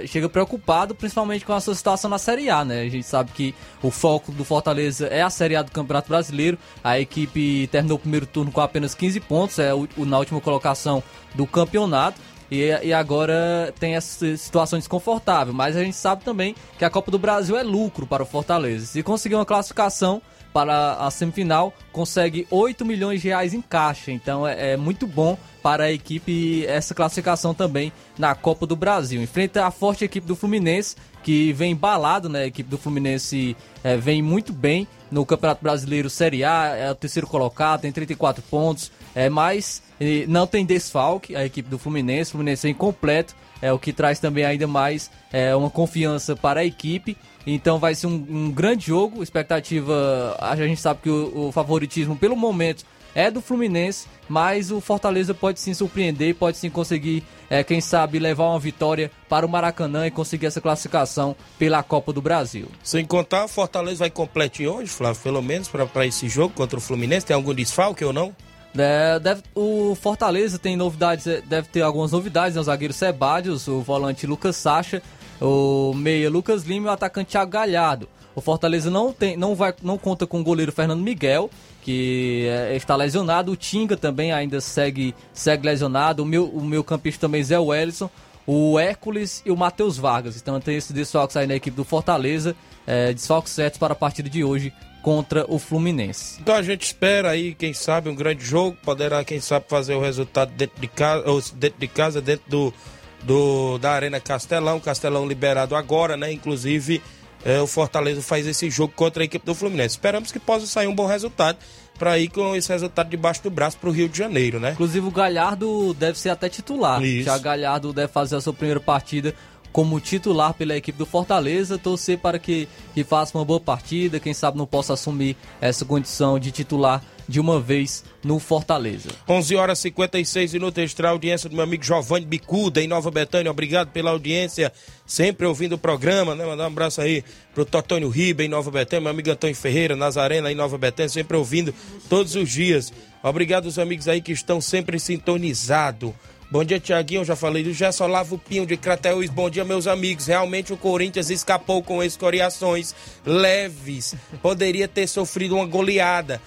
chega 0.07 0.27
preocupado, 0.27 0.95
principalmente 0.95 1.45
com 1.45 1.53
a 1.53 1.59
sua 1.59 1.75
situação 1.75 2.09
na 2.09 2.17
Série 2.17 2.49
A, 2.49 2.65
né? 2.65 2.81
A 2.81 2.89
gente 2.89 3.05
sabe 3.05 3.31
que 3.31 3.53
o 3.81 3.91
foco 3.91 4.31
do 4.31 4.43
Fortaleza 4.43 5.07
é 5.07 5.21
a 5.21 5.29
Série 5.29 5.55
A 5.55 5.61
do 5.61 5.71
Campeonato 5.71 6.09
Brasileiro. 6.09 6.57
A 6.83 6.99
equipe 6.99 7.67
terminou 7.67 7.97
o 7.97 7.99
primeiro 7.99 8.25
turno 8.25 8.51
com 8.51 8.61
apenas 8.61 8.95
15 8.95 9.19
pontos, 9.21 9.59
é 9.59 9.73
o, 9.73 9.87
na 9.97 10.17
última 10.17 10.41
colocação 10.41 11.03
do 11.35 11.45
campeonato. 11.45 12.19
E, 12.51 12.69
e 12.83 12.93
agora 12.93 13.73
tem 13.79 13.95
essa 13.95 14.37
situação 14.37 14.77
desconfortável. 14.77 15.53
Mas 15.53 15.75
a 15.75 15.83
gente 15.83 15.95
sabe 15.95 16.23
também 16.23 16.55
que 16.77 16.85
a 16.85 16.89
Copa 16.89 17.09
do 17.09 17.17
Brasil 17.17 17.57
é 17.57 17.63
lucro 17.63 18.05
para 18.05 18.21
o 18.21 18.25
Fortaleza. 18.25 18.85
Se 18.85 19.01
conseguir 19.01 19.35
uma 19.35 19.45
classificação 19.45 20.21
para 20.53 20.93
a 20.93 21.09
semifinal, 21.09 21.73
consegue 21.91 22.47
8 22.49 22.85
milhões 22.85 23.21
de 23.21 23.27
reais 23.27 23.53
em 23.53 23.61
caixa. 23.61 24.11
Então 24.11 24.47
é, 24.47 24.73
é 24.73 24.77
muito 24.77 25.07
bom 25.07 25.37
para 25.61 25.85
a 25.85 25.91
equipe 25.91 26.65
essa 26.67 26.93
classificação 26.93 27.53
também 27.53 27.91
na 28.17 28.35
Copa 28.35 28.67
do 28.67 28.75
Brasil. 28.75 29.21
Enfrenta 29.21 29.65
a 29.65 29.71
forte 29.71 30.05
equipe 30.05 30.27
do 30.27 30.35
Fluminense, 30.35 30.95
que 31.23 31.53
vem 31.53 31.71
embalado, 31.71 32.29
né? 32.29 32.43
A 32.43 32.47
equipe 32.47 32.69
do 32.69 32.77
Fluminense 32.77 33.55
é, 33.83 33.97
vem 33.97 34.21
muito 34.21 34.53
bem 34.53 34.87
no 35.09 35.25
Campeonato 35.25 35.63
Brasileiro 35.63 36.09
Série 36.09 36.43
A, 36.43 36.75
é 36.75 36.91
o 36.91 36.95
terceiro 36.95 37.27
colocado, 37.27 37.81
tem 37.81 37.91
34 37.91 38.43
pontos, 38.49 38.91
é, 39.13 39.29
mas 39.29 39.82
eh, 39.99 40.25
não 40.27 40.47
tem 40.47 40.65
desfalque 40.65 41.35
a 41.35 41.45
equipe 41.45 41.69
do 41.69 41.77
Fluminense, 41.77 42.31
o 42.31 42.33
Fluminense 42.33 42.67
é 42.67 42.69
incompleto, 42.69 43.35
é 43.61 43.71
o 43.71 43.79
que 43.79 43.93
traz 43.93 44.19
também 44.19 44.43
ainda 44.43 44.67
mais 44.67 45.09
é, 45.31 45.55
uma 45.55 45.69
confiança 45.69 46.35
para 46.35 46.61
a 46.61 46.65
equipe. 46.65 47.17
Então 47.47 47.79
vai 47.79 47.95
ser 47.95 48.07
um, 48.07 48.25
um 48.29 48.51
grande 48.51 48.87
jogo, 48.87 49.23
expectativa, 49.23 50.35
a 50.39 50.55
gente 50.55 50.79
sabe 50.79 51.01
que 51.03 51.09
o, 51.09 51.47
o 51.47 51.51
favoritismo 51.51 52.15
pelo 52.15 52.35
momento 52.35 52.85
é 53.15 53.29
do 53.29 53.41
Fluminense, 53.41 54.07
mas 54.27 54.71
o 54.71 54.81
Fortaleza 54.81 55.33
pode 55.33 55.59
sim 55.59 55.73
surpreender, 55.73 56.35
pode 56.35 56.57
sim 56.57 56.69
conseguir, 56.69 57.23
é, 57.49 57.63
quem 57.63 57.79
sabe, 57.79 58.19
levar 58.19 58.49
uma 58.49 58.59
vitória 58.59 59.11
para 59.29 59.45
o 59.45 59.49
Maracanã 59.49 60.07
e 60.07 60.11
conseguir 60.11 60.47
essa 60.47 60.59
classificação 60.59 61.35
pela 61.59 61.83
Copa 61.83 62.11
do 62.11 62.21
Brasil. 62.21 62.67
Sem 62.83 63.05
contar, 63.05 63.45
o 63.45 63.47
Fortaleza 63.47 63.99
vai 63.99 64.09
completinho 64.09 64.73
hoje, 64.73 64.89
Flávio, 64.89 65.21
pelo 65.21 65.41
menos, 65.41 65.67
para 65.67 66.05
esse 66.05 66.27
jogo 66.27 66.53
contra 66.55 66.77
o 66.77 66.81
Fluminense. 66.81 67.25
Tem 67.25 67.35
algum 67.35 67.53
desfalque 67.53 68.03
ou 68.03 68.13
não? 68.13 68.35
É, 68.77 69.19
deve- 69.19 69.43
o 69.55 69.95
Fortaleza 69.95 70.57
tem 70.57 70.75
novidades, 70.75 71.27
é, 71.27 71.41
deve 71.41 71.67
ter 71.67 71.81
algumas 71.81 72.11
novidades, 72.11 72.55
né? 72.55 72.61
O 72.61 72.63
zagueiro 72.63 72.93
Sebadios, 72.93 73.67
o 73.67 73.81
volante 73.81 74.25
Lucas 74.25 74.55
Sacha, 74.55 75.01
o 75.39 75.93
meia 75.95 76.29
Lucas 76.29 76.63
Lima 76.63 76.87
e 76.87 76.89
o 76.89 76.93
atacante 76.93 77.31
Thiago 77.31 77.51
Galhardo. 77.51 78.09
O 78.35 78.41
Fortaleza 78.41 78.89
não, 78.89 79.13
tem, 79.13 79.37
não, 79.37 79.53
vai, 79.53 79.73
não 79.83 79.95
conta 79.97 80.25
com 80.25 80.41
o 80.41 80.43
goleiro 80.43 80.71
Fernando 80.71 81.01
Miguel, 81.01 81.51
que 81.83 82.47
é, 82.49 82.75
está 82.75 82.95
lesionado. 82.95 83.51
O 83.51 83.55
Tinga 83.55 83.95
também 83.95 84.31
ainda 84.31 84.59
segue, 84.59 85.13
segue 85.31 85.67
lesionado. 85.67 86.23
O 86.23 86.25
meu, 86.25 86.45
o 86.45 86.59
meu 86.63 86.83
campista 86.83 87.27
também, 87.27 87.43
Zé 87.43 87.59
Wellison. 87.59 88.09
O 88.47 88.77
Hércules 88.79 89.41
e 89.45 89.51
o 89.51 89.55
Matheus 89.55 89.97
Vargas. 89.97 90.35
Então 90.35 90.59
tem 90.59 90.75
esses 90.75 90.91
desfalques 90.91 91.37
aí 91.37 91.45
na 91.45 91.55
equipe 91.55 91.77
do 91.77 91.85
Fortaleza. 91.85 92.55
É, 92.87 93.13
desfalques 93.13 93.53
certos 93.53 93.77
para 93.79 93.93
a 93.93 93.95
partida 93.95 94.27
de 94.29 94.43
hoje 94.43 94.73
contra 95.03 95.45
o 95.49 95.59
Fluminense. 95.59 96.39
Então 96.41 96.55
a 96.55 96.63
gente 96.63 96.83
espera 96.83 97.29
aí, 97.29 97.53
quem 97.53 97.73
sabe, 97.73 98.09
um 98.09 98.15
grande 98.15 98.43
jogo. 98.43 98.77
Poderá, 98.81 99.23
quem 99.23 99.39
sabe, 99.39 99.65
fazer 99.67 99.93
o 99.93 100.01
resultado 100.01 100.51
dentro 100.53 100.79
de 100.81 100.87
casa, 100.87 101.29
ou 101.29 101.43
dentro, 101.53 101.79
de 101.79 101.87
casa, 101.87 102.21
dentro 102.21 102.49
do, 102.49 102.73
do, 103.21 103.77
da 103.77 103.91
Arena 103.91 104.19
Castelão. 104.19 104.79
Castelão 104.79 105.27
liberado 105.27 105.75
agora, 105.75 106.15
né? 106.15 106.31
Inclusive, 106.31 107.01
eh, 107.43 107.59
o 107.59 107.67
Fortaleza 107.67 108.21
faz 108.21 108.47
esse 108.47 108.69
jogo 108.69 108.93
contra 108.95 109.23
a 109.23 109.25
equipe 109.25 109.45
do 109.45 109.53
Fluminense. 109.53 109.95
Esperamos 109.95 110.31
que 110.31 110.39
possa 110.39 110.65
sair 110.65 110.87
um 110.87 110.95
bom 110.95 111.05
resultado 111.05 111.57
para 111.99 112.17
ir 112.17 112.29
com 112.29 112.55
esse 112.55 112.71
resultado 112.71 113.09
debaixo 113.09 113.43
do 113.43 113.51
braço 113.51 113.77
para 113.77 113.89
o 113.89 113.91
Rio 113.91 114.07
de 114.07 114.17
Janeiro, 114.17 114.59
né? 114.59 114.71
Inclusive 114.71 115.05
o 115.05 115.11
Galhardo 115.11 115.93
deve 115.93 116.17
ser 116.17 116.29
até 116.29 116.47
titular. 116.47 117.03
Isso. 117.03 117.25
Já 117.25 117.37
Galhardo 117.37 117.91
deve 117.91 118.11
fazer 118.11 118.37
a 118.37 118.41
sua 118.41 118.53
primeira 118.53 118.79
partida 118.79 119.35
como 119.73 119.99
titular 119.99 120.53
pela 120.53 120.77
equipe 120.77 120.97
do 120.97 121.05
Fortaleza, 121.05 121.79
torcer 121.79 122.19
para 122.19 122.37
que, 122.37 122.69
que 122.93 123.03
faça 123.03 123.35
uma 123.35 123.43
boa 123.43 123.59
partida, 123.59 124.19
quem 124.19 124.33
sabe 124.33 124.55
não 124.55 124.67
possa 124.67 124.93
assumir 124.93 125.35
essa 125.59 125.83
condição 125.83 126.37
de 126.37 126.51
titular 126.51 127.03
de 127.27 127.39
uma 127.39 127.59
vez 127.59 128.03
no 128.23 128.37
Fortaleza. 128.37 129.09
11 129.27 129.55
horas 129.55 129.79
e 129.79 129.83
56 129.83 130.53
minutos, 130.53 130.83
extra 130.83 131.09
audiência 131.09 131.49
do 131.49 131.55
meu 131.55 131.63
amigo 131.63 131.83
Giovanni 131.83 132.25
Bicuda, 132.25 132.81
em 132.81 132.87
Nova 132.87 133.09
Betânia. 133.09 133.49
Obrigado 133.49 133.89
pela 133.89 134.11
audiência, 134.11 134.71
sempre 135.07 135.47
ouvindo 135.47 135.73
o 135.73 135.77
programa, 135.77 136.35
né? 136.35 136.45
Mandar 136.45 136.65
um 136.65 136.67
abraço 136.67 137.01
aí 137.01 137.23
pro 137.55 137.65
Totônio 137.65 138.09
Riba, 138.09 138.43
em 138.43 138.49
Nova 138.49 138.69
Betânia, 138.69 139.01
meu 139.01 139.11
amigo 139.11 139.31
Antônio 139.31 139.55
Ferreira, 139.55 139.95
Nazarena, 139.95 140.51
em 140.51 140.55
Nova 140.55 140.77
Betânia, 140.77 141.09
sempre 141.09 141.35
ouvindo 141.35 141.73
todos 142.09 142.35
os 142.35 142.49
dias. 142.49 142.93
Obrigado 143.23 143.65
aos 143.65 143.79
amigos 143.79 144.07
aí 144.07 144.21
que 144.21 144.31
estão 144.31 144.59
sempre 144.59 144.99
sintonizados. 144.99 146.11
Bom 146.53 146.63
dia, 146.63 146.79
Tiaguinho. 146.79 147.25
Já 147.25 147.35
falei 147.35 147.63
do 147.63 147.73
Gerson 147.73 148.03
Olavo 148.03 148.37
Pinho 148.37 148.63
de 148.63 148.77
Crateús. 148.77 149.27
Bom 149.31 149.49
dia, 149.49 149.65
meus 149.65 149.87
amigos. 149.87 150.27
Realmente 150.27 150.71
o 150.71 150.77
Corinthians 150.77 151.31
escapou 151.31 151.81
com 151.81 152.03
escoriações 152.03 152.93
leves. 153.25 154.13
Poderia 154.39 154.87
ter 154.87 155.07
sofrido 155.07 155.55
uma 155.55 155.65
goleada. 155.65 156.39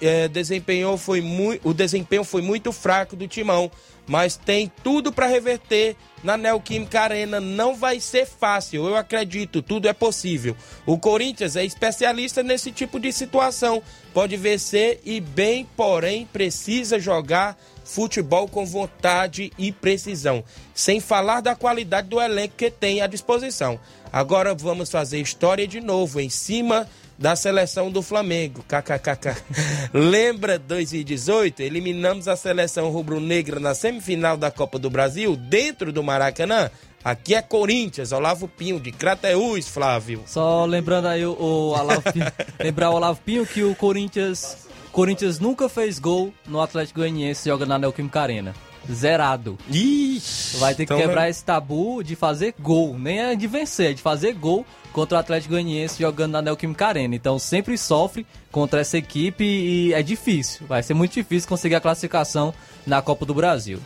Eh, 0.00 0.28
desempenhou 0.28 0.96
foi 0.96 1.22
o 1.64 1.72
desempenho 1.72 2.22
foi 2.22 2.40
muito 2.40 2.70
fraco 2.70 3.16
do 3.16 3.26
Timão, 3.26 3.68
mas 4.06 4.36
tem 4.36 4.70
tudo 4.82 5.12
para 5.12 5.26
reverter 5.26 5.96
na 6.22 6.36
Neoquímica 6.36 7.00
Arena. 7.00 7.40
Não 7.40 7.74
vai 7.74 7.98
ser 7.98 8.26
fácil, 8.26 8.86
eu 8.86 8.96
acredito, 8.96 9.60
tudo 9.60 9.88
é 9.88 9.92
possível. 9.92 10.56
O 10.86 10.98
Corinthians 10.98 11.56
é 11.56 11.64
especialista 11.64 12.44
nesse 12.44 12.70
tipo 12.70 13.00
de 13.00 13.12
situação. 13.12 13.82
Pode 14.12 14.36
vencer 14.36 15.00
e 15.04 15.20
bem, 15.20 15.66
porém, 15.76 16.28
precisa 16.32 17.00
jogar 17.00 17.56
futebol 17.84 18.48
com 18.48 18.64
vontade 18.64 19.52
e 19.58 19.70
precisão, 19.70 20.42
sem 20.74 20.98
falar 20.98 21.40
da 21.40 21.54
qualidade 21.54 22.08
do 22.08 22.20
elenco 22.20 22.54
que 22.56 22.70
tem 22.70 23.02
à 23.02 23.06
disposição. 23.06 23.78
Agora 24.12 24.54
vamos 24.54 24.90
fazer 24.90 25.20
história 25.20 25.66
de 25.66 25.80
novo 25.80 26.20
em 26.20 26.30
cima 26.30 26.88
da 27.18 27.36
seleção 27.36 27.90
do 27.90 28.02
Flamengo. 28.02 28.64
KKKK. 28.64 29.36
Lembra 29.92 30.58
2018? 30.58 31.60
Eliminamos 31.62 32.28
a 32.28 32.36
seleção 32.36 32.90
rubro-negra 32.90 33.60
na 33.60 33.74
semifinal 33.74 34.36
da 34.36 34.50
Copa 34.50 34.78
do 34.78 34.90
Brasil 34.90 35.36
dentro 35.36 35.92
do 35.92 36.02
Maracanã. 36.02 36.70
Aqui 37.04 37.34
é 37.34 37.42
Corinthians, 37.42 38.12
Olavo 38.12 38.48
Pinho 38.48 38.80
de 38.80 38.90
Crateús, 38.90 39.68
Flávio. 39.68 40.22
Só 40.26 40.64
lembrando 40.64 41.08
aí 41.08 41.24
o, 41.26 41.32
o 41.32 41.68
Olavo 41.78 42.12
Pinho, 42.12 42.32
lembrar 42.58 42.90
o 42.90 42.94
Olavo 42.94 43.20
Pinho 43.22 43.46
que 43.46 43.62
o 43.62 43.74
Corinthians 43.74 44.64
Corinthians 44.94 45.40
nunca 45.40 45.68
fez 45.68 45.98
gol 45.98 46.32
no 46.46 46.60
Atlético 46.60 47.00
Goianiense 47.00 47.48
jogando 47.48 47.70
na 47.70 47.78
Neoquímica 47.80 48.20
Arena. 48.20 48.54
Zerado. 48.88 49.58
Ixi, 49.68 50.56
Vai 50.58 50.72
ter 50.72 50.86
que 50.86 50.92
então 50.92 50.98
quebrar 51.04 51.26
é- 51.26 51.30
esse 51.30 51.44
tabu 51.44 52.00
de 52.04 52.14
fazer 52.14 52.54
gol. 52.60 52.96
Nem 52.96 53.18
é 53.18 53.34
de 53.34 53.48
vencer, 53.48 53.90
é 53.90 53.92
de 53.94 54.00
fazer 54.00 54.34
gol 54.34 54.64
contra 54.92 55.16
o 55.16 55.20
Atlético 55.20 55.54
Goianiense 55.54 56.00
jogando 56.00 56.30
na 56.32 56.42
Neoquímica 56.42 56.86
Arena. 56.86 57.16
Então 57.16 57.40
sempre 57.40 57.76
sofre 57.76 58.24
contra 58.52 58.80
essa 58.82 58.96
equipe 58.96 59.42
e 59.42 59.92
é 59.92 60.00
difícil. 60.00 60.64
Vai 60.68 60.80
ser 60.80 60.94
muito 60.94 61.14
difícil 61.14 61.48
conseguir 61.48 61.74
a 61.74 61.80
classificação 61.80 62.54
na 62.86 63.02
Copa 63.02 63.26
do 63.26 63.34
Brasil. 63.34 63.80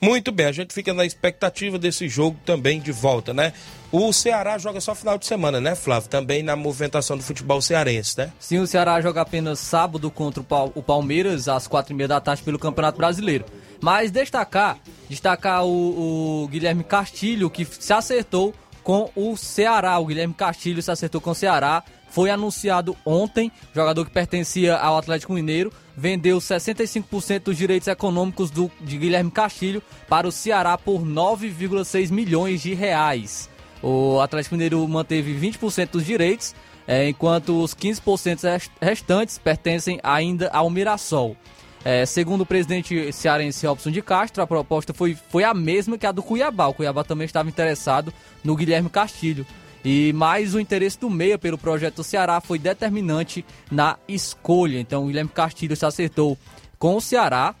Muito 0.00 0.32
bem, 0.32 0.46
a 0.46 0.52
gente 0.52 0.72
fica 0.72 0.94
na 0.94 1.04
expectativa 1.04 1.78
desse 1.78 2.08
jogo 2.08 2.36
também 2.44 2.80
de 2.80 2.90
volta, 2.90 3.34
né? 3.34 3.52
O 3.92 4.12
Ceará 4.12 4.56
joga 4.56 4.80
só 4.80 4.94
final 4.94 5.18
de 5.18 5.26
semana, 5.26 5.60
né, 5.60 5.74
Flávio? 5.74 6.08
Também 6.08 6.42
na 6.42 6.56
movimentação 6.56 7.16
do 7.16 7.22
futebol 7.22 7.60
cearense, 7.60 8.16
né? 8.16 8.32
Sim, 8.38 8.60
o 8.60 8.66
Ceará 8.66 9.00
joga 9.00 9.20
apenas 9.20 9.58
sábado 9.58 10.10
contra 10.10 10.40
o 10.40 10.44
Pal- 10.44 10.72
o 10.74 10.82
Palmeiras 10.82 11.48
às 11.48 11.66
quatro 11.66 11.92
e 11.92 11.96
meia 11.96 12.08
da 12.08 12.20
tarde 12.20 12.42
pelo 12.42 12.58
Campeonato 12.58 12.96
Brasileiro. 12.96 13.44
Mas 13.80 14.10
destacar, 14.10 14.78
destacar 15.08 15.64
o, 15.66 16.44
o 16.44 16.48
Guilherme 16.48 16.84
Castilho 16.84 17.50
que 17.50 17.66
se 17.66 17.92
acertou 17.92 18.54
com 18.82 19.10
o 19.14 19.36
Ceará. 19.36 19.98
O 19.98 20.06
Guilherme 20.06 20.32
Castilho 20.34 20.80
se 20.82 20.90
acertou 20.90 21.20
com 21.20 21.30
o 21.30 21.34
Ceará. 21.34 21.82
Foi 22.10 22.28
anunciado 22.30 22.96
ontem, 23.04 23.50
jogador 23.74 24.04
que 24.04 24.10
pertencia 24.10 24.76
ao 24.76 24.96
Atlético 24.98 25.32
Mineiro, 25.32 25.72
vendeu 25.96 26.38
65% 26.38 27.40
dos 27.44 27.56
direitos 27.56 27.86
econômicos 27.88 28.50
do, 28.50 28.70
de 28.80 28.96
Guilherme 28.98 29.30
Castilho 29.30 29.82
para 30.08 30.26
o 30.26 30.32
Ceará 30.32 30.76
por 30.76 31.00
9,6 31.02 32.10
milhões 32.10 32.62
de 32.62 32.74
reais. 32.74 33.48
O 33.82 34.20
Atlético 34.20 34.54
Mineiro 34.56 34.86
manteve 34.88 35.32
20% 35.34 35.90
dos 35.92 36.04
direitos, 36.04 36.54
eh, 36.86 37.08
enquanto 37.08 37.62
os 37.62 37.74
15% 37.74 38.42
rest- 38.42 38.70
restantes 38.80 39.38
pertencem 39.38 39.98
ainda 40.02 40.48
ao 40.50 40.68
Mirassol. 40.68 41.36
Eh, 41.82 42.04
segundo 42.04 42.42
o 42.42 42.46
presidente 42.46 43.10
cearense 43.12 43.66
Robson 43.66 43.90
de 43.90 44.02
Castro, 44.02 44.42
a 44.42 44.46
proposta 44.46 44.92
foi, 44.92 45.16
foi 45.30 45.44
a 45.44 45.54
mesma 45.54 45.96
que 45.96 46.04
a 46.06 46.12
do 46.12 46.22
Cuiabá. 46.22 46.66
O 46.66 46.74
Cuiabá 46.74 47.02
também 47.04 47.24
estava 47.24 47.48
interessado 47.48 48.12
no 48.44 48.54
Guilherme 48.54 48.90
Castilho. 48.90 49.46
E 49.84 50.12
mais 50.12 50.54
o 50.54 50.60
interesse 50.60 50.98
do 50.98 51.08
Meia 51.08 51.38
pelo 51.38 51.56
projeto 51.56 52.04
Ceará 52.04 52.40
foi 52.40 52.58
determinante 52.58 53.44
na 53.70 53.96
escolha. 54.06 54.78
Então 54.78 55.04
o 55.04 55.06
Guilherme 55.06 55.30
Castilho 55.30 55.76
se 55.76 55.86
acertou 55.86 56.36
com 56.78 56.96
o 56.96 57.00
Ceará. 57.00 57.54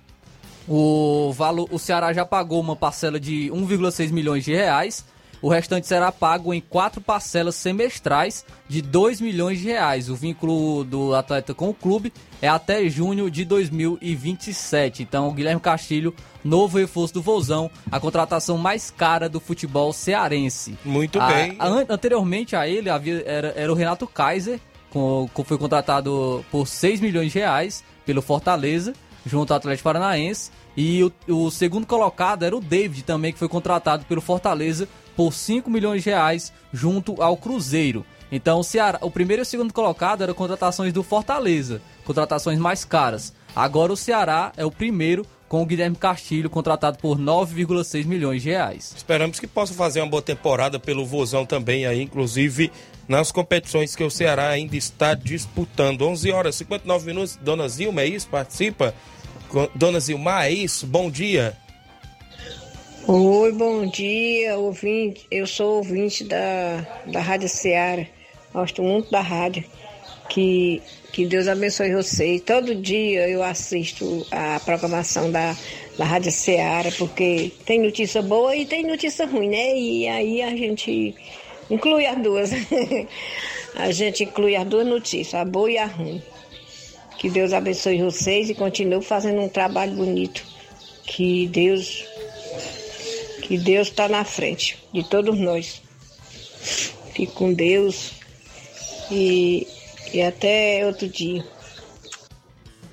O, 0.68 1.32
valor, 1.32 1.68
o 1.70 1.78
Ceará 1.78 2.12
já 2.12 2.24
pagou 2.24 2.60
uma 2.60 2.76
parcela 2.76 3.18
de 3.18 3.50
1,6 3.50 4.12
milhões 4.12 4.44
de 4.44 4.52
reais. 4.52 5.04
O 5.42 5.48
restante 5.48 5.86
será 5.86 6.12
pago 6.12 6.52
em 6.52 6.60
quatro 6.60 7.00
parcelas 7.00 7.54
semestrais 7.54 8.44
de 8.68 8.82
2 8.82 9.20
milhões 9.22 9.58
de 9.58 9.64
reais. 9.68 10.10
O 10.10 10.14
vínculo 10.14 10.84
do 10.84 11.14
atleta 11.14 11.54
com 11.54 11.70
o 11.70 11.74
clube 11.74 12.12
é 12.42 12.48
até 12.48 12.86
junho 12.90 13.30
de 13.30 13.44
2027. 13.44 15.02
Então, 15.02 15.28
o 15.28 15.32
Guilherme 15.32 15.60
Castilho, 15.60 16.14
novo 16.44 16.78
reforço 16.78 17.14
do 17.14 17.22
Vozão, 17.22 17.70
a 17.90 17.98
contratação 18.00 18.58
mais 18.58 18.90
cara 18.90 19.28
do 19.28 19.40
futebol 19.40 19.92
cearense. 19.92 20.76
Muito 20.84 21.20
A- 21.20 21.26
bem. 21.28 21.56
a- 21.58 21.66
an- 21.68 21.86
anteriormente 21.88 22.54
a 22.56 22.68
ele 22.68 22.90
havia, 22.90 23.22
era, 23.26 23.52
era 23.56 23.72
o 23.72 23.74
Renato 23.74 24.06
Kaiser, 24.06 24.60
com, 24.90 25.28
com- 25.32 25.44
foi 25.44 25.56
contratado 25.58 26.44
por 26.50 26.66
6 26.66 27.00
milhões 27.00 27.32
de 27.32 27.38
reais 27.38 27.84
pelo 28.04 28.20
Fortaleza, 28.22 28.92
junto 29.24 29.52
ao 29.52 29.56
Atlético 29.58 29.84
Paranaense. 29.84 30.50
E 30.76 31.02
o, 31.04 31.12
o 31.28 31.50
segundo 31.50 31.86
colocado 31.86 32.44
era 32.44 32.56
o 32.56 32.60
David, 32.60 33.02
também, 33.04 33.32
que 33.32 33.38
foi 33.38 33.48
contratado 33.48 34.04
pelo 34.06 34.20
Fortaleza 34.20 34.88
por 35.20 35.34
5 35.34 35.68
milhões 35.68 36.02
de 36.02 36.08
reais, 36.08 36.50
junto 36.72 37.20
ao 37.20 37.36
Cruzeiro. 37.36 38.06
Então, 38.32 38.60
o, 38.60 38.64
Ceará, 38.64 38.98
o 39.02 39.10
primeiro 39.10 39.42
e 39.42 39.44
o 39.44 39.46
segundo 39.46 39.70
colocado 39.70 40.22
eram 40.22 40.32
contratações 40.32 40.94
do 40.94 41.02
Fortaleza, 41.02 41.82
contratações 42.06 42.58
mais 42.58 42.86
caras. 42.86 43.34
Agora 43.54 43.92
o 43.92 43.98
Ceará 43.98 44.50
é 44.56 44.64
o 44.64 44.70
primeiro 44.70 45.26
com 45.46 45.60
o 45.60 45.66
Guilherme 45.66 45.94
Castilho, 45.94 46.48
contratado 46.48 46.96
por 46.96 47.18
9,6 47.18 48.06
milhões 48.06 48.42
de 48.42 48.48
reais. 48.48 48.94
Esperamos 48.96 49.38
que 49.38 49.46
possa 49.46 49.74
fazer 49.74 50.00
uma 50.00 50.08
boa 50.08 50.22
temporada 50.22 50.80
pelo 50.80 51.04
Vozão 51.04 51.44
também 51.44 51.84
aí, 51.84 52.00
inclusive 52.00 52.72
nas 53.06 53.30
competições 53.30 53.94
que 53.94 54.02
o 54.02 54.10
Ceará 54.10 54.48
ainda 54.48 54.74
está 54.74 55.12
disputando. 55.12 56.00
11 56.00 56.32
horas 56.32 56.54
e 56.54 56.58
59 56.60 57.04
minutos. 57.04 57.38
Dona 57.42 57.68
Zilma, 57.68 58.00
é 58.00 58.06
isso? 58.06 58.26
Participa? 58.26 58.94
Dona 59.74 60.00
Zilmar, 60.00 60.46
é 60.46 60.50
isso? 60.50 60.86
Bom 60.86 61.10
dia. 61.10 61.58
Oi, 63.08 63.50
bom 63.52 63.86
dia, 63.86 64.58
ouvinte. 64.58 65.26
Eu 65.30 65.46
sou 65.46 65.78
ouvinte 65.78 66.22
da, 66.22 66.86
da 67.06 67.20
Rádio 67.20 67.48
Ceará. 67.48 68.06
Gosto 68.52 68.82
muito 68.82 69.10
da 69.10 69.22
rádio. 69.22 69.64
Que, 70.28 70.82
que 71.10 71.24
Deus 71.24 71.48
abençoe 71.48 71.94
vocês. 71.94 72.42
Todo 72.42 72.74
dia 72.74 73.26
eu 73.26 73.42
assisto 73.42 74.24
a 74.30 74.60
programação 74.60 75.32
da, 75.32 75.56
da 75.96 76.04
Rádio 76.04 76.30
Ceará, 76.30 76.90
porque 76.98 77.50
tem 77.64 77.80
notícia 77.80 78.20
boa 78.20 78.54
e 78.54 78.66
tem 78.66 78.84
notícia 78.84 79.26
ruim, 79.26 79.48
né? 79.48 79.74
E 79.76 80.06
aí 80.06 80.42
a 80.42 80.50
gente 80.50 81.14
inclui 81.70 82.04
as 82.04 82.22
duas. 82.22 82.50
a 83.76 83.90
gente 83.92 84.24
inclui 84.24 84.54
as 84.56 84.66
duas 84.66 84.86
notícias, 84.86 85.34
a 85.34 85.44
boa 85.44 85.70
e 85.70 85.78
a 85.78 85.86
ruim. 85.86 86.22
Que 87.18 87.30
Deus 87.30 87.54
abençoe 87.54 88.02
vocês 88.02 88.50
e 88.50 88.54
continue 88.54 89.02
fazendo 89.02 89.40
um 89.40 89.48
trabalho 89.48 89.92
bonito. 89.96 90.44
Que 91.06 91.48
Deus 91.48 92.09
que 93.50 93.58
Deus 93.58 93.88
está 93.88 94.08
na 94.08 94.24
frente 94.24 94.78
de 94.94 95.02
todos 95.02 95.36
nós. 95.36 95.82
Fique 97.12 97.32
com 97.32 97.52
Deus 97.52 98.12
e, 99.10 99.66
e 100.14 100.22
até 100.22 100.86
outro 100.86 101.08
dia. 101.08 101.44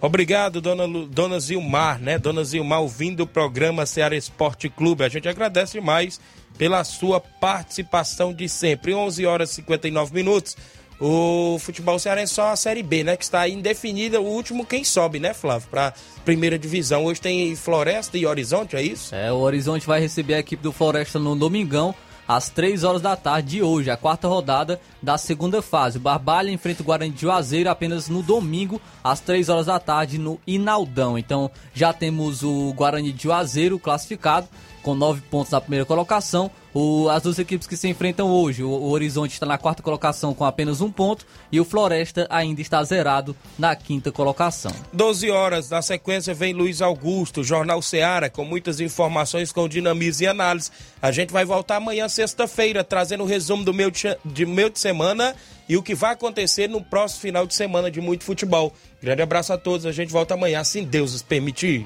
Obrigado, 0.02 0.60
dona, 0.60 0.88
dona 1.06 1.40
Zilmar, 1.40 2.02
né? 2.02 2.18
Dona 2.18 2.44
Zilmar 2.44 2.82
ouvindo 2.82 3.22
o 3.22 3.28
programa 3.28 3.86
Ceará 3.86 4.16
Esporte 4.16 4.68
Clube. 4.68 5.04
A 5.04 5.10
gente 5.10 5.30
agradece 5.30 5.74
demais 5.74 6.20
pela 6.58 6.84
sua 6.84 7.20
participação 7.20 8.34
de 8.34 8.50
sempre. 8.50 8.96
11 8.96 9.28
horas 9.28 9.52
e 9.52 9.56
59 9.58 10.12
minutos. 10.12 10.58
O 11.00 11.58
futebol 11.60 12.00
cearense 12.00 12.34
só 12.34 12.50
a 12.50 12.56
Série 12.56 12.82
B, 12.82 13.04
né? 13.04 13.16
Que 13.16 13.24
está 13.24 13.48
indefinida. 13.48 14.20
O 14.20 14.26
último 14.26 14.66
quem 14.66 14.84
sobe, 14.84 15.20
né, 15.20 15.34
Flávio? 15.34 15.68
Para 15.70 15.94
primeira 16.26 16.58
divisão. 16.58 17.06
Hoje 17.06 17.22
tem 17.22 17.56
Floresta 17.56 18.18
e 18.18 18.26
Horizonte, 18.26 18.76
é 18.76 18.82
isso? 18.82 19.14
É, 19.14 19.32
o 19.32 19.38
Horizonte 19.38 19.86
vai 19.86 20.00
receber 20.00 20.34
a 20.34 20.40
equipe 20.40 20.64
do 20.64 20.72
Floresta 20.72 21.20
no 21.20 21.36
domingão, 21.36 21.94
às 22.28 22.50
3 22.50 22.84
horas 22.84 23.02
da 23.02 23.16
tarde 23.16 23.50
de 23.50 23.64
hoje, 23.64 23.90
a 23.90 23.96
quarta 23.96 24.28
rodada 24.28 24.82
da 25.02 25.18
segunda 25.18 25.62
fase. 25.62 25.98
O 25.98 26.02
Barbalha 26.02 26.52
enfrenta 26.52 26.82
o 26.82 26.86
Guarani 26.86 27.12
de 27.12 27.22
Juazeiro 27.22 27.70
apenas 27.70 28.10
no 28.10 28.22
domingo, 28.22 28.82
às 29.04 29.22
3 29.22 29.48
horas 29.48 29.68
da 29.68 29.80
tarde, 29.80 30.18
no 30.18 30.40
Inaldão. 30.46 31.18
Então 31.18 31.50
já 31.74 31.94
temos 31.94 32.44
o 32.44 32.74
Guarani 32.74 33.14
de 33.14 33.24
Juazeiro 33.24 33.80
classificado 33.80 34.48
com 34.88 34.96
9 34.96 35.20
pontos 35.30 35.52
na 35.52 35.60
primeira 35.60 35.86
colocação. 35.86 36.50
O, 36.74 37.10
as 37.10 37.22
duas 37.22 37.38
equipes 37.38 37.68
que 37.68 37.76
se 37.76 37.90
enfrentam 37.90 38.30
hoje, 38.30 38.64
o, 38.64 38.70
o 38.70 38.90
Horizonte 38.92 39.34
está 39.34 39.46
na 39.46 39.58
quarta 39.58 39.84
colocação 39.84 40.34
com 40.34 40.46
apenas 40.46 40.80
um 40.80 40.90
ponto 40.90 41.28
e 41.52 41.60
o 41.60 41.66
Floresta 41.66 42.26
ainda 42.30 42.62
está 42.62 42.82
zerado 42.86 43.36
na 43.60 43.76
quinta 43.76 44.14
colocação. 44.14 44.72
12 44.94 45.30
horas, 45.30 45.70
na 45.70 45.82
sequência 45.82 46.34
vem 46.34 46.54
Luiz 46.54 46.82
Augusto, 46.82 47.44
Jornal 47.44 47.82
Seara, 47.82 48.30
com 48.30 48.46
muitas 48.46 48.80
informações 48.80 49.52
com 49.52 49.68
dinamismo 49.68 50.24
e 50.24 50.28
análise. 50.28 50.72
A 51.02 51.12
gente 51.12 51.34
vai 51.34 51.44
voltar 51.44 51.76
amanhã, 51.76 52.08
sexta-feira, 52.08 52.82
trazendo 52.82 53.24
o 53.24 53.28
resumo 53.28 53.66
do 53.66 53.74
meu 53.74 53.92
de, 53.92 54.16
de 54.24 54.46
meio 54.46 54.70
de 54.70 54.80
semana 54.80 55.36
e 55.68 55.76
o 55.76 55.84
que 55.84 55.94
vai 55.94 56.14
acontecer 56.14 56.70
no 56.70 56.82
próximo 56.82 57.24
final 57.24 57.46
de 57.46 57.54
semana 57.56 57.92
de 57.92 58.00
muito 58.00 58.24
futebol. 58.24 58.74
Grande 59.02 59.22
abraço 59.22 59.52
a 59.52 59.58
todos, 59.58 59.86
a 59.86 59.92
gente 59.92 60.14
volta 60.14 60.36
amanhã, 60.36 60.64
se 60.64 60.82
Deus 60.82 61.12
nos 61.12 61.22
permitir. 61.22 61.86